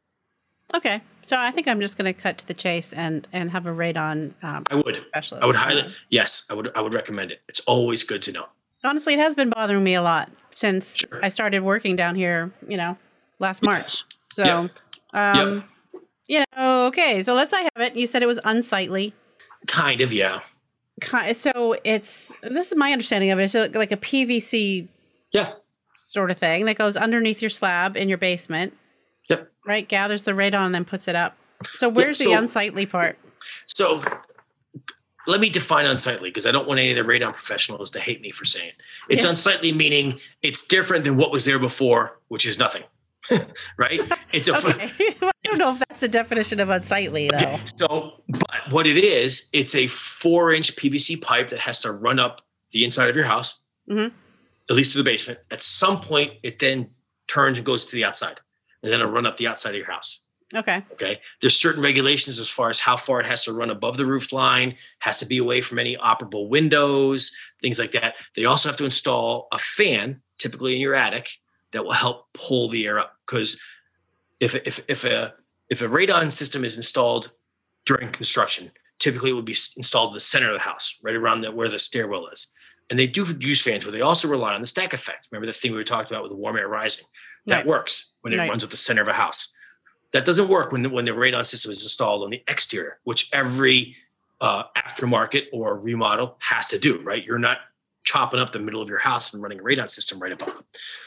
Okay, 0.76 1.02
so 1.22 1.38
I 1.38 1.52
think 1.52 1.68
I'm 1.68 1.80
just 1.80 1.98
going 1.98 2.14
to 2.14 2.20
cut 2.20 2.38
to 2.40 2.48
the 2.48 2.54
chase 2.54 2.94
and 2.94 3.28
and 3.34 3.52
have 3.52 3.66
a 3.66 3.72
radon. 3.72 4.36
Um, 4.44 4.66
I 4.70 4.76
would. 4.76 4.96
Specialist 4.96 5.44
I 5.44 5.48
would 5.48 5.56
highly. 5.56 5.92
Yes, 6.10 6.46
I 6.50 6.54
would. 6.54 6.72
I 6.76 6.82
would 6.82 6.94
recommend 6.94 7.32
it. 7.32 7.42
It's 7.48 7.60
always 7.62 8.04
good 8.04 8.22
to 8.24 8.32
know. 8.32 8.46
Honestly, 8.84 9.14
it 9.14 9.20
has 9.20 9.36
been 9.36 9.50
bothering 9.50 9.84
me 9.84 9.96
a 9.96 10.02
lot 10.02 10.32
since 10.52 10.98
sure. 10.98 11.24
I 11.24 11.30
started 11.30 11.62
working 11.62 11.96
down 11.96 12.16
here. 12.16 12.52
You 12.68 12.78
know, 12.78 12.98
last 13.40 13.64
March. 13.64 14.04
So, 14.32 14.44
yep. 14.44 14.72
um, 15.14 15.66
yep. 15.94 16.04
you 16.28 16.44
know, 16.56 16.86
okay. 16.88 17.24
So 17.24 17.34
let's 17.34 17.52
say 17.52 17.58
I 17.58 17.70
have 17.76 17.92
it. 17.92 17.96
You 17.96 18.06
said 18.06 18.22
it 18.22 18.28
was 18.28 18.40
unsightly. 18.44 19.14
Kind 19.68 20.02
of, 20.02 20.14
yeah. 20.14 20.42
So 21.34 21.76
it's 21.84 22.36
this 22.44 22.72
is 22.72 22.78
my 22.78 22.92
understanding 22.92 23.32
of 23.32 23.40
it. 23.40 23.56
It's 23.56 23.76
like 23.76 23.92
a 23.92 23.98
PVC. 23.98 24.88
Yeah. 25.32 25.54
Sort 25.96 26.32
of 26.32 26.38
thing 26.38 26.66
that 26.66 26.76
goes 26.76 26.98
underneath 26.98 27.42
your 27.42 27.50
slab 27.50 27.96
in 27.96 28.10
your 28.10 28.18
basement 28.18 28.74
Yep. 29.30 29.52
Right. 29.66 29.88
Gathers 29.88 30.24
the 30.24 30.32
radon 30.32 30.66
and 30.66 30.76
then 30.76 30.86
puts 30.86 31.08
it 31.08 31.16
up. 31.16 31.38
So 31.76 31.90
where's 31.90 32.18
so, 32.18 32.26
the 32.26 32.34
unsightly 32.34 32.86
part? 32.86 33.18
So 33.68 34.02
let 35.28 35.40
me 35.40 35.50
define 35.50 35.86
unsightly 35.86 36.30
because 36.30 36.46
I 36.46 36.52
don't 36.52 36.68
want 36.68 36.80
any 36.80 36.92
of 36.92 36.96
the 36.96 37.12
radon 37.12 37.34
professionals 37.34 37.92
to 37.92 38.00
hate 38.00 38.22
me 38.22 38.32
for 38.32 38.46
saying 38.46 38.72
it's 39.10 39.24
yeah. 39.24 39.30
unsightly, 39.30 39.72
meaning 39.72 40.20
it's 40.42 40.66
different 40.66 41.04
than 41.04 41.18
what 41.18 41.32
was 41.32 41.46
there 41.46 41.60
before, 41.60 42.20
which 42.30 42.46
is 42.46 42.58
nothing. 42.58 42.84
right? 43.78 44.02
It's 44.32 44.48
a. 44.48 44.56
okay. 44.56 44.92
I 45.22 45.32
don't 45.44 45.60
know 45.60 45.74
if 45.74 45.80
that's 45.80 46.02
the 46.02 46.08
definition 46.08 46.60
of 46.60 46.70
unsightly, 46.70 47.30
though. 47.30 47.38
Okay. 47.38 47.60
So, 47.78 48.14
but 48.28 48.72
what 48.72 48.88
it 48.88 48.98
is, 48.98 49.50
it's 49.52 49.76
a 49.76 49.88
four-inch 49.88 50.76
PVC 50.76 51.22
pipe 51.22 51.50
that 51.50 51.60
has 51.60 51.82
to 51.82 51.92
run 51.92 52.20
up 52.20 52.42
the 52.72 52.84
inside 52.84 53.10
of 53.10 53.16
your 53.16 53.26
house, 53.26 53.60
mm-hmm. 53.90 54.16
at 54.70 54.76
least 54.76 54.94
to 54.94 54.98
the 54.98 55.04
basement. 55.04 55.40
At 55.52 55.62
some 55.62 56.02
point, 56.02 56.34
it 56.44 56.60
then 56.60 56.92
turns 57.28 57.58
and 57.58 57.66
goes 57.66 57.88
to 57.88 57.96
the 57.96 58.06
outside 58.06 58.40
and 58.84 58.92
then 58.92 59.00
it'll 59.00 59.12
run 59.12 59.26
up 59.26 59.38
the 59.38 59.48
outside 59.48 59.72
of 59.72 59.78
your 59.78 59.92
house. 59.92 60.26
Okay. 60.56 60.84
Okay. 60.94 61.20
There's 61.42 61.56
certain 61.56 61.84
regulations 61.84 62.40
as 62.40 62.50
far 62.50 62.70
as 62.70 62.80
how 62.80 62.98
far 62.98 63.20
it 63.20 63.28
has 63.28 63.44
to 63.46 63.54
run 63.54 63.70
above 63.70 63.98
the 63.98 64.06
roof 64.06 64.34
line, 64.34 64.76
has 65.00 65.20
to 65.20 65.28
be 65.28 65.38
away 65.38 65.62
from 65.62 65.78
any 65.78 65.96
operable 65.98 66.50
windows, 66.50 67.36
things 67.62 67.78
like 67.78 67.92
that. 67.92 68.16
They 68.36 68.46
also 68.46 68.70
have 68.70 68.78
to 68.78 68.84
install 68.84 69.48
a 69.52 69.60
fan, 69.60 70.22
typically 70.40 70.76
in 70.76 70.82
your 70.82 70.96
attic, 70.96 71.30
that 71.72 71.84
will 71.84 71.92
help 71.92 72.34
pull 72.34 72.68
the 72.68 72.88
air 72.88 72.98
up. 72.98 73.16
Because 73.28 73.62
if 74.40 74.56
if 74.56 74.84
if 74.88 75.04
a 75.04 75.36
if 75.70 75.84
a 75.84 75.88
radon 75.88 76.32
system 76.32 76.66
is 76.66 76.78
installed 76.78 77.32
during 77.86 78.12
construction, 78.12 78.72
typically 78.98 79.30
it 79.30 79.34
would 79.34 79.46
be 79.46 79.58
installed 79.78 80.10
in 80.10 80.14
the 80.16 80.20
center 80.20 80.50
of 80.50 80.56
the 80.56 80.64
house, 80.64 80.98
right 81.04 81.16
around 81.16 81.42
the, 81.42 81.52
where 81.52 81.70
the 81.70 81.78
stairwell 81.78 82.28
is. 82.28 82.48
And 82.90 82.98
they 82.98 83.06
do 83.06 83.24
use 83.40 83.62
fans, 83.62 83.84
but 83.84 83.94
they 83.94 84.02
also 84.02 84.28
rely 84.28 84.56
on 84.56 84.62
the 84.62 84.68
stack 84.68 84.94
effect. 84.94 85.28
Remember 85.32 85.46
the 85.46 85.54
thing 85.54 85.72
we 85.72 85.78
were 85.78 85.84
talked 85.84 86.10
about 86.10 86.24
with 86.24 86.32
the 86.32 86.38
warm 86.38 86.58
air 86.58 86.68
rising, 86.68 87.06
that 87.46 87.58
right. 87.58 87.68
works 87.68 88.09
when 88.22 88.34
it 88.34 88.38
right. 88.38 88.50
runs 88.50 88.64
at 88.64 88.70
the 88.70 88.78
center 88.78 89.02
of 89.02 89.08
a 89.08 89.14
house. 89.14 89.54
That 90.12 90.26
doesn't 90.26 90.48
work 90.48 90.72
when 90.72 90.84
the, 90.84 90.90
when 90.90 91.06
the 91.06 91.12
radon 91.12 91.46
system 91.46 91.72
is 91.72 91.84
installed 91.84 92.24
on 92.24 92.32
the 92.32 92.44
exterior, 92.48 93.00
which 93.04 93.30
every 93.32 93.96
uh, 94.42 94.64
aftermarket 94.76 95.46
or 95.54 95.80
remodel 95.80 96.38
has 96.40 96.68
to 96.70 96.80
do. 96.80 97.02
Right, 97.02 97.24
you're 97.24 97.40
not 97.40 97.60
chopping 98.04 98.40
up 98.40 98.52
the 98.52 98.60
middle 98.60 98.82
of 98.82 98.90
your 98.90 98.98
house 98.98 99.34
and 99.34 99.44
running 99.44 99.60
a 99.60 99.64
radon 99.64 99.90
system 99.90 100.20
right 100.20 100.32
above. 100.32 100.64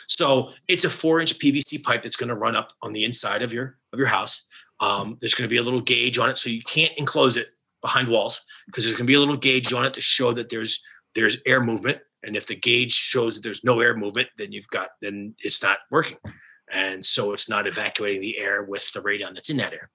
So 0.07 0.51
it's 0.69 0.85
a 0.85 0.91
four-inch 0.91 1.39
PVC 1.39 1.83
pipe 1.83 2.03
that's 2.03 2.17
going 2.17 2.29
to 2.29 2.35
run 2.35 2.55
up 2.55 2.73
on 2.83 2.93
the 2.93 3.05
inside 3.05 3.43
of 3.43 3.53
your 3.53 3.79
of 3.93 3.99
your 3.99 4.09
house. 4.09 4.47
Um, 4.81 5.17
there's 5.21 5.35
going 5.35 5.49
to 5.49 5.53
be 5.53 5.59
a 5.59 5.63
little 5.63 5.81
gauge 5.81 6.19
on 6.19 6.31
it, 6.31 6.37
so 6.37 6.51
you 6.51 6.63
can't 6.63 6.93
enclose 6.97 7.37
it 7.37 7.49
behind 7.81 8.09
walls 8.09 8.45
because 8.67 8.85
there's 8.85 8.95
going 8.95 9.07
to 9.07 9.11
be 9.11 9.15
a 9.15 9.21
little 9.21 9.37
gauge 9.37 9.73
on 9.73 9.85
it 9.85 9.95
to 9.95 10.01
show 10.01 10.33
that 10.33 10.49
there's 10.49 10.85
there's 11.15 11.39
air 11.45 11.61
movement 11.61 11.99
and 12.23 12.37
if 12.37 12.47
the 12.47 12.55
gauge 12.55 12.93
shows 12.93 13.35
that 13.35 13.43
there's 13.43 13.65
no 13.65 13.81
air 13.81 13.97
movement, 13.97 14.29
then 14.37 14.53
you've 14.53 14.69
got 14.69 14.91
then 15.01 15.35
it's 15.41 15.63
not 15.63 15.79
working. 15.91 16.19
And 16.73 17.05
so 17.05 17.33
it's 17.33 17.49
not 17.49 17.67
evacuating 17.67 18.21
the 18.21 18.39
air 18.39 18.63
with 18.63 18.93
the 18.93 19.01
radon 19.01 19.35
that's 19.35 19.51
in 19.51 19.57
that 19.59 19.73
air. 19.73 19.91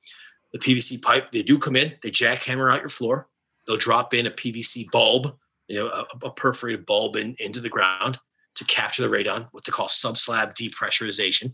The 0.53 0.59
PVC 0.59 1.01
pipe, 1.01 1.31
they 1.31 1.43
do 1.43 1.57
come 1.57 1.75
in, 1.75 1.93
they 2.01 2.11
jackhammer 2.11 2.71
out 2.71 2.79
your 2.79 2.89
floor. 2.89 3.27
They'll 3.65 3.77
drop 3.77 4.13
in 4.13 4.27
a 4.27 4.31
PVC 4.31 4.89
bulb, 4.91 5.35
you 5.67 5.77
know, 5.77 5.87
a, 5.87 6.05
a 6.23 6.31
perforated 6.31 6.85
bulb 6.85 7.15
in, 7.17 7.35
into 7.39 7.59
the 7.59 7.69
ground 7.69 8.17
to 8.55 8.65
capture 8.65 9.01
the 9.01 9.09
radon, 9.09 9.47
what 9.51 9.65
they 9.65 9.71
call 9.71 9.87
subslab 9.87 10.53
depressurization. 10.55 11.53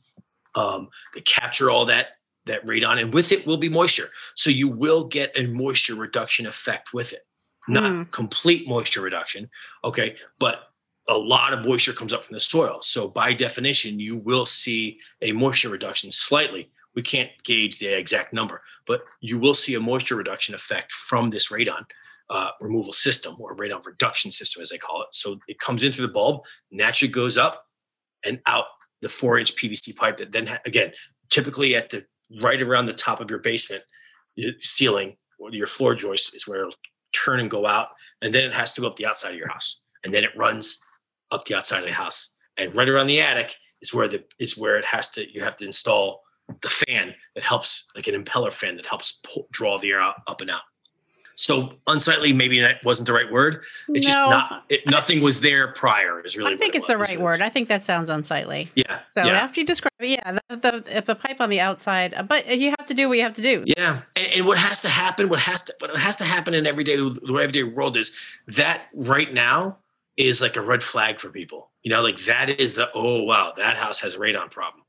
Um, 0.55 0.89
they 1.15 1.21
capture 1.21 1.69
all 1.69 1.85
that 1.85 2.07
that 2.45 2.65
radon, 2.65 3.01
and 3.01 3.13
with 3.13 3.31
it 3.31 3.47
will 3.47 3.57
be 3.57 3.69
moisture. 3.69 4.09
So 4.35 4.49
you 4.49 4.67
will 4.67 5.05
get 5.05 5.35
a 5.37 5.47
moisture 5.47 5.95
reduction 5.95 6.45
effect 6.45 6.93
with 6.93 7.13
it 7.13 7.21
not 7.67 7.83
mm. 7.83 8.11
complete 8.11 8.67
moisture 8.67 9.01
reduction. 9.01 9.49
Okay. 9.83 10.15
But 10.39 10.63
a 11.09 11.17
lot 11.17 11.53
of 11.53 11.65
moisture 11.65 11.93
comes 11.93 12.13
up 12.13 12.23
from 12.23 12.33
the 12.33 12.39
soil. 12.39 12.79
So 12.81 13.07
by 13.07 13.33
definition, 13.33 13.99
you 13.99 14.17
will 14.17 14.45
see 14.45 14.99
a 15.21 15.31
moisture 15.33 15.69
reduction 15.69 16.11
slightly. 16.11 16.69
We 16.95 17.01
can't 17.01 17.29
gauge 17.43 17.79
the 17.79 17.87
exact 17.87 18.33
number, 18.33 18.61
but 18.85 19.03
you 19.19 19.39
will 19.39 19.53
see 19.53 19.75
a 19.75 19.79
moisture 19.79 20.15
reduction 20.15 20.55
effect 20.55 20.91
from 20.91 21.29
this 21.29 21.51
radon 21.51 21.85
uh, 22.29 22.51
removal 22.61 22.93
system 22.93 23.35
or 23.39 23.55
radon 23.55 23.85
reduction 23.85 24.31
system, 24.31 24.61
as 24.61 24.69
they 24.69 24.77
call 24.77 25.01
it. 25.01 25.09
So 25.11 25.39
it 25.47 25.59
comes 25.59 25.83
into 25.83 26.01
the 26.01 26.07
bulb, 26.07 26.43
naturally 26.71 27.11
goes 27.11 27.37
up 27.37 27.65
and 28.25 28.39
out 28.45 28.65
the 29.01 29.09
four 29.09 29.37
inch 29.37 29.55
PVC 29.55 29.95
pipe 29.95 30.17
that 30.17 30.31
then, 30.31 30.47
ha- 30.47 30.59
again, 30.65 30.93
typically 31.29 31.75
at 31.75 31.89
the 31.89 32.05
right 32.41 32.61
around 32.61 32.85
the 32.85 32.93
top 32.93 33.19
of 33.19 33.29
your 33.29 33.39
basement 33.39 33.83
ceiling 34.59 35.17
or 35.39 35.51
your 35.51 35.67
floor 35.67 35.93
joist 35.93 36.35
is 36.35 36.47
where 36.47 36.61
it'll 36.61 36.73
turn 37.11 37.39
and 37.39 37.51
go 37.51 37.67
out, 37.67 37.89
and 38.21 38.33
then 38.33 38.43
it 38.43 38.53
has 38.53 38.73
to 38.73 38.81
go 38.81 38.87
up 38.87 38.95
the 38.95 39.05
outside 39.05 39.31
of 39.31 39.37
your 39.37 39.49
house, 39.49 39.81
and 40.03 40.13
then 40.13 40.23
it 40.23 40.31
runs 40.35 40.81
up 41.33 41.45
the 41.45 41.55
outside 41.55 41.79
of 41.79 41.85
the 41.85 41.93
house, 41.93 42.33
and 42.57 42.73
right 42.75 42.87
around 42.87 43.07
the 43.07 43.19
attic 43.19 43.55
is 43.81 43.93
where 43.93 44.07
the 44.07 44.23
is 44.39 44.57
where 44.57 44.77
it 44.77 44.85
has 44.85 45.09
to 45.09 45.31
you 45.33 45.41
have 45.41 45.55
to 45.57 45.65
install 45.65 46.21
the 46.61 46.69
fan 46.69 47.13
that 47.35 47.43
helps 47.43 47.87
like 47.95 48.07
an 48.07 48.21
impeller 48.21 48.51
fan 48.51 48.75
that 48.77 48.85
helps 48.85 49.19
pull, 49.23 49.47
draw 49.51 49.77
the 49.77 49.91
air 49.91 50.01
out, 50.01 50.15
up 50.27 50.41
and 50.41 50.51
out. 50.51 50.61
So 51.35 51.73
unsightly, 51.87 52.31
maybe 52.31 52.59
that 52.59 52.81
wasn't 52.85 53.07
the 53.07 53.13
right 53.13 53.31
word. 53.31 53.63
It's 53.89 54.05
no, 54.07 54.13
just 54.13 54.29
not. 54.29 54.65
It, 54.69 54.81
nothing 54.85 55.21
was 55.21 55.41
there 55.41 55.69
prior. 55.69 56.21
Is 56.21 56.37
really. 56.37 56.53
I 56.53 56.57
think 56.57 56.75
it's 56.75 56.87
was. 56.87 56.95
the 56.95 56.97
right 56.97 57.19
word. 57.19 57.41
I 57.41 57.49
think 57.49 57.69
that 57.69 57.81
sounds 57.81 58.09
unsightly. 58.09 58.69
Yeah. 58.75 59.01
So 59.01 59.23
yeah. 59.23 59.31
after 59.31 59.59
you 59.59 59.65
describe 59.65 59.91
it, 59.99 60.09
yeah, 60.09 60.37
the, 60.49 60.57
the 60.57 61.03
the 61.05 61.15
pipe 61.15 61.41
on 61.41 61.49
the 61.49 61.59
outside, 61.59 62.27
but 62.27 62.55
you 62.57 62.73
have 62.77 62.85
to 62.87 62.93
do 62.93 63.09
what 63.09 63.17
you 63.17 63.23
have 63.23 63.33
to 63.33 63.41
do. 63.41 63.63
Yeah, 63.65 64.01
and, 64.15 64.27
and 64.35 64.45
what 64.45 64.59
has 64.59 64.83
to 64.83 64.89
happen, 64.89 65.27
what 65.27 65.39
has 65.39 65.63
to, 65.63 65.73
what 65.79 65.95
has 65.95 66.17
to 66.17 66.23
happen 66.23 66.53
in 66.53 66.67
everyday 66.67 66.97
the 66.97 67.39
everyday 67.41 67.63
world 67.63 67.97
is 67.97 68.15
that 68.47 68.83
right 68.93 69.33
now 69.33 69.77
is 70.17 70.41
like 70.41 70.55
a 70.55 70.61
red 70.61 70.83
flag 70.83 71.19
for 71.19 71.29
people. 71.29 71.71
You 71.81 71.91
know, 71.91 72.01
like 72.01 72.19
that 72.25 72.49
is 72.49 72.75
the 72.75 72.89
oh 72.93 73.23
wow, 73.23 73.53
that 73.57 73.77
house 73.77 74.01
has 74.01 74.15
a 74.15 74.19
radon 74.19 74.51
problem, 74.51 74.83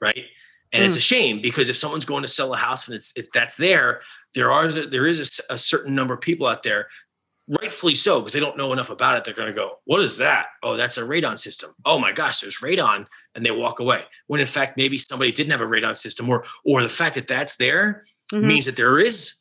right? 0.00 0.24
And 0.72 0.82
mm. 0.82 0.86
it's 0.86 0.96
a 0.96 1.00
shame 1.00 1.40
because 1.40 1.68
if 1.68 1.76
someone's 1.76 2.04
going 2.04 2.22
to 2.22 2.28
sell 2.28 2.52
a 2.52 2.56
house 2.56 2.88
and 2.88 2.96
it's 2.96 3.12
if 3.16 3.30
that's 3.32 3.56
there, 3.56 4.02
there 4.34 4.52
are 4.52 4.68
there 4.68 5.06
is 5.06 5.42
a, 5.50 5.54
a 5.54 5.58
certain 5.58 5.94
number 5.94 6.14
of 6.14 6.20
people 6.20 6.46
out 6.46 6.62
there 6.62 6.88
rightfully 7.48 7.94
so 7.94 8.20
because 8.20 8.32
they 8.32 8.40
don't 8.40 8.56
know 8.56 8.72
enough 8.72 8.90
about 8.90 9.16
it 9.16 9.24
they're 9.24 9.34
going 9.34 9.46
to 9.46 9.54
go 9.54 9.78
what 9.84 10.00
is 10.00 10.18
that 10.18 10.46
oh 10.64 10.76
that's 10.76 10.98
a 10.98 11.02
radon 11.02 11.38
system 11.38 11.72
oh 11.84 11.98
my 11.98 12.10
gosh 12.10 12.40
there's 12.40 12.58
radon 12.58 13.06
and 13.34 13.46
they 13.46 13.52
walk 13.52 13.78
away 13.78 14.02
when 14.26 14.40
in 14.40 14.46
fact 14.46 14.76
maybe 14.76 14.98
somebody 14.98 15.30
didn't 15.30 15.52
have 15.52 15.60
a 15.60 15.66
radon 15.66 15.94
system 15.94 16.28
or 16.28 16.44
or 16.64 16.82
the 16.82 16.88
fact 16.88 17.14
that 17.14 17.28
that's 17.28 17.56
there 17.56 18.04
mm-hmm. 18.32 18.46
means 18.46 18.66
that 18.66 18.76
there 18.76 18.98
is 18.98 19.36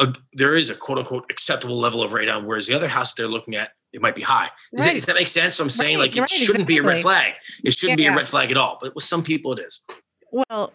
a 0.00 0.12
there 0.32 0.54
is 0.54 0.68
a 0.68 0.74
quote 0.74 0.98
unquote 0.98 1.24
acceptable 1.30 1.78
level 1.78 2.02
of 2.02 2.12
radon 2.12 2.44
whereas 2.44 2.66
the 2.66 2.74
other 2.74 2.88
house 2.88 3.14
they're 3.14 3.28
looking 3.28 3.54
at 3.54 3.70
it 3.94 4.02
might 4.02 4.14
be 4.14 4.22
high 4.22 4.48
does, 4.74 4.84
right. 4.84 4.84
that, 4.84 4.92
does 4.94 5.06
that 5.06 5.14
make 5.14 5.28
sense 5.28 5.54
so 5.54 5.64
i'm 5.64 5.70
saying 5.70 5.96
right, 5.96 6.04
like 6.04 6.16
it 6.16 6.20
right, 6.20 6.28
shouldn't 6.28 6.60
exactly. 6.60 6.74
be 6.74 6.78
a 6.78 6.82
red 6.82 6.98
flag 7.00 7.34
it 7.64 7.72
shouldn't 7.72 7.98
yeah. 7.98 8.10
be 8.10 8.12
a 8.12 8.16
red 8.16 8.28
flag 8.28 8.50
at 8.50 8.56
all 8.56 8.78
but 8.80 8.94
with 8.94 9.04
some 9.04 9.22
people 9.22 9.52
it 9.52 9.60
is 9.60 9.84
well 10.30 10.72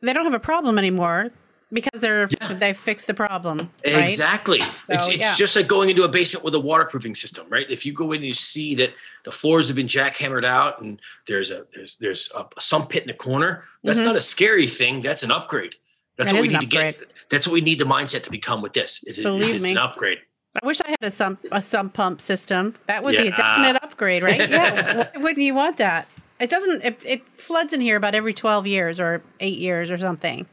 they 0.00 0.12
don't 0.12 0.24
have 0.24 0.34
a 0.34 0.40
problem 0.40 0.78
anymore 0.78 1.30
because 1.72 2.00
they're 2.00 2.28
yeah. 2.40 2.54
they 2.54 2.72
fixed 2.72 3.06
the 3.06 3.14
problem. 3.14 3.70
Right? 3.84 4.02
Exactly. 4.02 4.60
So, 4.60 4.70
it's 4.88 5.08
it's 5.08 5.18
yeah. 5.18 5.34
just 5.36 5.56
like 5.56 5.66
going 5.66 5.90
into 5.90 6.04
a 6.04 6.08
basement 6.08 6.44
with 6.44 6.54
a 6.54 6.60
waterproofing 6.60 7.14
system, 7.14 7.46
right? 7.48 7.66
If 7.68 7.84
you 7.84 7.92
go 7.92 8.12
in 8.12 8.18
and 8.18 8.26
you 8.26 8.34
see 8.34 8.74
that 8.76 8.94
the 9.24 9.30
floors 9.30 9.68
have 9.68 9.76
been 9.76 9.86
jackhammered 9.86 10.44
out 10.44 10.80
and 10.80 11.00
there's 11.26 11.50
a 11.50 11.66
there's 11.74 11.96
there's 11.96 12.32
a 12.34 12.46
sump 12.60 12.90
pit 12.90 13.02
in 13.02 13.08
the 13.08 13.14
corner, 13.14 13.64
that's 13.84 13.98
mm-hmm. 13.98 14.08
not 14.08 14.16
a 14.16 14.20
scary 14.20 14.66
thing. 14.66 15.00
That's 15.00 15.22
an 15.22 15.30
upgrade. 15.30 15.74
That's 16.16 16.32
that 16.32 16.38
what 16.38 16.42
we 16.42 16.48
need 16.48 16.60
to 16.60 16.66
get. 16.66 17.02
That's 17.30 17.46
what 17.46 17.54
we 17.54 17.60
need 17.60 17.78
the 17.78 17.84
mindset 17.84 18.24
to 18.24 18.30
become 18.30 18.62
with 18.62 18.72
this. 18.72 19.04
Is, 19.04 19.18
it, 19.18 19.26
is 19.26 19.54
it's 19.54 19.70
an 19.70 19.78
upgrade. 19.78 20.18
I 20.62 20.66
wish 20.66 20.80
I 20.80 20.88
had 20.88 21.02
a 21.02 21.10
sump 21.10 21.44
a 21.52 21.62
sump 21.62 21.94
pump 21.94 22.20
system. 22.20 22.74
That 22.86 23.02
would 23.04 23.14
yeah. 23.14 23.22
be 23.22 23.28
a 23.28 23.36
definite 23.36 23.82
upgrade, 23.82 24.22
right? 24.22 24.38
Yeah. 24.50 25.08
Why 25.14 25.20
wouldn't 25.20 25.44
you 25.44 25.54
want 25.54 25.76
that? 25.78 26.08
It 26.40 26.50
doesn't. 26.50 26.84
It, 26.84 27.02
it 27.04 27.28
floods 27.40 27.72
in 27.72 27.80
here 27.80 27.96
about 27.96 28.14
every 28.14 28.32
twelve 28.32 28.66
years 28.66 29.00
or 29.00 29.22
eight 29.40 29.58
years 29.58 29.90
or 29.90 29.98
something. 29.98 30.46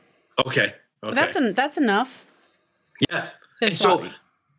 Okay. 0.45 0.73
Okay. 1.03 1.15
That's 1.15 1.35
an, 1.35 1.53
that's 1.53 1.77
enough. 1.77 2.25
Yeah. 3.09 3.29
And 3.61 3.77
so 3.77 4.05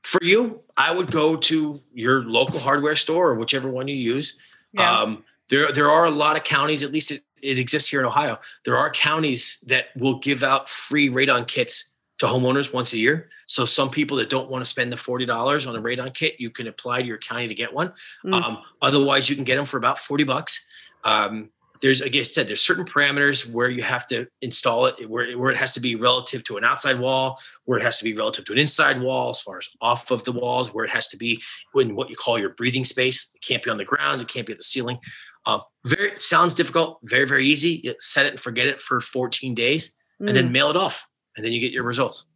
for 0.02 0.22
you, 0.22 0.60
I 0.76 0.94
would 0.94 1.10
go 1.10 1.36
to 1.36 1.80
your 1.92 2.22
local 2.22 2.60
hardware 2.60 2.94
store 2.94 3.30
or 3.30 3.34
whichever 3.34 3.68
one 3.68 3.88
you 3.88 3.96
use. 3.96 4.36
Yeah. 4.72 5.00
Um, 5.00 5.24
there, 5.48 5.72
there 5.72 5.90
are 5.90 6.04
a 6.04 6.10
lot 6.10 6.36
of 6.36 6.44
counties, 6.44 6.82
at 6.82 6.92
least 6.92 7.10
it, 7.10 7.24
it 7.42 7.58
exists 7.58 7.90
here 7.90 8.00
in 8.00 8.06
Ohio. 8.06 8.38
There 8.64 8.78
are 8.78 8.90
counties 8.90 9.58
that 9.66 9.86
will 9.96 10.18
give 10.18 10.42
out 10.42 10.68
free 10.68 11.08
radon 11.08 11.46
kits 11.46 11.94
to 12.18 12.26
homeowners 12.26 12.72
once 12.72 12.92
a 12.92 12.98
year. 12.98 13.28
So 13.46 13.64
some 13.64 13.90
people 13.90 14.16
that 14.18 14.30
don't 14.30 14.50
want 14.50 14.62
to 14.62 14.68
spend 14.68 14.92
the 14.92 14.96
forty 14.96 15.26
dollars 15.26 15.66
on 15.66 15.76
a 15.76 15.82
radon 15.82 16.14
kit, 16.14 16.36
you 16.38 16.50
can 16.50 16.66
apply 16.66 17.02
to 17.02 17.06
your 17.06 17.18
county 17.18 17.48
to 17.48 17.54
get 17.54 17.72
one. 17.72 17.92
Mm. 18.24 18.42
Um, 18.42 18.58
otherwise, 18.82 19.28
you 19.28 19.36
can 19.36 19.44
get 19.44 19.56
them 19.56 19.66
for 19.66 19.76
about 19.76 19.98
forty 19.98 20.24
bucks. 20.24 20.64
Um, 21.04 21.50
there's 21.80 22.02
like 22.02 22.16
I 22.16 22.22
said, 22.22 22.48
there's 22.48 22.62
certain 22.62 22.84
parameters 22.84 23.52
where 23.52 23.68
you 23.68 23.82
have 23.82 24.06
to 24.08 24.26
install 24.42 24.86
it, 24.86 25.08
where, 25.08 25.36
where 25.38 25.50
it 25.50 25.56
has 25.56 25.72
to 25.72 25.80
be 25.80 25.94
relative 25.94 26.44
to 26.44 26.56
an 26.56 26.64
outside 26.64 26.98
wall, 26.98 27.38
where 27.64 27.78
it 27.78 27.82
has 27.82 27.98
to 27.98 28.04
be 28.04 28.14
relative 28.14 28.44
to 28.46 28.52
an 28.52 28.58
inside 28.58 29.00
wall, 29.00 29.30
as 29.30 29.40
far 29.40 29.58
as 29.58 29.68
off 29.80 30.10
of 30.10 30.24
the 30.24 30.32
walls, 30.32 30.72
where 30.72 30.84
it 30.84 30.90
has 30.90 31.08
to 31.08 31.16
be 31.16 31.42
in 31.74 31.94
what 31.94 32.10
you 32.10 32.16
call 32.16 32.38
your 32.38 32.50
breathing 32.50 32.84
space. 32.84 33.32
It 33.34 33.42
can't 33.42 33.62
be 33.62 33.70
on 33.70 33.76
the 33.76 33.84
ground, 33.84 34.20
it 34.20 34.28
can't 34.28 34.46
be 34.46 34.52
at 34.52 34.58
the 34.58 34.64
ceiling. 34.64 34.98
Uh, 35.44 35.60
very 35.84 36.18
sounds 36.18 36.54
difficult, 36.54 36.98
very 37.04 37.26
very 37.26 37.46
easy. 37.46 37.80
You 37.84 37.94
set 37.98 38.26
it 38.26 38.30
and 38.30 38.40
forget 38.40 38.66
it 38.66 38.80
for 38.80 39.00
14 39.00 39.54
days, 39.54 39.94
mm. 40.20 40.28
and 40.28 40.36
then 40.36 40.48
mm. 40.48 40.52
mail 40.52 40.70
it 40.70 40.76
off, 40.76 41.06
and 41.36 41.44
then 41.44 41.52
you 41.52 41.60
get 41.60 41.72
your 41.72 41.84
results. 41.84 42.26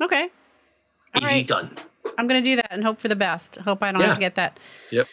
Okay, 0.00 0.28
All 1.14 1.22
easy 1.22 1.36
right. 1.36 1.46
done. 1.46 1.76
I'm 2.18 2.26
going 2.26 2.42
to 2.42 2.48
do 2.48 2.56
that 2.56 2.68
and 2.70 2.84
hope 2.84 3.00
for 3.00 3.08
the 3.08 3.16
best. 3.16 3.56
Hope 3.56 3.82
I 3.82 3.92
don't 3.92 4.00
yeah. 4.00 4.08
have 4.08 4.16
to 4.16 4.20
get 4.20 4.34
that. 4.34 4.58
Yep 4.90 5.06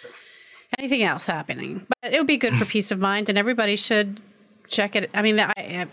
anything 0.77 1.03
else 1.03 1.25
happening. 1.25 1.85
But 2.01 2.13
it 2.13 2.17
would 2.17 2.27
be 2.27 2.37
good 2.37 2.53
for 2.55 2.65
peace 2.65 2.91
of 2.91 2.99
mind, 2.99 3.29
and 3.29 3.37
everybody 3.37 3.75
should 3.75 4.19
check 4.67 4.95
it. 4.95 5.09
I 5.13 5.21
mean, 5.21 5.39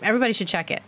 everybody 0.01 0.33
should 0.33 0.47
check 0.47 0.69
it. 0.69 0.83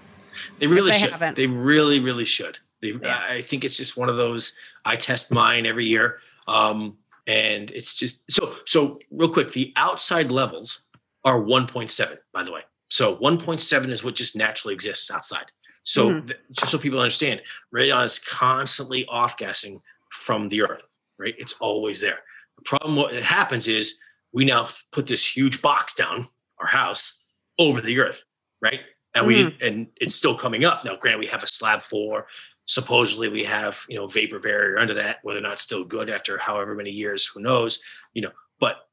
They 0.59 0.67
really 0.67 0.91
they 0.91 0.97
should. 0.97 1.11
Haven't. 1.11 1.35
They 1.35 1.47
really, 1.47 1.99
really 1.99 2.25
should. 2.25 2.59
They, 2.81 2.93
yeah. 2.93 3.25
I 3.29 3.41
think 3.41 3.65
it's 3.65 3.77
just 3.77 3.97
one 3.97 4.09
of 4.09 4.15
those. 4.15 4.55
I 4.85 4.95
test 4.95 5.31
mine 5.31 5.65
every 5.65 5.85
year, 5.85 6.19
um, 6.47 6.97
and 7.27 7.71
it's 7.71 7.93
just 7.93 8.29
so. 8.31 8.55
So 8.65 8.99
real 9.11 9.29
quick, 9.29 9.51
the 9.51 9.73
outside 9.75 10.31
levels 10.31 10.83
are 11.25 11.41
1.7. 11.41 12.17
By 12.33 12.43
the 12.43 12.53
way, 12.53 12.61
so 12.89 13.17
1.7 13.17 13.89
is 13.89 14.03
what 14.03 14.15
just 14.15 14.35
naturally 14.35 14.73
exists 14.73 15.11
outside. 15.11 15.51
So 15.83 16.09
mm-hmm. 16.09 16.25
th- 16.27 16.39
just 16.51 16.71
so 16.71 16.77
people 16.77 16.99
understand, 16.99 17.41
radon 17.73 18.03
is 18.03 18.19
constantly 18.19 19.05
off 19.07 19.37
gassing 19.37 19.81
from 20.11 20.49
the 20.49 20.61
earth. 20.61 20.97
Right, 21.17 21.35
it's 21.37 21.53
always 21.59 21.99
there. 21.99 22.19
The 22.55 22.61
problem 22.63 22.95
what 22.95 23.13
happens 23.13 23.67
is 23.67 23.99
we 24.31 24.45
now 24.45 24.69
put 24.91 25.07
this 25.07 25.35
huge 25.35 25.61
box 25.61 25.93
down 25.93 26.29
our 26.59 26.67
house 26.67 27.27
over 27.57 27.81
the 27.81 27.99
earth, 27.99 28.23
right? 28.61 28.79
And 29.15 29.23
mm-hmm. 29.23 29.27
we 29.27 29.35
did, 29.35 29.61
and 29.61 29.87
it's 29.99 30.15
still 30.15 30.35
coming 30.35 30.63
up 30.65 30.85
now. 30.85 30.95
Granted, 30.95 31.19
we 31.19 31.27
have 31.27 31.43
a 31.43 31.47
slab 31.47 31.81
floor. 31.81 32.27
Supposedly, 32.65 33.27
we 33.27 33.43
have 33.43 33.85
you 33.89 33.97
know 33.97 34.07
vapor 34.07 34.39
barrier 34.39 34.77
under 34.77 34.93
that. 34.93 35.19
Whether 35.23 35.39
or 35.39 35.43
not 35.43 35.53
it's 35.53 35.63
still 35.63 35.83
good 35.83 36.09
after 36.09 36.37
however 36.37 36.75
many 36.75 36.91
years, 36.91 37.25
who 37.25 37.41
knows? 37.41 37.79
You 38.13 38.21
know, 38.23 38.31
but 38.59 38.87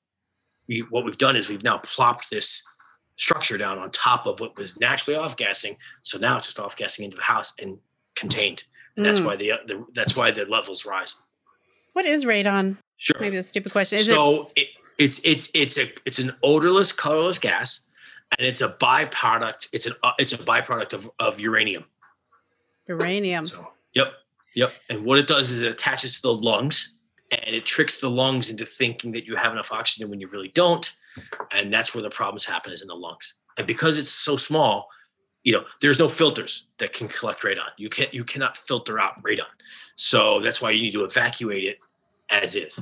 we, 0.68 0.80
what 0.80 1.05
we've 1.05 1.18
done 1.18 1.37
is 1.37 1.49
we've 1.49 1.62
now 1.62 1.78
plopped 1.78 2.30
this 2.30 2.66
structure 3.16 3.58
down 3.58 3.78
on 3.78 3.90
top 3.90 4.26
of 4.26 4.40
what 4.40 4.56
was 4.56 4.78
naturally 4.78 5.18
off 5.18 5.36
gassing. 5.36 5.76
So 6.02 6.18
now 6.18 6.36
it's 6.36 6.46
just 6.46 6.60
off 6.60 6.76
gassing 6.76 7.04
into 7.04 7.16
the 7.16 7.22
house 7.22 7.54
and 7.60 7.78
contained, 8.14 8.64
and 8.96 9.04
mm. 9.04 9.08
that's 9.08 9.20
why 9.20 9.36
the, 9.36 9.52
the 9.66 9.84
that's 9.94 10.16
why 10.16 10.30
the 10.30 10.44
levels 10.44 10.86
rise. 10.86 11.22
What 11.92 12.04
is 12.04 12.24
radon? 12.24 12.76
Sure. 12.98 13.20
Maybe 13.20 13.36
a 13.36 13.42
stupid 13.42 13.72
question. 13.72 13.98
Is 13.98 14.06
so 14.06 14.50
it, 14.56 14.62
it, 14.62 14.68
it's 14.98 15.20
it's 15.24 15.50
it's 15.54 15.78
a 15.78 15.90
it's 16.04 16.18
an 16.18 16.32
odorless, 16.42 16.92
colorless 16.92 17.38
gas, 17.38 17.80
and 18.38 18.46
it's 18.46 18.60
a 18.60 18.70
byproduct. 18.70 19.68
It's 19.72 19.86
an 19.86 19.94
uh, 20.02 20.12
it's 20.18 20.32
a 20.32 20.38
byproduct 20.38 20.92
of 20.92 21.10
of 21.18 21.40
uranium. 21.40 21.84
Uranium. 22.88 23.46
So 23.46 23.68
yep, 23.94 24.12
yep. 24.54 24.72
And 24.88 25.04
what 25.04 25.18
it 25.18 25.26
does 25.26 25.50
is 25.50 25.62
it 25.62 25.70
attaches 25.70 26.16
to 26.16 26.22
the 26.22 26.34
lungs, 26.34 26.95
and 27.32 27.54
it 27.54 27.66
tricks 27.66 28.00
the 28.00 28.10
lungs 28.10 28.50
into 28.50 28.64
thinking 28.64 29.12
that 29.12 29.26
you 29.26 29.36
have 29.36 29.52
enough 29.52 29.72
oxygen 29.72 30.10
when 30.10 30.20
you 30.20 30.28
really 30.28 30.48
don't, 30.48 30.92
and 31.52 31.72
that's 31.72 31.94
where 31.94 32.02
the 32.02 32.10
problems 32.10 32.44
happen 32.44 32.72
is 32.72 32.82
in 32.82 32.88
the 32.88 32.94
lungs. 32.94 33.34
And 33.58 33.66
because 33.66 33.96
it's 33.96 34.10
so 34.10 34.36
small, 34.36 34.88
you 35.44 35.52
know 35.52 35.64
there's 35.80 36.00
no 36.00 36.08
filters 36.08 36.66
that 36.78 36.92
can 36.92 37.06
collect 37.06 37.44
radon 37.44 37.68
you 37.76 37.88
can't 37.88 38.12
you 38.12 38.24
cannot 38.24 38.56
filter 38.56 38.98
out 38.98 39.22
radon 39.22 39.44
so 39.94 40.40
that's 40.40 40.60
why 40.60 40.72
you 40.72 40.82
need 40.82 40.90
to 40.90 41.04
evacuate 41.04 41.62
it 41.62 41.78
as 42.30 42.56
is. 42.56 42.80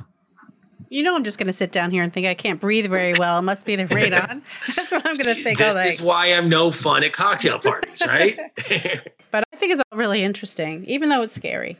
You 0.89 1.03
know, 1.03 1.15
I'm 1.15 1.23
just 1.23 1.37
going 1.37 1.47
to 1.47 1.53
sit 1.53 1.71
down 1.71 1.91
here 1.91 2.03
and 2.03 2.13
think 2.13 2.27
I 2.27 2.35
can't 2.35 2.59
breathe 2.59 2.87
very 2.87 3.13
well. 3.17 3.39
It 3.39 3.41
must 3.41 3.65
be 3.65 3.75
the 3.75 3.85
radon. 3.85 4.43
That's 4.75 4.91
what 4.91 5.05
I'm 5.05 5.15
going 5.15 5.35
to 5.35 5.43
think. 5.43 5.57
This, 5.57 5.73
this 5.73 5.99
is 5.99 6.05
why 6.05 6.27
I'm 6.27 6.47
no 6.47 6.71
fun 6.71 7.03
at 7.03 7.11
cocktail 7.11 7.59
parties, 7.59 8.01
right? 8.05 8.37
but 9.31 9.43
I 9.51 9.57
think 9.57 9.73
it's 9.73 9.81
all 9.91 9.97
really 9.97 10.23
interesting, 10.23 10.85
even 10.85 11.09
though 11.09 11.23
it's 11.23 11.35
scary. 11.35 11.77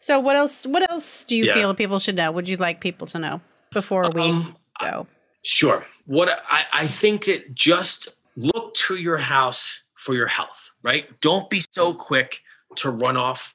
So, 0.00 0.20
what 0.20 0.36
else? 0.36 0.64
What 0.66 0.88
else 0.90 1.24
do 1.24 1.36
you 1.36 1.44
yeah. 1.44 1.54
feel 1.54 1.74
people 1.74 1.98
should 1.98 2.16
know? 2.16 2.30
Would 2.32 2.48
you 2.48 2.56
like 2.56 2.80
people 2.80 3.06
to 3.08 3.18
know 3.18 3.40
before 3.72 4.04
we 4.14 4.22
um, 4.22 4.56
go? 4.80 5.06
Sure. 5.44 5.86
What 6.06 6.28
I, 6.50 6.64
I 6.72 6.86
think 6.86 7.24
that 7.26 7.54
just 7.54 8.08
look 8.36 8.74
to 8.74 8.96
your 8.96 9.18
house 9.18 9.82
for 9.94 10.14
your 10.14 10.28
health, 10.28 10.70
right? 10.82 11.20
Don't 11.20 11.50
be 11.50 11.60
so 11.72 11.92
quick 11.92 12.40
to 12.76 12.90
run 12.90 13.16
off 13.16 13.54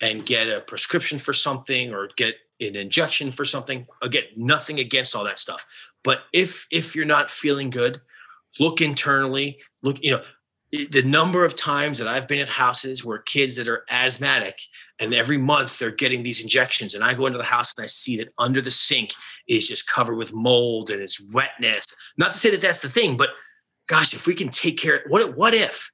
and 0.00 0.26
get 0.26 0.48
a 0.48 0.60
prescription 0.60 1.18
for 1.18 1.32
something 1.32 1.92
or 1.92 2.08
get 2.16 2.36
an 2.60 2.76
injection 2.76 3.30
for 3.30 3.44
something 3.44 3.86
again 4.00 4.24
nothing 4.36 4.78
against 4.78 5.16
all 5.16 5.24
that 5.24 5.38
stuff 5.38 5.66
but 6.02 6.20
if 6.32 6.66
if 6.70 6.94
you're 6.94 7.04
not 7.04 7.28
feeling 7.28 7.68
good 7.68 8.00
look 8.60 8.80
internally 8.80 9.58
look 9.82 10.02
you 10.02 10.10
know 10.10 10.22
the 10.90 11.02
number 11.02 11.44
of 11.44 11.56
times 11.56 11.98
that 11.98 12.08
I've 12.08 12.28
been 12.28 12.40
at 12.40 12.48
houses 12.48 13.04
where 13.04 13.18
kids 13.18 13.56
that 13.56 13.68
are 13.68 13.84
asthmatic 13.90 14.58
and 14.98 15.14
every 15.14 15.38
month 15.38 15.78
they're 15.78 15.90
getting 15.90 16.22
these 16.22 16.42
injections 16.42 16.94
and 16.94 17.04
I 17.04 17.14
go 17.14 17.26
into 17.26 17.38
the 17.38 17.44
house 17.44 17.72
and 17.76 17.84
I 17.84 17.86
see 17.86 18.16
that 18.18 18.28
under 18.38 18.60
the 18.60 18.70
sink 18.70 19.12
is 19.48 19.68
just 19.68 19.88
covered 19.88 20.16
with 20.16 20.32
mold 20.32 20.90
and 20.90 21.00
it's 21.00 21.32
wetness. 21.32 21.94
Not 22.16 22.32
to 22.32 22.38
say 22.38 22.50
that 22.50 22.60
that's 22.60 22.80
the 22.80 22.88
thing, 22.88 23.16
but 23.16 23.30
gosh, 23.88 24.14
if 24.14 24.26
we 24.26 24.34
can 24.34 24.48
take 24.48 24.78
care 24.78 25.02
what 25.08 25.36
what 25.36 25.54
if 25.54 25.90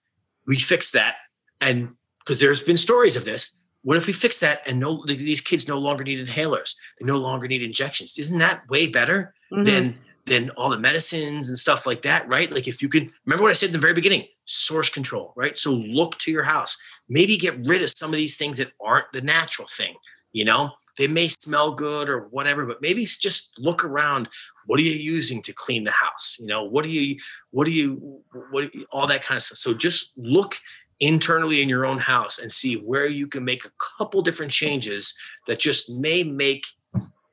we 0.47 0.57
fix 0.57 0.91
that 0.93 1.17
and 1.61 1.91
because 2.21 2.41
there's 2.41 2.63
been 2.63 2.77
stories 2.77 3.17
of 3.17 3.25
this 3.25 3.57
what 3.83 3.97
if 3.97 4.07
we 4.07 4.13
fix 4.13 4.41
that 4.41 4.63
and 4.67 4.79
no 4.79 5.05
these 5.07 5.41
kids 5.41 5.67
no 5.67 5.79
longer 5.79 6.05
need 6.05 6.27
inhalers? 6.27 6.75
They 6.99 7.07
no 7.07 7.17
longer 7.17 7.49
need 7.49 7.63
injections. 7.63 8.19
Isn't 8.19 8.39
that 8.39 8.69
way 8.69 8.87
better 8.87 9.35
mm-hmm. 9.53 9.65
than 9.65 9.99
than 10.31 10.49
all 10.51 10.71
the 10.71 10.79
medicines 10.79 11.49
and 11.49 11.59
stuff 11.59 11.87
like 11.87 12.03
that, 12.03 12.27
right? 12.29 12.53
Like 12.53 12.69
if 12.69 12.81
you 12.81 12.89
can 12.89 13.11
remember 13.27 13.43
what 13.43 13.51
I 13.51 13.55
said 13.55 13.71
in 13.71 13.73
the 13.73 13.81
very 13.81 13.95
beginning, 13.95 14.27
source 14.45 14.89
control, 14.89 15.33
right? 15.37 15.59
So 15.59 15.73
look 15.73 16.19
to 16.21 16.31
your 16.31 16.45
house. 16.45 16.79
Maybe 17.09 17.37
get 17.37 17.67
rid 17.67 17.83
of 17.83 17.91
some 17.91 18.11
of 18.11 18.17
these 18.17 18.37
things 18.37 18.57
that 18.59 18.71
aren't 18.81 19.11
the 19.13 19.23
natural 19.23 19.67
thing, 19.67 19.97
you 20.33 20.45
know? 20.45 20.71
They 20.99 21.09
may 21.09 21.27
smell 21.29 21.73
good 21.73 22.09
or 22.09 22.29
whatever, 22.29 22.65
but 22.65 22.81
maybe 22.81 23.05
just 23.05 23.59
look 23.59 23.85
around. 23.85 24.29
What 24.67 24.79
are 24.79 24.85
you 24.85 24.93
using 24.93 25.43
to 25.43 25.53
clean 25.53 25.83
the 25.83 25.91
house? 25.91 26.37
You 26.39 26.47
know, 26.47 26.63
what 26.63 26.85
do 26.85 26.91
you, 26.91 27.17
what 27.51 27.67
do 27.67 27.73
you, 27.73 28.23
what, 28.53 28.71
all 28.93 29.09
that 29.09 29.23
kind 29.23 29.37
of 29.37 29.43
stuff. 29.43 29.59
So 29.59 29.75
just 29.75 30.17
look 30.17 30.59
internally 31.01 31.61
in 31.61 31.69
your 31.69 31.87
own 31.87 31.99
house 31.99 32.39
and 32.39 32.53
see 32.53 32.75
where 32.75 33.07
you 33.07 33.27
can 33.27 33.45
make 33.45 33.65
a 33.65 33.73
couple 33.99 34.23
different 34.23 34.53
changes 34.53 35.15
that 35.49 35.59
just 35.59 35.91
may 35.91 36.23
make 36.23 36.67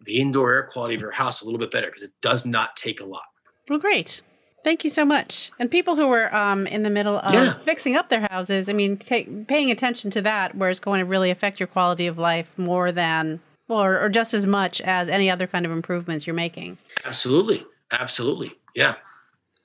the 0.07 0.19
indoor 0.19 0.53
air 0.53 0.63
quality 0.63 0.95
of 0.95 1.01
your 1.01 1.11
house 1.11 1.41
a 1.41 1.45
little 1.45 1.59
bit 1.59 1.69
better 1.69 1.87
because 1.87 2.03
it 2.03 2.11
does 2.21 2.45
not 2.45 2.75
take 2.75 2.99
a 2.99 3.05
lot. 3.05 3.23
Well, 3.69 3.79
great. 3.79 4.21
Thank 4.63 4.83
you 4.83 4.89
so 4.89 5.05
much. 5.05 5.51
And 5.59 5.69
people 5.69 5.95
who 5.95 6.09
are 6.11 6.33
um, 6.35 6.65
in 6.67 6.83
the 6.83 6.89
middle 6.89 7.17
of 7.17 7.33
yeah. 7.33 7.53
fixing 7.53 7.95
up 7.95 8.09
their 8.09 8.27
houses, 8.29 8.67
I 8.67 8.73
mean, 8.73 8.97
take, 8.97 9.47
paying 9.47 9.71
attention 9.71 10.09
to 10.11 10.21
that, 10.23 10.55
where 10.55 10.69
it's 10.69 10.79
going 10.79 10.99
to 10.99 11.05
really 11.05 11.29
affect 11.29 11.59
your 11.59 11.67
quality 11.67 12.07
of 12.07 12.17
life 12.17 12.57
more 12.57 12.91
than 12.91 13.39
or, 13.69 13.99
or 13.99 14.09
just 14.09 14.33
as 14.33 14.47
much 14.47 14.81
as 14.81 15.09
any 15.09 15.29
other 15.29 15.47
kind 15.47 15.65
of 15.65 15.71
improvements 15.71 16.25
you're 16.25 16.33
making. 16.33 16.77
Absolutely. 17.05 17.65
Absolutely. 17.91 18.53
Yeah. 18.75 18.95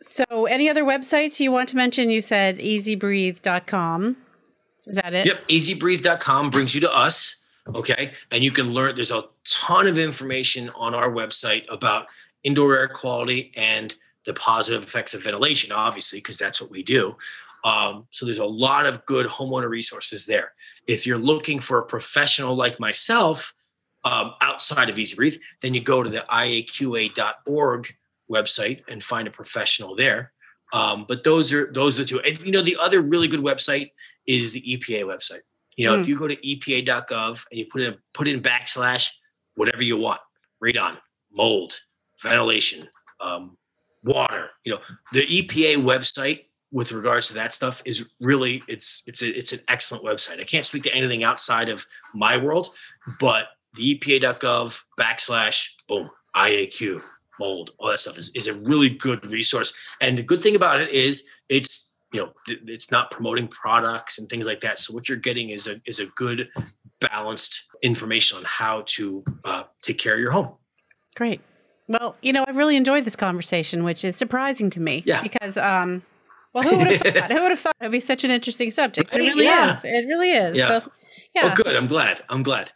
So, 0.00 0.46
any 0.46 0.68
other 0.68 0.84
websites 0.84 1.38
you 1.38 1.52
want 1.52 1.68
to 1.70 1.76
mention? 1.76 2.10
You 2.10 2.22
said 2.22 2.58
ezbreathe.com. 2.58 4.16
Is 4.86 4.96
that 4.96 5.14
it? 5.14 5.26
Yep. 5.26 5.48
EZBreathe.com 5.48 6.50
brings 6.50 6.74
you 6.74 6.80
to 6.80 6.92
us. 6.92 7.41
Okay. 7.68 8.12
And 8.30 8.42
you 8.42 8.50
can 8.50 8.72
learn, 8.72 8.94
there's 8.94 9.12
a 9.12 9.24
ton 9.44 9.86
of 9.86 9.98
information 9.98 10.70
on 10.70 10.94
our 10.94 11.10
website 11.10 11.64
about 11.68 12.06
indoor 12.42 12.76
air 12.76 12.88
quality 12.88 13.52
and 13.56 13.94
the 14.26 14.34
positive 14.34 14.82
effects 14.82 15.14
of 15.14 15.22
ventilation, 15.22 15.72
obviously, 15.72 16.18
because 16.18 16.38
that's 16.38 16.60
what 16.60 16.70
we 16.70 16.82
do. 16.82 17.16
Um, 17.64 18.06
so 18.10 18.26
there's 18.26 18.38
a 18.38 18.46
lot 18.46 18.86
of 18.86 19.04
good 19.06 19.26
homeowner 19.26 19.68
resources 19.68 20.26
there. 20.26 20.52
If 20.88 21.06
you're 21.06 21.18
looking 21.18 21.60
for 21.60 21.78
a 21.78 21.84
professional 21.84 22.56
like 22.56 22.80
myself 22.80 23.54
um, 24.04 24.32
outside 24.40 24.90
of 24.90 24.98
EZ 24.98 25.14
Breathe, 25.14 25.36
then 25.60 25.74
you 25.74 25.80
go 25.80 26.02
to 26.02 26.10
the 26.10 26.24
iaqa.org 26.28 27.88
website 28.30 28.82
and 28.88 29.02
find 29.02 29.28
a 29.28 29.30
professional 29.30 29.94
there. 29.94 30.32
Um, 30.72 31.04
but 31.06 31.22
those 31.22 31.52
are 31.52 31.70
those 31.72 31.98
are 31.98 32.02
the 32.02 32.08
two. 32.08 32.20
And 32.20 32.40
you 32.40 32.50
know, 32.50 32.62
the 32.62 32.78
other 32.80 33.00
really 33.00 33.28
good 33.28 33.40
website 33.40 33.90
is 34.26 34.52
the 34.52 34.62
EPA 34.62 35.04
website. 35.04 35.42
You 35.76 35.86
know, 35.86 35.96
mm. 35.96 36.00
if 36.00 36.08
you 36.08 36.18
go 36.18 36.28
to 36.28 36.36
EPA.gov 36.36 37.46
and 37.50 37.58
you 37.58 37.66
put 37.66 37.82
in 37.82 37.96
put 38.14 38.28
in 38.28 38.40
backslash 38.40 39.14
whatever 39.54 39.82
you 39.82 39.96
want, 39.96 40.20
radon, 40.62 40.96
mold, 41.32 41.80
ventilation, 42.22 42.88
um, 43.20 43.56
water. 44.04 44.50
You 44.64 44.74
know, 44.74 44.80
the 45.12 45.26
EPA 45.26 45.82
website 45.82 46.44
with 46.70 46.92
regards 46.92 47.28
to 47.28 47.34
that 47.34 47.52
stuff 47.52 47.82
is 47.84 48.08
really 48.20 48.62
it's 48.68 49.02
it's 49.06 49.22
a, 49.22 49.28
it's 49.28 49.52
an 49.52 49.60
excellent 49.68 50.04
website. 50.04 50.40
I 50.40 50.44
can't 50.44 50.64
speak 50.64 50.82
to 50.84 50.94
anything 50.94 51.24
outside 51.24 51.68
of 51.68 51.86
my 52.14 52.36
world, 52.36 52.68
but 53.20 53.48
the 53.74 53.94
EPA.gov 53.94 54.82
backslash 54.98 55.70
boom 55.88 56.10
IAQ 56.36 57.02
mold 57.38 57.70
all 57.78 57.88
that 57.88 58.00
stuff 58.00 58.18
is, 58.18 58.30
is 58.34 58.46
a 58.46 58.54
really 58.54 58.90
good 58.90 59.24
resource. 59.30 59.74
And 60.00 60.18
the 60.18 60.22
good 60.22 60.42
thing 60.42 60.56
about 60.56 60.80
it 60.80 60.90
is 60.90 61.28
it's 61.48 61.91
you 62.12 62.20
know 62.20 62.32
it's 62.46 62.90
not 62.90 63.10
promoting 63.10 63.48
products 63.48 64.18
and 64.18 64.28
things 64.28 64.46
like 64.46 64.60
that. 64.60 64.78
So 64.78 64.94
what 64.94 65.08
you're 65.08 65.18
getting 65.18 65.50
is 65.50 65.66
a 65.66 65.80
is 65.86 65.98
a 65.98 66.06
good 66.06 66.48
balanced 67.00 67.64
information 67.82 68.38
on 68.38 68.44
how 68.46 68.84
to 68.86 69.24
uh, 69.44 69.64
take 69.80 69.98
care 69.98 70.14
of 70.14 70.20
your 70.20 70.30
home. 70.30 70.54
Great. 71.16 71.40
Well, 71.88 72.16
you 72.22 72.32
know, 72.32 72.44
I've 72.46 72.56
really 72.56 72.76
enjoyed 72.76 73.04
this 73.04 73.16
conversation, 73.16 73.84
which 73.84 74.04
is 74.04 74.16
surprising 74.16 74.70
to 74.70 74.80
me. 74.80 75.02
Yeah. 75.04 75.22
Because 75.22 75.58
um, 75.58 76.02
well, 76.52 76.62
who 76.64 76.78
would 76.78 76.86
have 76.86 77.00
thought? 77.00 77.32
who 77.32 77.42
would 77.42 77.50
have 77.50 77.60
thought 77.60 77.76
it'd 77.80 77.92
be 77.92 78.00
such 78.00 78.24
an 78.24 78.30
interesting 78.30 78.70
subject? 78.70 79.12
It 79.12 79.18
really 79.18 79.44
yeah. 79.44 79.74
is. 79.74 79.84
It 79.84 80.06
really 80.06 80.32
is. 80.32 80.58
Yeah. 80.58 80.68
So, 80.68 80.92
yeah. 81.34 81.44
Well, 81.46 81.54
good. 81.56 81.76
I'm 81.76 81.88
glad. 81.88 82.22
I'm 82.28 82.42
glad. 82.42 82.72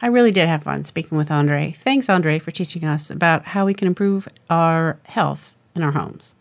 I 0.00 0.06
really 0.06 0.30
did 0.30 0.48
have 0.48 0.62
fun 0.62 0.84
speaking 0.84 1.18
with 1.18 1.30
Andre. 1.30 1.72
Thanks, 1.72 2.08
Andre, 2.08 2.38
for 2.38 2.52
teaching 2.52 2.84
us 2.84 3.10
about 3.10 3.46
how 3.46 3.66
we 3.66 3.74
can 3.74 3.88
improve 3.88 4.28
our 4.48 5.00
health 5.04 5.52
in 5.74 5.82
our 5.82 5.90
homes. 5.90 6.36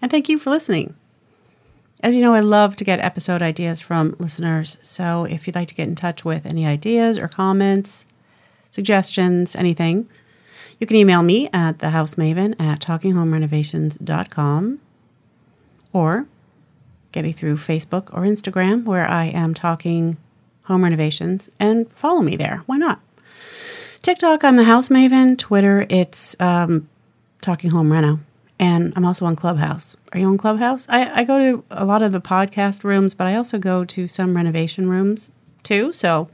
And 0.00 0.10
thank 0.10 0.30
you 0.30 0.38
for 0.38 0.48
listening. 0.48 0.94
As 2.02 2.16
you 2.16 2.20
know, 2.20 2.34
I 2.34 2.40
love 2.40 2.74
to 2.76 2.84
get 2.84 2.98
episode 2.98 3.42
ideas 3.42 3.80
from 3.80 4.16
listeners. 4.18 4.76
So 4.82 5.24
if 5.24 5.46
you'd 5.46 5.54
like 5.54 5.68
to 5.68 5.74
get 5.74 5.86
in 5.86 5.94
touch 5.94 6.24
with 6.24 6.44
any 6.44 6.66
ideas 6.66 7.16
or 7.16 7.28
comments, 7.28 8.06
suggestions, 8.72 9.54
anything, 9.54 10.08
you 10.80 10.86
can 10.86 10.96
email 10.96 11.22
me 11.22 11.48
at 11.52 11.78
thehousemaven 11.78 12.60
at 12.60 12.80
talkinghomerenovations.com 12.80 14.80
or 15.92 16.26
get 17.12 17.24
me 17.24 17.30
through 17.30 17.56
Facebook 17.56 18.12
or 18.12 18.22
Instagram 18.22 18.84
where 18.84 19.08
I 19.08 19.26
am 19.26 19.54
talking 19.54 20.16
home 20.62 20.82
renovations 20.82 21.52
and 21.60 21.88
follow 21.88 22.20
me 22.20 22.34
there. 22.34 22.64
Why 22.66 22.78
not? 22.78 23.00
TikTok, 24.02 24.42
I'm 24.42 24.56
the 24.56 24.64
House 24.64 24.88
Maven. 24.88 25.38
Twitter, 25.38 25.86
it's 25.88 26.34
um, 26.40 26.88
Talking 27.40 27.70
Home 27.70 27.92
Reno. 27.92 28.18
And 28.58 28.92
I'm 28.94 29.04
also 29.04 29.26
on 29.26 29.34
Clubhouse. 29.34 29.96
Are 30.12 30.20
you 30.20 30.26
on 30.26 30.38
Clubhouse? 30.38 30.86
I, 30.88 31.20
I 31.20 31.24
go 31.24 31.38
to 31.38 31.64
a 31.70 31.84
lot 31.84 32.02
of 32.02 32.12
the 32.12 32.20
podcast 32.20 32.84
rooms, 32.84 33.14
but 33.14 33.26
I 33.26 33.34
also 33.34 33.58
go 33.58 33.84
to 33.84 34.06
some 34.06 34.36
renovation 34.36 34.88
rooms 34.88 35.32
too. 35.62 35.92
So, 35.92 36.28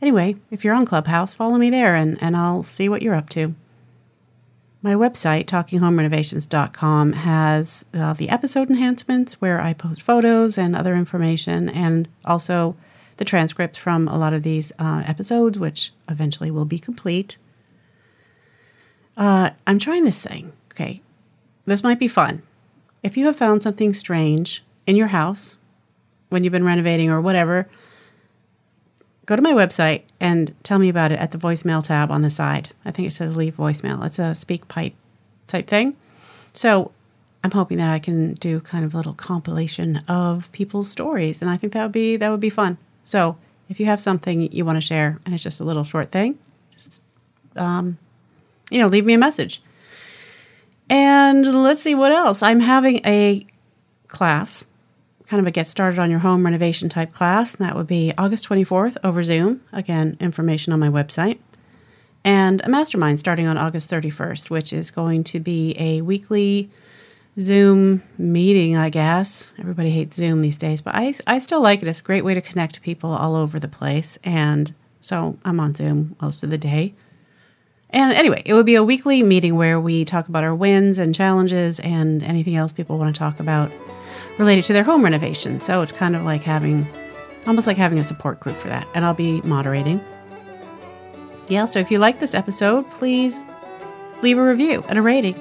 anyway, 0.00 0.36
if 0.50 0.64
you're 0.64 0.74
on 0.74 0.86
Clubhouse, 0.86 1.34
follow 1.34 1.58
me 1.58 1.70
there 1.70 1.96
and, 1.96 2.22
and 2.22 2.36
I'll 2.36 2.62
see 2.62 2.88
what 2.88 3.02
you're 3.02 3.14
up 3.14 3.28
to. 3.30 3.54
My 4.82 4.94
website, 4.94 5.46
talkinghomerenovations.com, 5.46 7.14
has 7.14 7.86
uh, 7.92 8.12
the 8.12 8.28
episode 8.28 8.70
enhancements 8.70 9.40
where 9.40 9.60
I 9.60 9.72
post 9.72 10.00
photos 10.00 10.56
and 10.56 10.76
other 10.76 10.94
information, 10.94 11.68
and 11.68 12.06
also 12.24 12.76
the 13.16 13.24
transcripts 13.24 13.78
from 13.78 14.06
a 14.06 14.16
lot 14.16 14.32
of 14.32 14.44
these 14.44 14.72
uh, 14.78 15.02
episodes, 15.04 15.58
which 15.58 15.92
eventually 16.08 16.52
will 16.52 16.66
be 16.66 16.78
complete. 16.78 17.36
Uh, 19.16 19.50
I'm 19.66 19.80
trying 19.80 20.04
this 20.04 20.20
thing. 20.20 20.52
Okay. 20.70 21.02
This 21.66 21.82
might 21.82 21.98
be 21.98 22.08
fun. 22.08 22.42
If 23.02 23.16
you 23.16 23.26
have 23.26 23.36
found 23.36 23.62
something 23.62 23.92
strange 23.92 24.64
in 24.86 24.96
your 24.96 25.08
house 25.08 25.56
when 26.28 26.42
you've 26.42 26.52
been 26.52 26.64
renovating 26.64 27.10
or 27.10 27.20
whatever, 27.20 27.68
go 29.26 29.36
to 29.36 29.42
my 29.42 29.52
website 29.52 30.02
and 30.20 30.54
tell 30.62 30.78
me 30.78 30.88
about 30.88 31.12
it 31.12 31.18
at 31.18 31.32
the 31.32 31.38
voicemail 31.38 31.82
tab 31.82 32.10
on 32.10 32.22
the 32.22 32.30
side. 32.30 32.70
I 32.84 32.92
think 32.92 33.08
it 33.08 33.12
says 33.12 33.36
leave 33.36 33.56
voicemail. 33.56 34.04
It's 34.06 34.18
a 34.18 34.32
SpeakPipe 34.32 34.94
type 35.46 35.66
thing. 35.66 35.96
So 36.52 36.92
I'm 37.44 37.50
hoping 37.50 37.78
that 37.78 37.92
I 37.92 37.98
can 37.98 38.34
do 38.34 38.60
kind 38.60 38.84
of 38.84 38.94
a 38.94 38.96
little 38.96 39.14
compilation 39.14 39.98
of 40.08 40.50
people's 40.52 40.90
stories, 40.90 41.40
and 41.40 41.50
I 41.50 41.56
think 41.56 41.72
that 41.74 41.82
would 41.82 41.92
be 41.92 42.16
that 42.16 42.30
would 42.30 42.40
be 42.40 42.50
fun. 42.50 42.78
So 43.04 43.36
if 43.68 43.78
you 43.78 43.86
have 43.86 44.00
something 44.00 44.50
you 44.52 44.64
want 44.64 44.76
to 44.76 44.80
share 44.80 45.20
and 45.24 45.34
it's 45.34 45.42
just 45.42 45.60
a 45.60 45.64
little 45.64 45.84
short 45.84 46.10
thing, 46.10 46.38
just 46.72 46.98
um, 47.54 47.98
you 48.70 48.78
know, 48.78 48.86
leave 48.86 49.04
me 49.04 49.14
a 49.14 49.18
message. 49.18 49.62
And 50.88 51.62
let's 51.62 51.82
see 51.82 51.94
what 51.94 52.12
else. 52.12 52.42
I'm 52.42 52.60
having 52.60 53.00
a 53.04 53.46
class 54.08 54.66
kind 55.26 55.40
of 55.40 55.46
a 55.46 55.50
get 55.50 55.66
started 55.66 55.98
on 55.98 56.10
your 56.10 56.20
home 56.20 56.44
renovation 56.44 56.88
type 56.88 57.12
class. 57.12 57.54
And 57.54 57.66
that 57.66 57.76
would 57.76 57.86
be 57.86 58.12
August 58.16 58.48
24th 58.48 58.96
over 59.02 59.22
Zoom. 59.22 59.60
Again, 59.72 60.16
information 60.20 60.72
on 60.72 60.80
my 60.80 60.88
website. 60.88 61.38
And 62.24 62.60
a 62.64 62.68
mastermind 62.68 63.18
starting 63.18 63.46
on 63.46 63.56
August 63.56 63.90
31st, 63.90 64.50
which 64.50 64.72
is 64.72 64.90
going 64.90 65.24
to 65.24 65.40
be 65.40 65.76
a 65.78 66.00
weekly 66.00 66.70
Zoom 67.38 68.02
meeting, 68.18 68.76
I 68.76 68.88
guess. 68.88 69.52
Everybody 69.58 69.90
hates 69.90 70.16
Zoom 70.16 70.42
these 70.42 70.56
days, 70.56 70.80
but 70.80 70.94
I, 70.94 71.14
I 71.26 71.38
still 71.38 71.62
like 71.62 71.82
it. 71.82 71.88
It's 71.88 72.00
a 72.00 72.02
great 72.02 72.24
way 72.24 72.34
to 72.34 72.40
connect 72.40 72.82
people 72.82 73.10
all 73.10 73.36
over 73.36 73.60
the 73.60 73.68
place. 73.68 74.18
And 74.24 74.74
so 75.00 75.38
I'm 75.44 75.60
on 75.60 75.74
Zoom 75.74 76.16
most 76.20 76.42
of 76.42 76.50
the 76.50 76.58
day. 76.58 76.94
And 77.96 78.12
anyway, 78.12 78.42
it 78.44 78.52
would 78.52 78.66
be 78.66 78.74
a 78.74 78.84
weekly 78.84 79.22
meeting 79.22 79.56
where 79.56 79.80
we 79.80 80.04
talk 80.04 80.28
about 80.28 80.44
our 80.44 80.54
wins 80.54 80.98
and 80.98 81.14
challenges 81.14 81.80
and 81.80 82.22
anything 82.22 82.54
else 82.54 82.70
people 82.70 82.98
want 82.98 83.14
to 83.14 83.18
talk 83.18 83.40
about 83.40 83.72
related 84.36 84.66
to 84.66 84.74
their 84.74 84.84
home 84.84 85.02
renovation. 85.02 85.60
So 85.60 85.80
it's 85.80 85.92
kind 85.92 86.14
of 86.14 86.22
like 86.22 86.42
having, 86.42 86.86
almost 87.46 87.66
like 87.66 87.78
having 87.78 87.98
a 87.98 88.04
support 88.04 88.38
group 88.38 88.56
for 88.58 88.68
that. 88.68 88.86
And 88.94 89.02
I'll 89.06 89.14
be 89.14 89.40
moderating. 89.40 90.04
Yeah, 91.48 91.64
so 91.64 91.78
if 91.78 91.90
you 91.90 91.98
like 91.98 92.20
this 92.20 92.34
episode, 92.34 92.90
please 92.90 93.42
leave 94.20 94.36
a 94.36 94.44
review 94.44 94.84
and 94.90 94.98
a 94.98 95.02
rating 95.02 95.40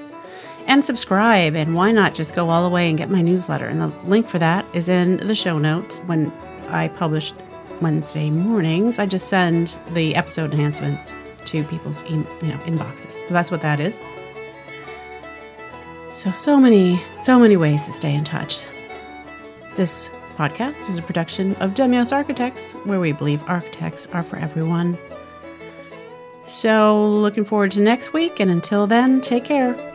and 0.65 0.81
subscribe. 0.81 1.55
And 1.55 1.75
why 1.75 1.91
not 1.91 2.13
just 2.13 2.33
go 2.33 2.47
all 2.47 2.63
the 2.63 2.73
way 2.73 2.87
and 2.87 2.97
get 2.97 3.09
my 3.09 3.21
newsletter? 3.21 3.67
And 3.67 3.81
the 3.81 3.87
link 4.05 4.27
for 4.27 4.39
that 4.39 4.65
is 4.73 4.87
in 4.87 5.17
the 5.17 5.35
show 5.35 5.59
notes. 5.59 5.99
When 6.05 6.31
I 6.69 6.87
publish 6.87 7.33
Wednesday 7.81 8.29
mornings, 8.29 8.97
I 8.97 9.07
just 9.07 9.27
send 9.27 9.77
the 9.91 10.15
episode 10.15 10.53
enhancements 10.53 11.13
to 11.45 11.63
people's 11.63 12.09
you 12.09 12.17
know 12.17 12.57
inboxes. 12.65 13.11
So 13.11 13.27
that's 13.29 13.51
what 13.51 13.61
that 13.61 13.79
is. 13.79 14.01
So 16.13 16.31
so 16.31 16.59
many 16.59 17.01
so 17.17 17.39
many 17.39 17.57
ways 17.57 17.85
to 17.85 17.91
stay 17.91 18.13
in 18.13 18.23
touch. 18.23 18.67
This 19.75 20.09
podcast 20.37 20.89
is 20.89 20.97
a 20.97 21.01
production 21.01 21.55
of 21.55 21.73
Demios 21.73 22.13
Architects, 22.13 22.73
where 22.85 22.99
we 22.99 23.11
believe 23.11 23.41
architects 23.47 24.07
are 24.07 24.23
for 24.23 24.37
everyone. 24.37 24.97
So, 26.43 27.05
looking 27.07 27.43
forward 27.43 27.71
to 27.71 27.81
next 27.81 28.13
week, 28.13 28.39
and 28.39 28.51
until 28.51 28.85
then, 28.85 29.19
take 29.19 29.45
care. 29.45 29.94